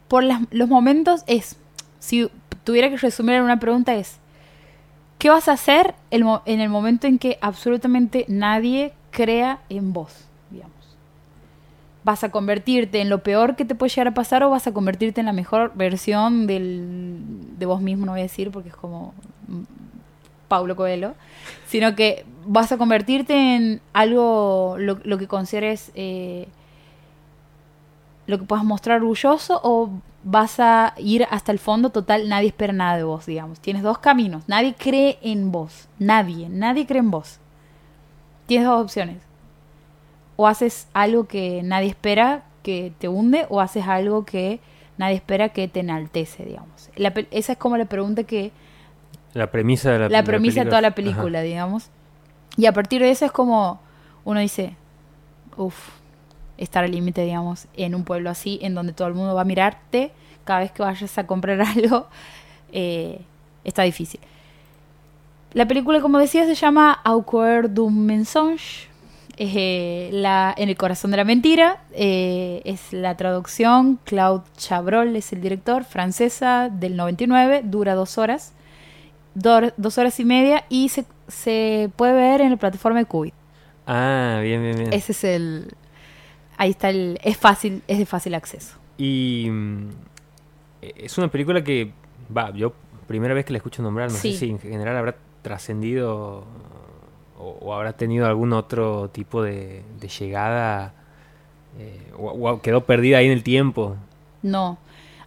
por 0.09 0.23
las- 0.25 0.43
los 0.51 0.69
momentos 0.69 1.23
es, 1.27 1.57
si 1.99 2.31
tuviera 2.65 2.91
que 2.91 2.97
resumir 2.97 3.37
en 3.37 3.43
una 3.43 3.59
pregunta 3.61 3.95
es, 3.95 4.19
¿qué 5.21 5.29
vas 5.29 5.49
a 5.49 5.53
hacer 5.53 5.95
en 6.11 6.61
el 6.61 6.69
momento 6.71 7.07
en 7.07 7.19
que 7.19 7.39
absolutamente 7.43 8.25
nadie 8.27 8.95
crea 9.11 9.61
en 9.69 9.93
vos, 9.93 10.25
digamos? 10.51 10.75
¿Vas 12.03 12.25
a 12.25 12.31
convertirte 12.31 13.03
en 13.03 13.11
lo 13.11 13.23
peor 13.23 13.55
que 13.55 13.67
te 13.67 13.75
puede 13.75 13.91
llegar 13.91 14.09
a 14.09 14.15
pasar 14.15 14.43
o 14.43 14.51
vas 14.51 14.67
a 14.67 14.73
convertirte 14.73 15.21
en 15.21 15.27
la 15.27 15.35
mejor 15.35 15.73
versión 15.75 16.47
del, 16.47 17.19
de 17.59 17.67
vos 17.67 17.83
mismo? 17.83 18.07
No 18.07 18.13
voy 18.13 18.21
a 18.21 18.25
decir 18.25 18.51
porque 18.51 18.71
es 18.71 18.75
como 18.75 19.13
mm, 19.47 19.61
Paulo 20.49 20.75
Coelho, 20.75 21.15
sino 21.67 21.95
que 21.95 22.25
vas 22.47 22.73
a 22.73 22.79
convertirte 22.79 23.57
en 23.57 23.83
algo, 23.93 24.77
lo, 24.79 24.99
lo 25.05 25.19
que 25.19 25.29
consideres... 25.29 25.93
eh, 25.95 26.49
lo 28.27 28.39
que 28.39 28.45
puedas 28.45 28.65
mostrar 28.65 29.01
orgulloso 29.01 29.61
o 29.63 29.91
vas 30.23 30.61
a 30.61 30.95
ir 30.99 31.27
hasta 31.31 31.53
el 31.53 31.59
fondo 31.59 31.91
total, 31.91 32.29
nadie 32.29 32.49
espera 32.49 32.73
nada 32.73 32.97
de 32.97 33.05
vos, 33.05 33.27
digamos. 33.27 33.61
Tienes 33.61 33.83
dos 33.83 33.99
caminos, 33.99 34.45
nadie 34.47 34.75
cree 34.77 35.19
en 35.23 35.51
vos, 35.51 35.89
nadie, 35.99 36.49
nadie 36.49 36.87
cree 36.87 37.01
en 37.01 37.11
vos. 37.11 37.39
Tienes 38.47 38.67
dos 38.69 38.83
opciones. 38.83 39.19
O 40.37 40.47
haces 40.47 40.89
algo 40.93 41.25
que 41.25 41.63
nadie 41.63 41.89
espera 41.89 42.45
que 42.63 42.93
te 42.99 43.09
hunde 43.09 43.47
o 43.49 43.61
haces 43.61 43.87
algo 43.87 44.25
que 44.25 44.61
nadie 44.99 45.17
espera 45.17 45.51
que 45.51 45.69
te 45.69 45.81
enaltece, 45.81 46.45
digamos. 46.45 46.91
La 46.97 47.13
esa 47.31 47.53
es 47.53 47.59
como 47.59 47.77
la 47.77 47.87
pregunta 47.87 48.25
que 48.25 48.53
La 49.33 49.51
premisa 49.51 49.93
de 49.93 49.99
la 50.01 50.09
la 50.09 50.23
premisa 50.25 50.65
de 50.65 50.71
toda 50.71 50.83
la 50.83 50.95
película. 50.95 51.23
película, 51.23 51.43
digamos. 51.43 51.91
Y 52.57 52.67
a 52.67 52.73
partir 52.73 53.01
de 53.01 53.11
eso 53.11 53.25
es 53.25 53.33
como 53.33 53.81
uno 54.25 54.41
dice, 54.41 54.77
uff, 55.57 56.00
estar 56.61 56.85
al 56.85 56.93
límite, 56.93 57.25
digamos, 57.25 57.67
en 57.77 57.95
un 57.97 58.05
pueblo 58.05 58.31
así, 58.31 58.59
en 58.63 58.75
donde 58.75 58.93
todo 58.93 59.09
el 59.09 59.15
mundo 59.15 59.35
va 59.35 59.41
a 59.41 59.45
mirarte 59.45 60.13
cada 60.45 60.61
vez 60.61 60.71
que 60.71 60.83
vayas 60.83 61.19
a 61.19 61.27
comprar 61.27 61.61
algo, 61.77 62.07
eh, 62.73 63.21
está 63.65 63.83
difícil. 63.83 64.21
La 65.53 65.67
película, 65.67 66.01
como 66.01 66.19
decía, 66.19 66.47
se 66.47 66.55
llama 66.55 66.93
Au 67.05 67.25
cœur 67.25 67.69
d'un 67.69 68.07
mensonge. 68.07 68.89
Eh, 69.43 70.11
la, 70.13 70.55
en 70.57 70.69
el 70.69 70.77
corazón 70.77 71.11
de 71.11 71.17
la 71.17 71.25
mentira. 71.25 71.83
eh, 71.93 72.61
es 72.65 72.93
la 72.93 73.17
traducción. 73.17 73.99
Claude 74.05 74.45
Chabrol 74.57 75.17
es 75.17 75.33
el 75.33 75.41
director, 75.41 75.83
francesa, 75.85 76.69
del 76.71 76.95
99. 76.97 77.63
Dura 77.65 77.95
dos 77.95 78.17
horas. 78.19 78.53
Dor- 79.35 79.73
dos 79.77 79.99
horas 79.99 80.21
y 80.21 80.25
media. 80.25 80.65
Y 80.69 80.91
se, 80.91 81.05
se 81.27 81.91
puede 81.97 82.13
ver 82.13 82.43
en 82.43 82.51
la 82.51 82.57
plataforma 82.57 82.99
de 83.01 83.07
Qubit. 83.07 83.35
Ah, 83.87 84.39
bien, 84.43 84.63
bien, 84.63 84.77
bien. 84.77 84.93
Ese 84.93 85.13
es 85.13 85.25
el. 85.25 85.73
Ahí 86.61 86.71
está 86.71 86.91
el. 86.91 87.19
Es 87.23 87.39
fácil, 87.39 87.83
es 87.89 87.99
de 87.99 88.05
fácil 88.05 88.35
acceso. 88.35 88.77
Y 88.99 89.49
mm, 89.51 89.89
es 90.83 91.17
una 91.17 91.29
película 91.29 91.65
que, 91.65 91.91
va, 92.37 92.51
yo 92.51 92.75
primera 93.07 93.33
vez 93.33 93.47
que 93.47 93.53
la 93.53 93.57
escucho 93.57 93.83
nombrar, 93.83 94.11
no 94.11 94.17
Sí. 94.19 94.33
sé 94.35 94.39
si 94.41 94.51
en 94.51 94.59
general 94.59 94.95
habrá 94.99 95.17
trascendido 95.41 96.45
o, 97.39 97.45
o 97.63 97.73
habrá 97.75 97.95
tenido 97.95 98.27
algún 98.27 98.53
otro 98.53 99.09
tipo 99.09 99.43
de, 99.43 99.83
de 99.99 100.09
llegada 100.09 100.93
eh, 101.79 102.13
o, 102.19 102.29
o 102.51 102.61
quedó 102.61 102.85
perdida 102.85 103.17
ahí 103.19 103.27
en 103.27 103.33
el 103.33 103.43
tiempo. 103.43 103.97
No. 104.43 104.77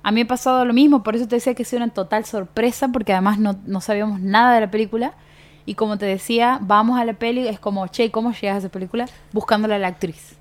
A 0.04 0.12
mí 0.12 0.16
me 0.18 0.26
ha 0.26 0.28
pasado 0.28 0.66
lo 0.66 0.74
mismo, 0.74 1.02
por 1.02 1.16
eso 1.16 1.28
te 1.28 1.38
decía 1.38 1.56
que 1.56 1.66
sido 1.66 1.82
una 1.84 1.92
total 1.92 2.26
sorpresa, 2.26 2.90
porque 2.90 3.12
además 3.14 3.40
no, 3.40 3.56
no 3.66 3.82
sabíamos 3.82 4.20
nada 4.20 4.54
de 4.54 4.62
la 4.62 4.70
película. 4.70 5.14
Y 5.66 5.76
como 5.76 5.98
te 5.98 6.06
decía, 6.06 6.60
vamos 6.62 7.00
a 7.00 7.06
la 7.06 7.14
peli, 7.14 7.48
es 7.48 7.58
como, 7.60 7.88
che, 7.88 8.12
¿cómo 8.12 8.34
llegas 8.34 8.56
a 8.56 8.60
esa 8.60 8.70
película? 8.70 9.08
Buscándola 9.32 9.78
a 9.78 9.80
la 9.80 9.88
actriz. 9.88 10.38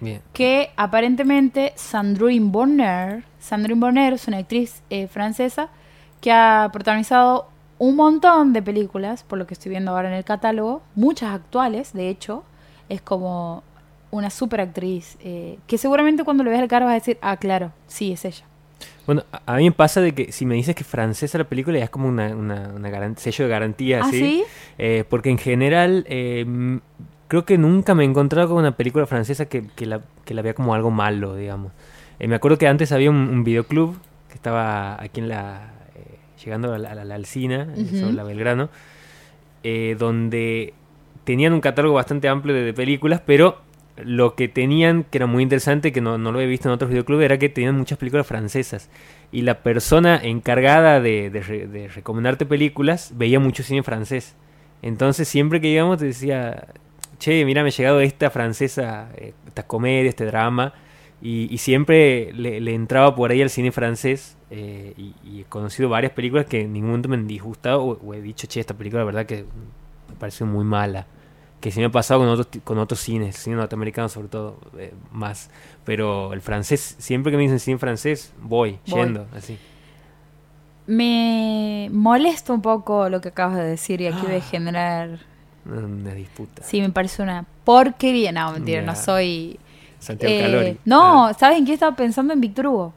Bien. 0.00 0.20
Que 0.32 0.70
aparentemente 0.76 1.72
Sandrine 1.76 2.50
Bonner, 2.50 3.24
Sandrine 3.38 3.80
Bonner 3.80 4.12
es 4.14 4.28
una 4.28 4.38
actriz 4.38 4.82
eh, 4.90 5.06
francesa 5.06 5.68
que 6.20 6.32
ha 6.32 6.70
protagonizado 6.72 7.48
un 7.78 7.96
montón 7.96 8.52
de 8.52 8.62
películas, 8.62 9.24
por 9.24 9.38
lo 9.38 9.46
que 9.46 9.54
estoy 9.54 9.70
viendo 9.70 9.90
ahora 9.90 10.08
en 10.08 10.14
el 10.14 10.24
catálogo, 10.24 10.82
muchas 10.94 11.34
actuales, 11.34 11.92
de 11.92 12.08
hecho, 12.08 12.44
es 12.88 13.00
como 13.02 13.62
una 14.10 14.30
super 14.30 14.60
actriz, 14.60 15.16
eh, 15.20 15.58
que 15.66 15.76
seguramente 15.76 16.24
cuando 16.24 16.44
le 16.44 16.50
veas 16.50 16.62
el 16.62 16.68
cara 16.68 16.86
vas 16.86 16.92
a 16.92 16.94
decir, 16.94 17.18
ah, 17.20 17.36
claro, 17.36 17.72
sí, 17.86 18.12
es 18.12 18.24
ella. 18.24 18.44
Bueno, 19.06 19.24
a, 19.32 19.54
a 19.54 19.56
mí 19.56 19.64
me 19.64 19.72
pasa 19.72 20.00
de 20.00 20.14
que 20.14 20.32
si 20.32 20.46
me 20.46 20.54
dices 20.54 20.74
que 20.74 20.82
es 20.82 20.88
francesa 20.88 21.36
la 21.36 21.44
película 21.44 21.78
ya 21.78 21.84
es 21.84 21.90
como 21.90 22.08
una, 22.08 22.34
una, 22.34 23.16
sello 23.16 23.44
de 23.44 23.50
garantía, 23.50 24.00
¿Ah, 24.02 24.10
¿sí? 24.10 24.18
sí? 24.18 24.44
Eh, 24.78 25.04
porque 25.08 25.30
en 25.30 25.38
general, 25.38 26.06
eh, 26.08 26.80
creo 27.28 27.44
que 27.44 27.58
nunca 27.58 27.94
me 27.94 28.04
he 28.04 28.06
encontrado 28.06 28.48
con 28.48 28.58
una 28.58 28.76
película 28.76 29.06
francesa 29.06 29.46
que, 29.46 29.66
que 29.74 29.86
la, 29.86 30.00
que 30.24 30.34
la 30.34 30.42
vea 30.42 30.54
como 30.54 30.74
algo 30.74 30.90
malo, 30.90 31.34
digamos. 31.36 31.72
Eh, 32.18 32.28
me 32.28 32.34
acuerdo 32.36 32.58
que 32.58 32.68
antes 32.68 32.92
había 32.92 33.10
un, 33.10 33.16
un 33.16 33.44
videoclub 33.44 33.96
que 34.28 34.34
estaba 34.34 35.02
aquí 35.02 35.20
en 35.20 35.28
la... 35.28 35.72
eh, 35.96 36.18
llegando 36.44 36.72
a 36.72 36.78
la, 36.78 36.90
a 36.90 36.94
la- 36.94 37.02
a 37.02 37.04
la 37.04 37.14
Alsina, 37.16 37.68
eh, 37.76 37.82
Ujú. 37.82 37.96
sobre 37.98 38.12
la 38.14 38.24
Belgrano, 38.24 38.68
eh, 39.62 39.96
donde 39.98 40.74
tenían 41.24 41.52
un 41.52 41.60
catálogo 41.60 41.94
bastante 41.94 42.28
amplio 42.28 42.54
de, 42.54 42.62
de 42.62 42.74
películas, 42.74 43.20
pero 43.24 43.58
lo 43.96 44.34
que 44.34 44.48
tenían, 44.48 45.04
que 45.04 45.18
era 45.18 45.26
muy 45.26 45.42
interesante, 45.42 45.92
que 45.92 46.00
no, 46.00 46.18
no 46.18 46.32
lo 46.32 46.40
he 46.40 46.46
visto 46.46 46.68
en 46.68 46.74
otros 46.74 46.90
videoclubs, 46.90 47.22
era 47.22 47.38
que 47.38 47.48
tenían 47.48 47.76
muchas 47.76 47.96
películas 47.96 48.26
francesas. 48.26 48.90
Y 49.32 49.42
la 49.42 49.62
persona 49.62 50.20
encargada 50.22 51.00
de, 51.00 51.30
de 51.30 51.40
re- 51.40 51.66
de 51.68 51.88
recomendarte 51.88 52.44
películas 52.44 53.12
veía 53.16 53.38
mucho 53.40 53.62
cine 53.62 53.82
francés. 53.82 54.34
Entonces 54.82 55.28
siempre 55.28 55.60
que 55.60 55.68
íbamos 55.68 55.98
te 55.98 56.06
decía, 56.06 56.66
che, 57.24 57.44
mira, 57.44 57.62
me 57.62 57.68
ha 57.68 57.72
llegado 57.72 58.00
esta 58.00 58.30
francesa, 58.30 59.08
eh, 59.16 59.32
esta 59.46 59.62
comedia, 59.66 60.08
este 60.08 60.24
drama. 60.26 60.72
Y, 61.22 61.48
y 61.52 61.58
siempre 61.58 62.32
le, 62.34 62.60
le 62.60 62.74
entraba 62.74 63.14
por 63.14 63.30
ahí 63.30 63.40
al 63.40 63.48
cine 63.50 63.72
francés. 63.72 64.36
eh, 64.50 64.92
y, 64.96 65.14
y 65.24 65.40
he 65.40 65.44
conocido 65.44 65.88
varias 65.88 66.12
películas 66.12 66.46
que 66.46 66.60
en 66.62 66.72
ningún 66.72 66.90
momento 66.90 67.08
me 67.08 67.16
han 67.16 67.26
disgustado 67.26 67.82
o, 67.82 67.98
o 68.06 68.14
he 68.14 68.20
dicho, 68.20 68.46
che, 68.46 68.60
esta 68.60 68.74
película 68.74 69.00
la 69.00 69.06
verdad 69.06 69.26
que 69.26 69.44
me 70.08 70.14
pareció 70.18 70.44
muy 70.46 70.64
mala. 70.64 71.06
Que 71.60 71.70
sí 71.70 71.80
me 71.80 71.86
ha 71.86 71.90
pasado 71.90 72.20
con 72.20 72.28
otros, 72.28 72.48
con 72.62 72.76
otros 72.78 73.00
cines, 73.00 73.36
cine 73.36 73.56
norteamericano 73.56 74.08
sobre 74.10 74.28
todo, 74.28 74.58
eh, 74.78 74.92
más. 75.12 75.48
Pero 75.84 76.34
el 76.34 76.42
francés, 76.42 76.94
siempre 76.98 77.30
que 77.32 77.38
me 77.38 77.44
dicen 77.44 77.58
cine 77.58 77.78
francés, 77.78 78.34
voy, 78.42 78.78
Voy. 78.86 79.00
yendo, 79.00 79.26
así. 79.34 79.56
Me 80.86 81.88
molesta 81.90 82.52
un 82.52 82.60
poco 82.60 83.08
lo 83.08 83.20
que 83.22 83.28
acabas 83.28 83.56
de 83.56 83.64
decir 83.64 84.00
y 84.02 84.06
aquí 84.08 84.20
voy 84.26 84.34
a 84.34 84.38
Ah. 84.38 84.40
generar... 84.42 85.33
Una 85.66 86.12
disputa. 86.14 86.62
Sí, 86.62 86.80
me 86.80 86.90
parece 86.90 87.22
una 87.22 87.44
porquería. 87.64 88.32
No, 88.32 88.52
mentira, 88.52 88.82
no 88.82 88.94
soy... 88.94 89.58
Santiago 89.98 90.34
Eh, 90.34 90.40
Calori. 90.42 90.78
no, 90.84 91.26
Ah, 91.28 91.34
¿sabes 91.34 91.58
en 91.58 91.64
qué 91.64 91.72
estaba 91.72 91.96
pensando? 91.96 92.34
En 92.34 92.40
Víctor 92.40 92.66
Hugo. 92.66 92.92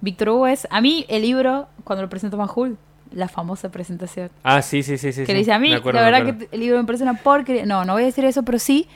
Víctor 0.00 0.28
Hugo 0.28 0.46
es... 0.46 0.68
A 0.70 0.80
mí 0.80 1.04
el 1.08 1.22
libro, 1.22 1.66
cuando 1.82 2.02
lo 2.02 2.08
presentó 2.08 2.36
Majul, 2.36 2.78
la 3.12 3.26
famosa 3.26 3.70
presentación, 3.70 4.30
Ah, 4.44 4.62
sí, 4.62 4.84
sí, 4.84 4.96
sí, 4.96 5.12
sí. 5.12 5.22
que 5.22 5.26
sí. 5.26 5.32
le 5.32 5.38
dice 5.40 5.52
a 5.52 5.58
mí, 5.58 5.72
acuerdo, 5.72 5.98
la 6.00 6.08
verdad 6.08 6.36
que 6.38 6.48
el 6.52 6.60
libro 6.60 6.78
me 6.78 6.84
parece 6.84 7.02
una 7.02 7.14
porquería. 7.14 7.66
No, 7.66 7.84
no 7.84 7.94
voy 7.94 8.02
a 8.02 8.06
decir 8.06 8.24
eso, 8.24 8.44
pero 8.44 8.60
sí... 8.60 8.86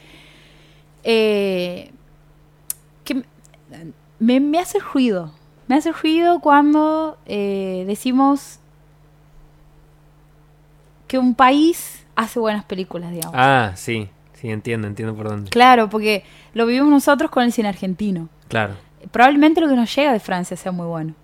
eh, 1.02 1.90
que 3.02 3.22
me, 4.20 4.38
me 4.40 4.58
hace 4.60 4.78
ruido. 4.78 5.32
Me 5.66 5.74
hace 5.74 5.90
ruido 5.92 6.38
cuando 6.40 7.18
eh, 7.26 7.82
decimos 7.88 8.60
que 11.08 11.18
un 11.18 11.34
país 11.34 12.03
hace 12.16 12.38
buenas 12.40 12.64
películas, 12.64 13.10
digamos. 13.12 13.34
Ah, 13.38 13.72
sí, 13.76 14.08
sí, 14.34 14.50
entiendo, 14.50 14.86
entiendo 14.86 15.14
por 15.14 15.28
dónde. 15.28 15.50
Claro, 15.50 15.88
porque 15.90 16.24
lo 16.54 16.66
vivimos 16.66 16.90
nosotros 16.90 17.30
con 17.30 17.42
el 17.44 17.52
cine 17.52 17.68
argentino. 17.68 18.28
Claro, 18.48 18.74
Probablemente 19.10 19.60
lo 19.60 19.68
que 19.68 19.76
nos 19.76 19.94
llega 19.94 20.12
de 20.14 20.20
Francia 20.20 20.56
sea 20.56 20.72
muy 20.72 20.86
bueno. 20.86 21.14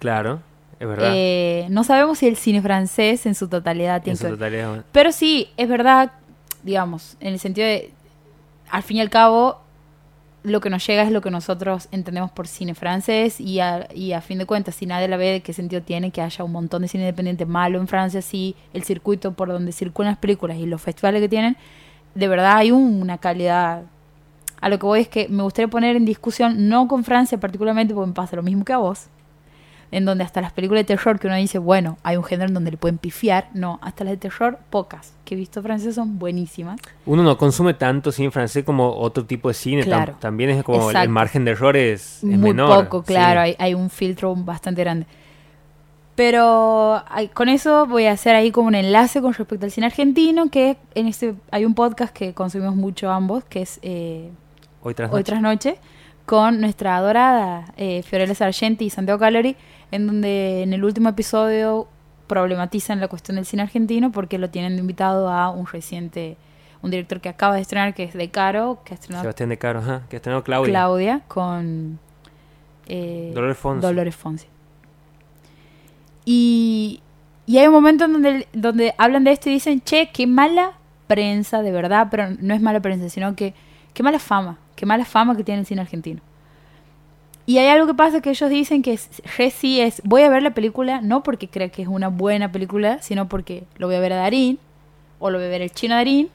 claro, 0.00 0.40
es 0.80 0.88
verdad. 0.88 1.10
Eh, 1.14 1.66
no 1.70 1.84
sabemos 1.84 2.18
si 2.18 2.26
el 2.26 2.36
cine 2.36 2.60
francés 2.62 3.24
en 3.26 3.34
su 3.36 3.48
totalidad 3.48 4.02
tiene 4.02 4.14
en 4.14 4.16
su 4.16 4.24
que 4.24 4.30
ver. 4.30 4.38
totalidad. 4.38 4.84
Pero 4.92 5.12
sí, 5.12 5.48
es 5.56 5.68
verdad, 5.68 6.10
digamos, 6.64 7.16
en 7.20 7.34
el 7.34 7.38
sentido 7.38 7.66
de, 7.68 7.92
al 8.70 8.82
fin 8.82 8.96
y 8.96 9.00
al 9.00 9.10
cabo, 9.10 9.60
lo 10.42 10.60
que 10.60 10.70
nos 10.70 10.86
llega 10.86 11.02
es 11.02 11.10
lo 11.12 11.20
que 11.20 11.30
nosotros 11.30 11.88
entendemos 11.92 12.30
por 12.30 12.48
cine 12.48 12.74
francés 12.74 13.40
y 13.40 13.60
a, 13.60 13.88
y 13.94 14.12
a 14.12 14.20
fin 14.22 14.38
de 14.38 14.46
cuentas, 14.46 14.74
si 14.74 14.86
nadie 14.86 15.06
la 15.08 15.16
ve, 15.18 15.42
¿qué 15.44 15.52
sentido 15.52 15.82
tiene 15.82 16.10
que 16.12 16.22
haya 16.22 16.44
un 16.44 16.52
montón 16.52 16.82
de 16.82 16.88
cine 16.88 17.04
independiente 17.04 17.44
malo 17.46 17.78
en 17.78 17.86
Francia 17.88 18.22
si 18.22 18.56
el 18.72 18.82
circuito 18.84 19.32
por 19.34 19.48
donde 19.48 19.72
circulan 19.72 20.12
las 20.12 20.18
películas 20.18 20.56
y 20.56 20.64
los 20.66 20.80
festivales 20.80 21.20
que 21.20 21.28
tienen, 21.28 21.56
de 22.14 22.28
verdad 22.28 22.56
hay 22.56 22.70
un- 22.72 23.02
una 23.02 23.18
calidad... 23.18 23.82
A 24.62 24.68
lo 24.68 24.78
que 24.78 24.84
voy 24.84 25.00
es 25.00 25.08
que 25.08 25.26
me 25.28 25.42
gustaría 25.42 25.68
poner 25.68 25.96
en 25.96 26.04
discusión, 26.04 26.68
no 26.68 26.86
con 26.86 27.02
Francia 27.02 27.38
particularmente, 27.40 27.94
porque 27.94 28.08
me 28.08 28.12
pasa 28.14 28.36
lo 28.36 28.42
mismo 28.42 28.62
que 28.64 28.74
a 28.74 28.78
vos, 28.78 29.06
en 29.92 30.04
donde 30.04 30.22
hasta 30.24 30.40
las 30.40 30.52
películas 30.52 30.82
de 30.82 30.84
terror 30.96 31.18
que 31.18 31.26
uno 31.26 31.36
dice, 31.36 31.58
bueno, 31.58 31.98
hay 32.04 32.16
un 32.16 32.22
género 32.24 32.48
en 32.48 32.54
donde 32.54 32.70
le 32.70 32.76
pueden 32.76 32.98
pifiar, 32.98 33.48
no, 33.54 33.78
hasta 33.82 34.04
las 34.04 34.12
de 34.12 34.16
terror, 34.18 34.58
pocas, 34.70 35.14
que 35.24 35.34
he 35.34 35.36
visto 35.36 35.62
francesas 35.62 35.96
son 35.96 36.18
buenísimas. 36.18 36.80
Uno 37.06 37.22
no 37.24 37.36
consume 37.36 37.74
tanto 37.74 38.12
cine 38.12 38.30
francés 38.30 38.62
como 38.64 38.92
otro 38.94 39.24
tipo 39.24 39.48
de 39.48 39.54
cine. 39.54 39.82
tam- 39.82 39.86
Claro. 39.86 40.14
también 40.20 40.50
es 40.50 40.62
como 40.62 40.90
el- 40.90 41.08
margen 41.08 41.44
de 41.44 41.50
error 41.52 41.76
es, 41.76 42.20
Muy 42.22 42.36
menor. 42.36 42.84
poco, 42.84 43.00
sí. 43.00 43.12
claro, 43.14 43.40
hay, 43.40 43.56
hay 43.58 43.74
un 43.74 43.90
filtro 43.90 44.34
bastante 44.36 44.80
grande. 44.82 45.06
Pero 46.16 47.02
con 47.34 47.48
eso 47.48 47.86
voy 47.86 48.04
a 48.06 48.12
hacer 48.12 48.36
ahí 48.36 48.50
como 48.50 48.68
un 48.68 48.74
enlace 48.74 49.22
con 49.22 49.32
respecto 49.32 49.64
al 49.64 49.70
cine 49.72 49.86
argentino, 49.86 50.50
que 50.50 50.76
en 50.94 51.06
este 51.06 51.34
hay 51.50 51.64
un 51.64 51.74
podcast 51.74 52.12
que 52.14 52.34
consumimos 52.34 52.76
mucho 52.76 53.10
ambos, 53.10 53.44
que 53.44 53.62
es 53.62 53.78
eh, 53.82 54.30
Hoy 54.82 54.94
tras 54.94 55.10
Hoy 55.10 55.20
noche. 55.20 55.24
tras 55.24 55.42
noche, 55.42 55.76
con 56.26 56.60
nuestra 56.60 56.96
adorada 56.96 57.72
eh, 57.76 58.02
Fiorella 58.02 58.34
Sargenti 58.34 58.84
y 58.86 58.90
Santiago 58.90 59.18
Calori, 59.18 59.56
en 59.90 60.06
donde 60.06 60.62
en 60.62 60.72
el 60.72 60.84
último 60.84 61.08
episodio 61.08 61.88
problematizan 62.26 63.00
la 63.00 63.08
cuestión 63.08 63.36
del 63.36 63.46
cine 63.46 63.62
argentino 63.62 64.12
porque 64.12 64.38
lo 64.38 64.50
tienen 64.50 64.74
de 64.74 64.80
invitado 64.80 65.28
a 65.28 65.50
un 65.50 65.66
reciente, 65.66 66.36
un 66.80 66.90
director 66.90 67.20
que 67.20 67.28
acaba 67.28 67.56
de 67.56 67.60
estrenar, 67.60 67.94
que 67.94 68.04
es 68.04 68.14
De 68.14 68.30
Caro, 68.30 68.80
que 68.84 68.94
ha 68.94 68.96
estrenado 68.96 69.22
Sebastián 69.22 69.48
de 69.48 69.58
Caro, 69.58 69.80
ajá, 69.80 70.02
que 70.08 70.16
estrenó 70.16 70.44
Claudia. 70.44 70.70
Claudia, 70.70 71.20
con 71.26 71.98
eh, 72.86 73.32
Dolores 73.34 73.58
Fonsi. 73.58 73.82
Dolores 73.82 74.16
Fonsi. 74.16 74.46
Y, 76.24 77.02
y 77.46 77.58
hay 77.58 77.66
un 77.66 77.72
momento 77.72 78.04
en 78.04 78.12
donde, 78.12 78.48
donde 78.52 78.94
hablan 78.98 79.24
de 79.24 79.32
esto 79.32 79.50
y 79.50 79.54
dicen, 79.54 79.80
che, 79.80 80.10
qué 80.12 80.26
mala 80.26 80.74
prensa, 81.08 81.62
de 81.62 81.72
verdad, 81.72 82.06
pero 82.10 82.30
no 82.38 82.54
es 82.54 82.60
mala 82.60 82.78
prensa, 82.78 83.08
sino 83.08 83.34
que 83.34 83.54
qué 83.92 84.04
mala 84.04 84.20
fama, 84.20 84.58
qué 84.76 84.86
mala 84.86 85.04
fama 85.04 85.36
que 85.36 85.42
tiene 85.42 85.60
el 85.60 85.66
cine 85.66 85.80
argentino. 85.80 86.20
Y 87.50 87.58
hay 87.58 87.66
algo 87.66 87.88
que 87.88 87.94
pasa 87.94 88.20
que 88.20 88.30
ellos 88.30 88.48
dicen 88.48 88.80
que 88.80 88.96
sí 88.96 89.80
es, 89.80 90.00
voy 90.04 90.22
a 90.22 90.28
ver 90.28 90.40
la 90.40 90.52
película 90.52 91.00
no 91.00 91.24
porque 91.24 91.48
crea 91.48 91.68
que 91.68 91.82
es 91.82 91.88
una 91.88 92.06
buena 92.06 92.52
película, 92.52 93.02
sino 93.02 93.26
porque 93.28 93.64
lo 93.76 93.88
voy 93.88 93.96
a 93.96 94.00
ver 94.00 94.12
a 94.12 94.16
Darín, 94.18 94.60
o 95.18 95.30
lo 95.30 95.38
voy 95.38 95.48
a 95.48 95.50
ver 95.50 95.62
el 95.62 95.72
chino 95.72 95.96
Darín, 95.96 96.28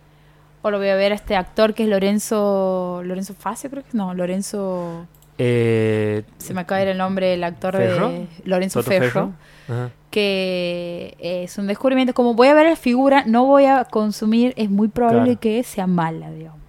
o 0.61 0.71
lo 0.71 0.77
voy 0.77 0.89
a 0.89 0.95
ver 0.95 1.13
a 1.13 1.15
este 1.15 1.37
actor 1.37 1.73
que 1.73 1.83
es 1.83 1.89
Lorenzo, 1.89 3.01
Lorenzo 3.05 3.33
Facio 3.33 3.69
creo 3.69 3.83
que 3.83 3.87
es, 3.89 3.95
no, 3.95 4.13
Lorenzo, 4.13 5.05
Eh, 5.37 6.23
se 6.37 6.53
me 6.53 6.59
acaba 6.59 6.79
de 6.79 6.83
ir 6.87 6.89
el 6.91 6.97
nombre 6.97 7.27
del 7.27 7.45
actor 7.45 7.77
¿Ferro? 7.77 8.09
de 8.09 8.27
Lorenzo 8.43 8.79
Toto 8.83 8.89
Ferro, 8.91 9.31
que 10.11 11.15
es 11.21 11.57
un 11.57 11.67
descubrimiento, 11.67 12.13
como 12.13 12.33
voy 12.33 12.49
a 12.49 12.53
ver 12.53 12.67
la 12.69 12.75
figura, 12.75 13.23
no 13.25 13.45
voy 13.45 13.63
a 13.67 13.85
consumir, 13.85 14.53
es 14.57 14.69
muy 14.69 14.89
probable 14.89 15.23
Claro. 15.23 15.39
que 15.39 15.63
sea 15.63 15.87
mala, 15.87 16.29
digamos. 16.31 16.59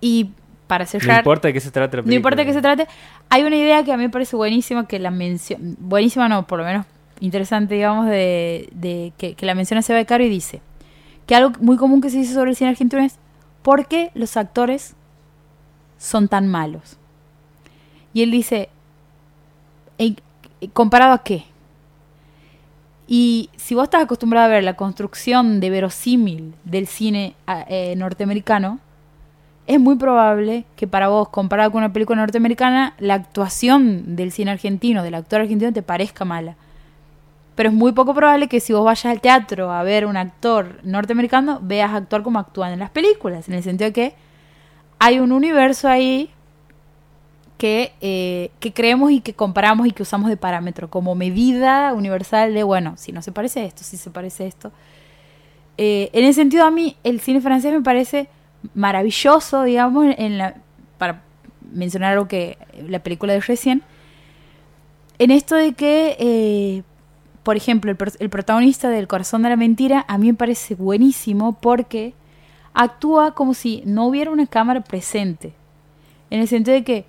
Y 0.00 0.30
para 0.66 0.84
No 0.84 0.90
cerrar, 0.90 1.18
importa 1.18 1.48
de 1.48 1.54
qué 1.54 1.60
se 1.60 1.70
trate 1.70 1.96
la 1.96 2.02
no 2.02 2.04
película. 2.06 2.16
importa 2.16 2.36
de 2.42 2.46
qué 2.46 2.52
se 2.52 2.62
trate. 2.62 2.86
Hay 3.28 3.42
una 3.42 3.56
idea 3.56 3.84
que 3.84 3.92
a 3.92 3.96
mí 3.96 4.04
me 4.04 4.10
parece 4.10 4.34
buenísima, 4.36 4.86
que 4.86 4.98
la 4.98 5.10
mención, 5.10 5.76
buenísima 5.78 6.28
no, 6.28 6.46
por 6.46 6.58
lo 6.58 6.64
menos 6.64 6.86
interesante, 7.20 7.74
digamos, 7.74 8.06
de, 8.06 8.68
de 8.72 9.12
que, 9.18 9.34
que 9.34 9.46
la 9.46 9.54
menciona 9.54 9.82
Seba 9.82 9.98
de 9.98 10.06
Caro 10.06 10.24
y 10.24 10.28
dice 10.28 10.60
que 11.26 11.34
algo 11.34 11.52
muy 11.60 11.76
común 11.76 12.00
que 12.00 12.10
se 12.10 12.18
dice 12.18 12.34
sobre 12.34 12.50
el 12.50 12.56
cine 12.56 12.70
argentino 12.70 13.02
es 13.02 13.18
¿por 13.62 13.86
qué 13.86 14.10
los 14.14 14.36
actores 14.36 14.94
son 15.98 16.28
tan 16.28 16.48
malos? 16.48 16.98
Y 18.12 18.22
él 18.22 18.30
dice, 18.30 18.68
"¿En- 19.98 20.16
¿comparado 20.72 21.12
a 21.14 21.22
qué? 21.24 21.44
Y 23.06 23.50
si 23.56 23.74
vos 23.74 23.84
estás 23.84 24.02
acostumbrado 24.02 24.46
a 24.46 24.48
ver 24.48 24.64
la 24.64 24.74
construcción 24.76 25.60
de 25.60 25.70
verosímil 25.70 26.54
del 26.64 26.86
cine 26.86 27.34
ah, 27.46 27.64
eh, 27.68 27.94
norteamericano, 27.96 28.80
es 29.66 29.80
muy 29.80 29.96
probable 29.96 30.64
que 30.76 30.86
para 30.86 31.08
vos, 31.08 31.28
comparado 31.30 31.70
con 31.70 31.78
una 31.78 31.92
película 31.92 32.20
norteamericana, 32.20 32.94
la 32.98 33.14
actuación 33.14 34.16
del 34.16 34.30
cine 34.30 34.50
argentino, 34.50 35.02
del 35.02 35.14
actor 35.14 35.40
argentino, 35.40 35.72
te 35.72 35.82
parezca 35.82 36.24
mala. 36.24 36.56
Pero 37.54 37.70
es 37.70 37.74
muy 37.74 37.92
poco 37.92 38.14
probable 38.14 38.48
que 38.48 38.60
si 38.60 38.72
vos 38.72 38.84
vayas 38.84 39.06
al 39.06 39.20
teatro 39.20 39.70
a 39.70 39.82
ver 39.82 40.06
un 40.06 40.16
actor 40.16 40.80
norteamericano, 40.82 41.60
veas 41.62 41.92
actuar 41.92 42.22
como 42.22 42.38
actúan 42.38 42.72
en 42.72 42.80
las 42.80 42.90
películas. 42.90 43.48
En 43.48 43.54
el 43.54 43.62
sentido 43.62 43.88
de 43.88 43.92
que 43.92 44.14
hay 44.98 45.18
un 45.18 45.32
universo 45.32 45.88
ahí 45.88 46.30
que, 47.56 47.92
eh, 48.00 48.50
que 48.60 48.72
creemos 48.72 49.12
y 49.12 49.20
que 49.20 49.32
comparamos 49.32 49.86
y 49.86 49.92
que 49.92 50.02
usamos 50.02 50.28
de 50.28 50.36
parámetro 50.36 50.90
como 50.90 51.14
medida 51.14 51.94
universal 51.94 52.52
de, 52.52 52.64
bueno, 52.64 52.94
si 52.96 53.12
no 53.12 53.22
se 53.22 53.32
parece 53.32 53.60
a 53.60 53.64
esto, 53.64 53.84
si 53.84 53.96
se 53.96 54.10
parece 54.10 54.44
a 54.44 54.46
esto. 54.46 54.72
Eh, 55.78 56.10
en 56.12 56.24
ese 56.24 56.40
sentido, 56.40 56.64
a 56.64 56.70
mí 56.70 56.96
el 57.04 57.20
cine 57.20 57.40
francés 57.40 57.72
me 57.72 57.80
parece 57.80 58.28
maravilloso, 58.74 59.64
digamos, 59.64 60.06
en 60.16 60.38
la, 60.38 60.54
para 60.98 61.22
mencionar 61.72 62.12
algo 62.12 62.28
que 62.28 62.56
la 62.88 63.00
película 63.00 63.32
de 63.32 63.40
recién, 63.40 63.82
en 65.18 65.30
esto 65.30 65.54
de 65.54 65.74
que, 65.74 66.16
eh, 66.18 66.82
por 67.42 67.56
ejemplo, 67.56 67.90
el, 67.90 68.30
protagonista 68.30 68.88
del 68.88 69.06
Corazón 69.06 69.42
de 69.42 69.50
la 69.50 69.56
Mentira 69.56 70.04
a 70.08 70.18
mí 70.18 70.28
me 70.28 70.34
parece 70.34 70.74
buenísimo 70.74 71.52
porque 71.60 72.14
actúa 72.72 73.34
como 73.34 73.54
si 73.54 73.82
no 73.84 74.06
hubiera 74.06 74.30
una 74.30 74.46
cámara 74.46 74.80
presente. 74.80 75.52
En 76.30 76.40
el 76.40 76.48
sentido 76.48 76.74
de 76.74 76.84
que, 76.84 77.04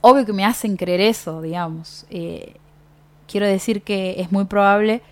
obvio 0.00 0.24
que 0.24 0.32
me 0.32 0.44
hacen 0.44 0.76
creer 0.76 1.00
eso, 1.00 1.42
digamos. 1.42 2.06
Eh, 2.08 2.54
quiero 3.28 3.46
decir 3.46 3.82
que 3.82 4.20
es 4.20 4.32
muy 4.32 4.44
probable 4.44 5.02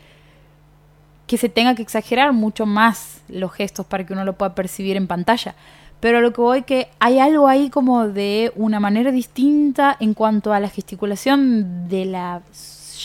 que 1.27 1.39
se 1.39 1.49
tenga 1.49 1.75
que 1.75 1.83
exagerar 1.83 2.33
mucho 2.33 2.67
más 2.67 3.23
los 3.29 3.53
gestos 3.53 3.87
para 3.87 4.05
que 4.05 4.13
uno 4.13 4.25
lo 4.25 4.35
pueda 4.35 4.55
percibir 4.55 4.97
en 4.97 5.07
pantalla. 5.07 5.55
Pero 6.01 6.21
lo 6.21 6.33
que 6.33 6.41
voy 6.41 6.63
que 6.63 6.89
hay 7.01 7.19
algo 7.19 7.49
ahí 7.49 7.71
como 7.71 8.09
de 8.09 8.53
una 8.57 8.79
manera 8.79 9.11
distinta 9.11 9.97
en 10.01 10.13
cuanto 10.13 10.53
a 10.53 10.61
la 10.61 10.69
gesticulación 10.69 11.89
de 11.89 12.05
la, 12.05 12.43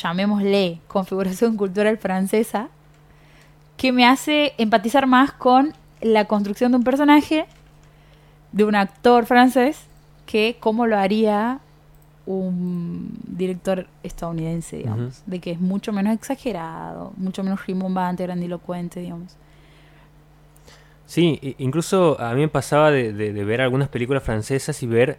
llamémosle, 0.02 0.80
configuración 0.88 1.56
cultural 1.56 1.98
francesa, 1.98 2.68
que 3.78 3.94
me 3.94 4.06
hace 4.06 4.54
empatizar 4.58 5.08
más 5.08 5.32
con 5.32 5.74
la 6.02 6.26
construcción 6.26 6.72
de 6.72 6.78
un 6.78 6.84
personaje, 6.84 7.46
de 8.52 8.66
un 8.66 8.76
actor 8.76 9.26
francés, 9.26 9.86
que 10.26 10.58
cómo 10.60 10.86
lo 10.86 10.98
haría 10.98 11.60
un 12.38 13.10
director 13.28 13.88
estadounidense, 14.04 14.78
digamos, 14.78 15.24
de 15.26 15.40
que 15.40 15.52
es 15.52 15.60
mucho 15.60 15.92
menos 15.94 16.14
exagerado, 16.14 17.14
mucho 17.18 17.44
menos 17.44 17.66
rimbombante, 17.66 18.24
grandilocuente, 18.24 19.00
digamos. 19.00 19.36
Sí, 21.06 21.56
incluso 21.58 22.20
a 22.22 22.34
mí 22.36 22.42
me 22.42 22.48
pasaba 22.50 22.92
de, 22.92 23.14
de- 23.14 23.34
de 23.34 23.44
ver 23.44 23.62
algunas 23.62 23.90
películas 23.90 24.24
francesas 24.24 24.84
y 24.84 24.88
ver 24.88 25.18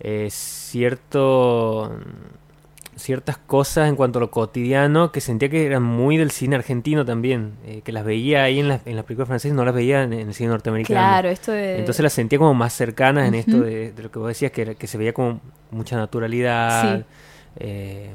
eh, 0.00 0.28
cierto, 0.30 1.92
ciertas 2.96 3.36
cosas 3.36 3.88
en 3.88 3.94
cuanto 3.96 4.18
a 4.18 4.20
lo 4.20 4.30
cotidiano 4.30 5.12
que 5.12 5.20
sentía 5.20 5.48
que 5.50 5.66
eran 5.66 5.82
muy 5.82 6.16
del 6.16 6.30
cine 6.30 6.56
argentino 6.56 7.04
también, 7.04 7.52
eh, 7.66 7.82
que 7.84 7.92
las 7.92 8.04
veía 8.04 8.42
ahí 8.44 8.58
en, 8.58 8.68
las 8.68 8.86
en 8.86 8.96
las 8.96 9.04
películas 9.04 9.28
francesas 9.28 9.52
y 9.54 9.56
no 9.56 9.64
las 9.66 9.74
veía 9.74 10.02
en, 10.02 10.12
en 10.14 10.28
el 10.28 10.34
cine 10.34 10.48
norteamericano. 10.48 10.98
Claro, 10.98 11.28
esto 11.28 11.52
de... 11.52 11.78
Entonces 11.78 12.02
las 12.02 12.12
sentía 12.14 12.38
como 12.38 12.54
más 12.54 12.72
cercanas 12.72 13.28
en 13.28 13.34
esto 13.34 13.60
de, 13.60 13.92
de 13.92 14.02
lo 14.02 14.10
que 14.10 14.18
vos 14.18 14.28
decías, 14.28 14.50
que, 14.50 14.62
era- 14.62 14.74
que 14.74 14.86
se 14.86 14.96
veía 14.96 15.12
como 15.12 15.40
mucha 15.70 15.96
naturalidad. 15.96 16.98
Sí. 17.00 17.04
eh, 17.58 18.12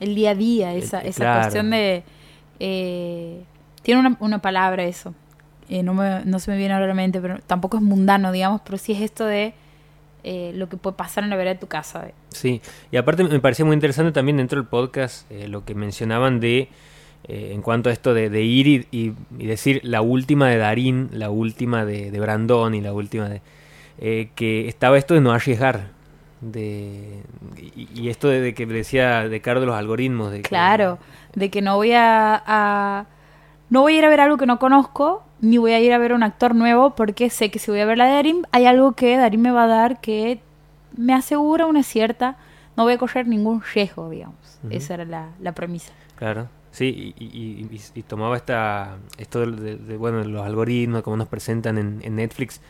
el 0.00 0.14
día 0.14 0.30
a 0.30 0.34
día, 0.34 0.72
El- 0.72 0.82
esa, 0.82 1.00
esa 1.00 1.20
claro. 1.24 1.40
cuestión 1.42 1.70
de... 1.70 2.02
eh, 2.60 3.42
tiene 3.82 4.00
una, 4.00 4.16
una 4.20 4.40
palabra 4.40 4.84
eso, 4.84 5.14
no, 5.68 5.92
me- 5.94 6.24
no 6.24 6.38
se 6.38 6.50
me 6.50 6.56
viene 6.56 6.72
ahora 6.72 6.86
a 6.86 6.88
la 6.88 6.94
mente, 6.94 7.20
pero 7.20 7.38
tampoco 7.46 7.76
es 7.76 7.82
mundano, 7.82 8.32
digamos, 8.32 8.62
pero 8.64 8.78
sí 8.78 8.92
es 8.92 9.02
esto 9.02 9.26
de 9.26 9.52
eh, 10.30 10.52
lo 10.54 10.68
que 10.68 10.76
puede 10.76 10.94
pasar 10.96 11.24
en 11.24 11.30
la 11.30 11.36
vereda 11.36 11.54
de 11.54 11.60
tu 11.60 11.66
casa. 11.68 12.08
Sí, 12.28 12.60
y 12.92 12.96
aparte 12.98 13.24
me 13.24 13.40
parecía 13.40 13.64
muy 13.64 13.74
interesante 13.74 14.12
también 14.12 14.36
dentro 14.36 14.60
del 14.60 14.68
podcast 14.68 15.30
eh, 15.32 15.48
lo 15.48 15.64
que 15.64 15.74
mencionaban 15.74 16.38
de, 16.40 16.68
eh, 17.28 17.50
en 17.54 17.62
cuanto 17.62 17.88
a 17.88 17.92
esto 17.92 18.12
de, 18.12 18.28
de 18.28 18.42
ir 18.42 18.66
y, 18.66 18.86
y- 18.90 19.12
y 19.38 19.46
decir 19.46 19.80
la 19.84 20.02
última 20.02 20.48
de 20.48 20.58
Darín, 20.58 21.08
la 21.12 21.30
última 21.30 21.84
de, 21.84 22.10
de 22.10 22.20
Brandon 22.20 22.74
y 22.74 22.80
la 22.82 22.92
última 22.92 23.28
de... 23.28 23.40
que 24.34 24.68
estaba 24.68 24.98
esto 24.98 25.14
de 25.14 25.20
no 25.20 25.32
arriesgar. 25.32 25.96
De, 26.40 27.22
y, 27.74 27.88
y 28.00 28.08
esto 28.10 28.28
de, 28.28 28.54
que 28.54 28.64
decía 28.66 29.28
de 29.28 29.40
Caro 29.40 29.58
de 29.60 29.66
los 29.66 29.74
algoritmos. 29.74 30.30
De 30.30 30.42
que- 30.42 30.48
Claro, 30.48 30.98
de 31.34 31.50
que 31.50 31.62
no 31.62 31.76
voy 31.76 31.92
a, 31.92 32.40
a- 32.46 33.06
No 33.70 33.80
voy 33.82 33.94
a 33.94 33.98
ir 33.98 34.04
a 34.04 34.08
ver 34.08 34.20
algo 34.20 34.36
que 34.36 34.46
no 34.46 34.58
conozco, 34.60 35.24
ni 35.40 35.58
voy 35.58 35.72
a 35.72 35.80
ir 35.80 35.92
a 35.92 35.98
ver 35.98 36.12
un 36.12 36.22
actor 36.22 36.54
nuevo, 36.54 36.94
porque 36.94 37.30
sé 37.30 37.50
que 37.50 37.58
si 37.58 37.70
voy 37.70 37.80
a 37.80 37.84
ver 37.86 37.98
la 37.98 38.06
de 38.06 38.12
Darín, 38.14 38.46
hay 38.52 38.66
algo 38.66 38.92
que 38.92 39.16
Darín 39.16 39.42
me 39.42 39.50
va 39.50 39.64
a 39.64 39.68
dar 39.68 40.00
que 40.00 40.40
me 40.96 41.14
asegura 41.14 41.66
una 41.66 41.82
cierta... 41.82 42.36
No 42.76 42.84
voy 42.84 42.92
a 42.92 42.98
correr 42.98 43.26
ningún 43.26 43.60
riesgo, 43.74 44.08
digamos. 44.08 44.60
Esa 44.70 44.94
era 44.94 45.04
la, 45.04 45.30
la 45.40 45.50
premisa. 45.52 45.92
Claro, 46.14 46.48
sí, 46.70 47.12
y, 47.18 47.24
y- 47.24 47.66
y- 47.68 47.74
y- 47.76 47.98
y 47.98 48.02
tomaba 48.04 48.36
esta, 48.36 48.98
esto 49.16 49.40
de, 49.40 49.50
de- 49.50 49.76
de, 49.76 49.96
bueno, 49.96 50.22
los 50.22 50.46
algoritmos, 50.46 51.02
como 51.02 51.16
nos 51.16 51.26
presentan 51.26 51.76
en, 51.76 51.98
en 52.02 52.14
Netflix 52.14 52.60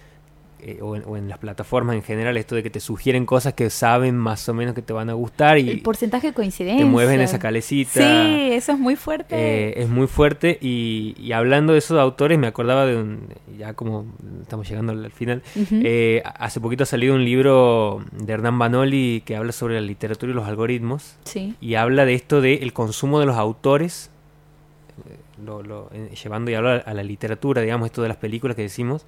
eh, 0.60 0.78
o, 0.82 0.96
en, 0.96 1.04
o 1.06 1.16
en 1.16 1.28
las 1.28 1.38
plataformas 1.38 1.94
en 1.96 2.02
general, 2.02 2.36
esto 2.36 2.54
de 2.54 2.62
que 2.62 2.70
te 2.70 2.80
sugieren 2.80 3.26
cosas 3.26 3.54
que 3.54 3.70
saben 3.70 4.16
más 4.16 4.48
o 4.48 4.54
menos 4.54 4.74
que 4.74 4.82
te 4.82 4.92
van 4.92 5.08
a 5.10 5.12
gustar 5.12 5.58
y 5.58 5.68
El 5.70 5.82
porcentaje 5.82 6.28
de 6.28 6.32
coincidencia. 6.32 6.84
te 6.84 6.90
mueven 6.90 7.20
esa 7.20 7.38
calecita. 7.38 7.92
Sí, 8.00 8.50
eso 8.52 8.72
es 8.72 8.78
muy 8.78 8.96
fuerte. 8.96 9.34
Eh, 9.36 9.74
es 9.82 9.88
muy 9.88 10.06
fuerte 10.06 10.58
y, 10.60 11.14
y 11.18 11.32
hablando 11.32 11.72
de 11.72 11.78
esos 11.78 11.98
autores 11.98 12.38
me 12.38 12.46
acordaba 12.48 12.86
de 12.86 12.96
un, 12.96 13.20
ya 13.58 13.74
como 13.74 14.06
estamos 14.42 14.68
llegando 14.68 14.92
al 14.92 15.04
al 15.04 15.12
final, 15.12 15.42
eh, 15.70 16.22
hace 16.24 16.60
poquito 16.60 16.82
ha 16.82 16.86
salido 16.86 17.14
un 17.14 17.24
libro 17.24 18.04
de 18.12 18.32
Hernán 18.32 18.58
Banoli 18.58 19.22
que 19.24 19.36
habla 19.36 19.52
sobre 19.52 19.74
la 19.74 19.80
literatura 19.80 20.32
y 20.32 20.34
los 20.34 20.46
algoritmos 20.46 21.16
sí. 21.24 21.54
y 21.60 21.74
habla 21.76 22.04
de 22.04 22.14
esto 22.14 22.40
de 22.40 22.54
el 22.54 22.72
consumo 22.72 23.20
de 23.20 23.26
los 23.26 23.36
autores 23.36 24.10
eh, 25.08 25.16
lo- 25.44 25.62
lo- 25.62 25.90
eh, 25.92 26.10
llevando 26.22 26.50
ya 26.50 26.58
a 26.58 26.62
la, 26.62 26.76
a 26.76 26.94
la 26.94 27.02
literatura 27.02 27.62
digamos 27.62 27.86
esto 27.86 28.02
de 28.02 28.08
las 28.08 28.16
películas 28.16 28.56
que 28.56 28.62
decimos 28.62 29.06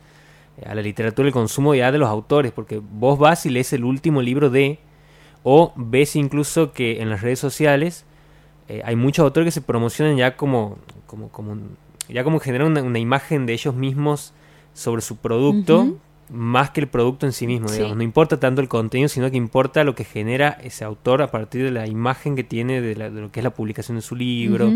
a 0.67 0.75
la 0.75 0.83
literatura 0.83 1.27
el 1.29 1.33
consumo 1.33 1.75
ya 1.75 1.91
de 1.93 1.99
los 1.99 2.09
autores 2.09 2.53
porque 2.53 2.81
vos 2.83 3.19
vas 3.19 3.47
y 3.47 3.51
lees 3.51 3.73
el 3.73 3.85
último 3.85 4.21
libro 4.23 4.51
de 4.51 4.79
o 5.43 5.73
ves 5.77 6.17
incluso 6.17 6.73
que 6.73 7.01
en 7.01 7.09
las 7.09 7.23
redes 7.23 7.39
sociales 7.39 8.05
eh, 8.69 8.83
hay 8.85 8.95
muchos 8.97 9.23
autores 9.25 9.47
que 9.47 9.51
se 9.53 9.63
promocionan 9.63 10.17
ya 10.17 10.37
como 10.37 10.77
como 11.07 11.29
como 11.31 11.57
ya 12.09 12.25
como 12.25 12.41
generan 12.41 12.69
una, 12.69 12.83
una 12.83 12.99
imagen 12.99 13.47
de 13.47 13.55
ellos 13.55 13.75
mismos 13.75 14.35
sobre 14.75 15.01
su 15.03 15.17
producto 15.17 15.97
más 16.29 16.71
que 16.71 16.81
el 16.81 16.89
producto 16.89 17.27
en 17.27 17.33
sí 17.33 17.47
mismo 17.47 17.69
Sí. 17.69 17.77
digamos. 17.77 17.97
no 17.97 18.03
importa 18.03 18.39
tanto 18.39 18.61
el 18.61 18.69
contenido 18.69 19.09
sino 19.09 19.31
que 19.31 19.37
importa 19.37 19.83
lo 19.83 19.95
que 19.95 20.05
genera 20.05 20.51
ese 20.63 20.85
autor 20.85 21.23
a 21.23 21.31
partir 21.31 21.65
de 21.65 21.71
la 21.71 21.87
imagen 21.89 22.37
que 22.37 22.45
tiene 22.45 22.81
de, 22.81 22.95
la- 22.97 23.11
de 23.11 23.21
lo 23.23 23.33
que 23.33 23.41
es 23.41 23.45
la 23.45 23.51
publicación 23.55 23.97
de 23.97 24.03
su 24.03 24.15
libro 24.15 24.71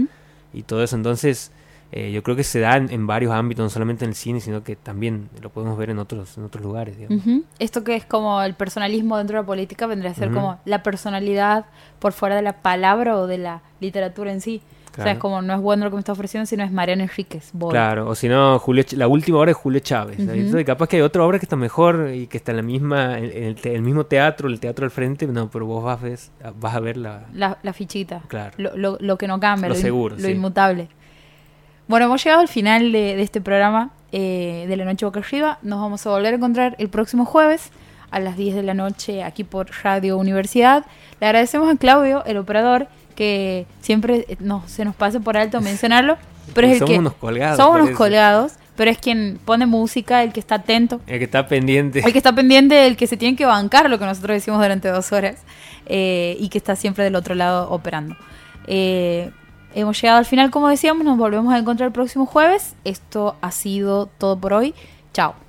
y 0.55 0.63
todo 0.63 0.83
eso 0.83 0.97
entonces 0.97 1.53
eh, 1.97 2.11
yo 2.11 2.23
creo 2.25 2.35
que 2.35 2.43
se 2.43 2.59
da 2.59 2.77
en, 2.77 2.91
en 2.91 3.07
varios 3.07 3.33
ámbitos 3.33 3.63
no 3.63 3.71
solamente 3.71 4.05
en 4.05 4.09
el 4.11 4.15
cine 4.17 4.41
sino 4.41 4.65
que 4.65 4.75
también 4.75 5.29
lo 5.41 5.51
podemos 5.51 5.79
ver 5.79 5.91
en 5.91 6.01
otros 6.01 6.37
en 6.37 6.43
otros 6.45 6.65
lugares 6.65 6.97
digamos. 6.99 7.25
Ujú. 7.25 7.45
Esto 7.61 7.85
que 7.85 7.95
es 7.95 8.05
como 8.05 8.43
el 8.43 8.55
personalismo 8.55 9.17
dentro 9.17 9.37
de 9.37 9.43
la 9.43 9.47
política 9.47 9.87
vendría 9.87 10.11
a 10.11 10.15
ser 10.15 10.31
como 10.33 10.59
la 10.65 10.83
personalidad 10.83 11.67
por 12.01 12.13
fuera 12.13 12.35
de 12.35 12.43
la 12.43 12.55
palabra 12.63 13.17
o 13.17 13.27
de 13.29 13.39
la 13.39 13.63
literatura 13.81 14.33
en 14.33 14.41
sí. 14.41 14.61
O 14.65 14.95
sea, 14.97 15.05
Claro. 15.05 15.17
es 15.17 15.19
como 15.21 15.43
no 15.43 15.55
es 15.55 15.61
bueno 15.61 15.85
lo 15.85 15.91
que 15.91 15.97
me 15.97 16.01
está 16.01 16.13
ofreciendo, 16.13 16.47
sino 16.47 16.63
es 16.63 16.71
Mariano 16.71 17.03
Enríquez. 17.03 17.51
Boy. 17.53 17.73
Claro, 17.73 18.09
o 18.09 18.15
si 18.15 18.29
no, 18.29 18.57
Julio, 18.61 18.85
la 18.93 19.09
última 19.09 19.39
obra 19.39 19.51
es 19.51 19.57
Julio 19.57 19.81
Chávez. 19.81 20.21
Entonces, 20.21 20.65
capaz 20.65 20.89
que 20.89 20.97
hay 20.97 21.03
otra 21.03 21.25
obra 21.25 21.41
que 21.41 21.47
está 21.47 21.57
mejor 21.57 22.11
y 22.15 22.29
que 22.29 22.37
está 22.37 22.53
en 22.53 22.57
la 22.59 22.63
misma, 22.63 23.19
en, 23.19 23.25
el, 23.25 23.55
te- 23.57 23.75
el 23.75 23.83
mismo 23.83 24.07
teatro, 24.07 24.47
el 24.49 24.61
teatro 24.61 24.85
al 24.85 24.93
frente, 24.93 25.27
no, 25.27 25.51
pero 25.51 25.67
vos 25.67 25.83
vas, 25.83 26.01
ves- 26.01 26.31
vas 26.61 26.77
a 26.77 26.79
ver 26.81 26.97
la... 26.97 27.25
La, 27.33 27.59
la 27.65 27.73
fichita. 27.73 28.23
Claro. 28.29 28.53
Lo, 28.57 28.77
lo- 28.77 28.97
lo 29.01 29.19
que 29.19 29.27
no 29.27 29.41
cambia, 29.41 29.69
Lo 29.69 29.75
in- 29.75 29.81
seguro, 29.81 30.15
lo 30.15 30.23
sí. 30.23 30.31
inmutable. 30.31 30.89
Bueno, 31.87 32.07
hemos 32.07 32.25
llegado 32.25 32.41
al 32.41 32.49
final 32.49 32.93
de, 32.93 33.17
de 33.17 33.23
este 33.23 33.41
programa 33.41 33.91
eh, 34.17 34.67
de 34.69 34.77
la 34.77 34.85
noche 34.85 35.05
boca 35.05 35.19
arriba. 35.19 35.59
Nos 35.63 35.81
vamos 35.81 36.07
a 36.07 36.11
volver 36.11 36.35
a 36.35 36.37
encontrar 36.37 36.77
el 36.79 36.89
próximo 36.89 37.25
jueves 37.25 37.71
a 38.13 38.21
las 38.21 38.37
10 38.37 38.55
de 38.55 38.63
la 38.63 38.73
noche 38.73 39.25
aquí 39.25 39.43
por 39.43 39.69
Radio 39.83 40.17
Universidad. 40.19 40.87
Le 41.21 41.27
agradecemos 41.27 41.69
a 41.69 41.77
Claudio, 41.77 42.25
el 42.25 42.37
operador, 42.37 42.87
que 43.17 43.67
siempre 43.81 44.25
eh, 44.29 44.37
no, 44.39 44.63
se 44.69 44.85
nos 44.85 44.95
pase 44.95 45.19
por 45.19 45.37
alto 45.37 45.61
mencionarlo. 45.61 46.17
Pero 46.55 46.69
es 46.69 46.75
el 46.75 46.79
somos 46.79 46.93
que, 46.93 46.99
unos 47.01 47.15
colgados. 47.15 47.57
somos 47.57 47.81
unos 47.81 47.97
colgados, 47.97 48.53
pero 48.77 48.91
es 48.91 48.99
quien 48.99 49.41
pone 49.45 49.67
música, 49.67 50.23
el 50.23 50.33
que 50.33 50.41
está 50.41 50.57
atento. 50.57 51.01
El 51.07 51.19
que 51.19 51.25
está 51.25 51.49
pendiente. 51.49 52.01
El 52.01 52.13
que 52.13 52.19
está 52.19 52.35
pendiente, 52.35 52.87
el 52.87 52.97
que 52.97 53.07
se 53.07 53.17
tiene 53.17 53.35
que 53.35 53.47
bancar 53.47 53.89
lo 53.89 53.99
que 53.99 54.05
nosotros 54.05 54.35
decimos 54.35 54.61
durante 54.61 54.89
dos 54.89 55.11
horas 55.11 55.43
eh, 55.87 56.37
y 56.39 56.51
que 56.51 56.59
está 56.59 56.77
siempre 56.77 57.03
del 57.03 57.17
otro 57.17 57.35
lado 57.35 57.71
operando. 57.71 58.15
Eh, 58.67 59.31
hemos 59.75 60.01
llegado 60.01 60.19
al 60.19 60.25
final, 60.25 60.51
como 60.51 60.69
decíamos, 60.69 61.05
nos 61.05 61.19
volvemos 61.19 61.53
a 61.53 61.59
encontrar 61.59 61.89
el 61.89 61.93
próximo 61.93 62.27
jueves. 62.27 62.75
Esto 62.85 63.37
ha 63.41 63.51
sido 63.51 64.07
todo 64.07 64.39
por 64.39 64.53
hoy. 64.53 64.75
Chao. 65.13 65.44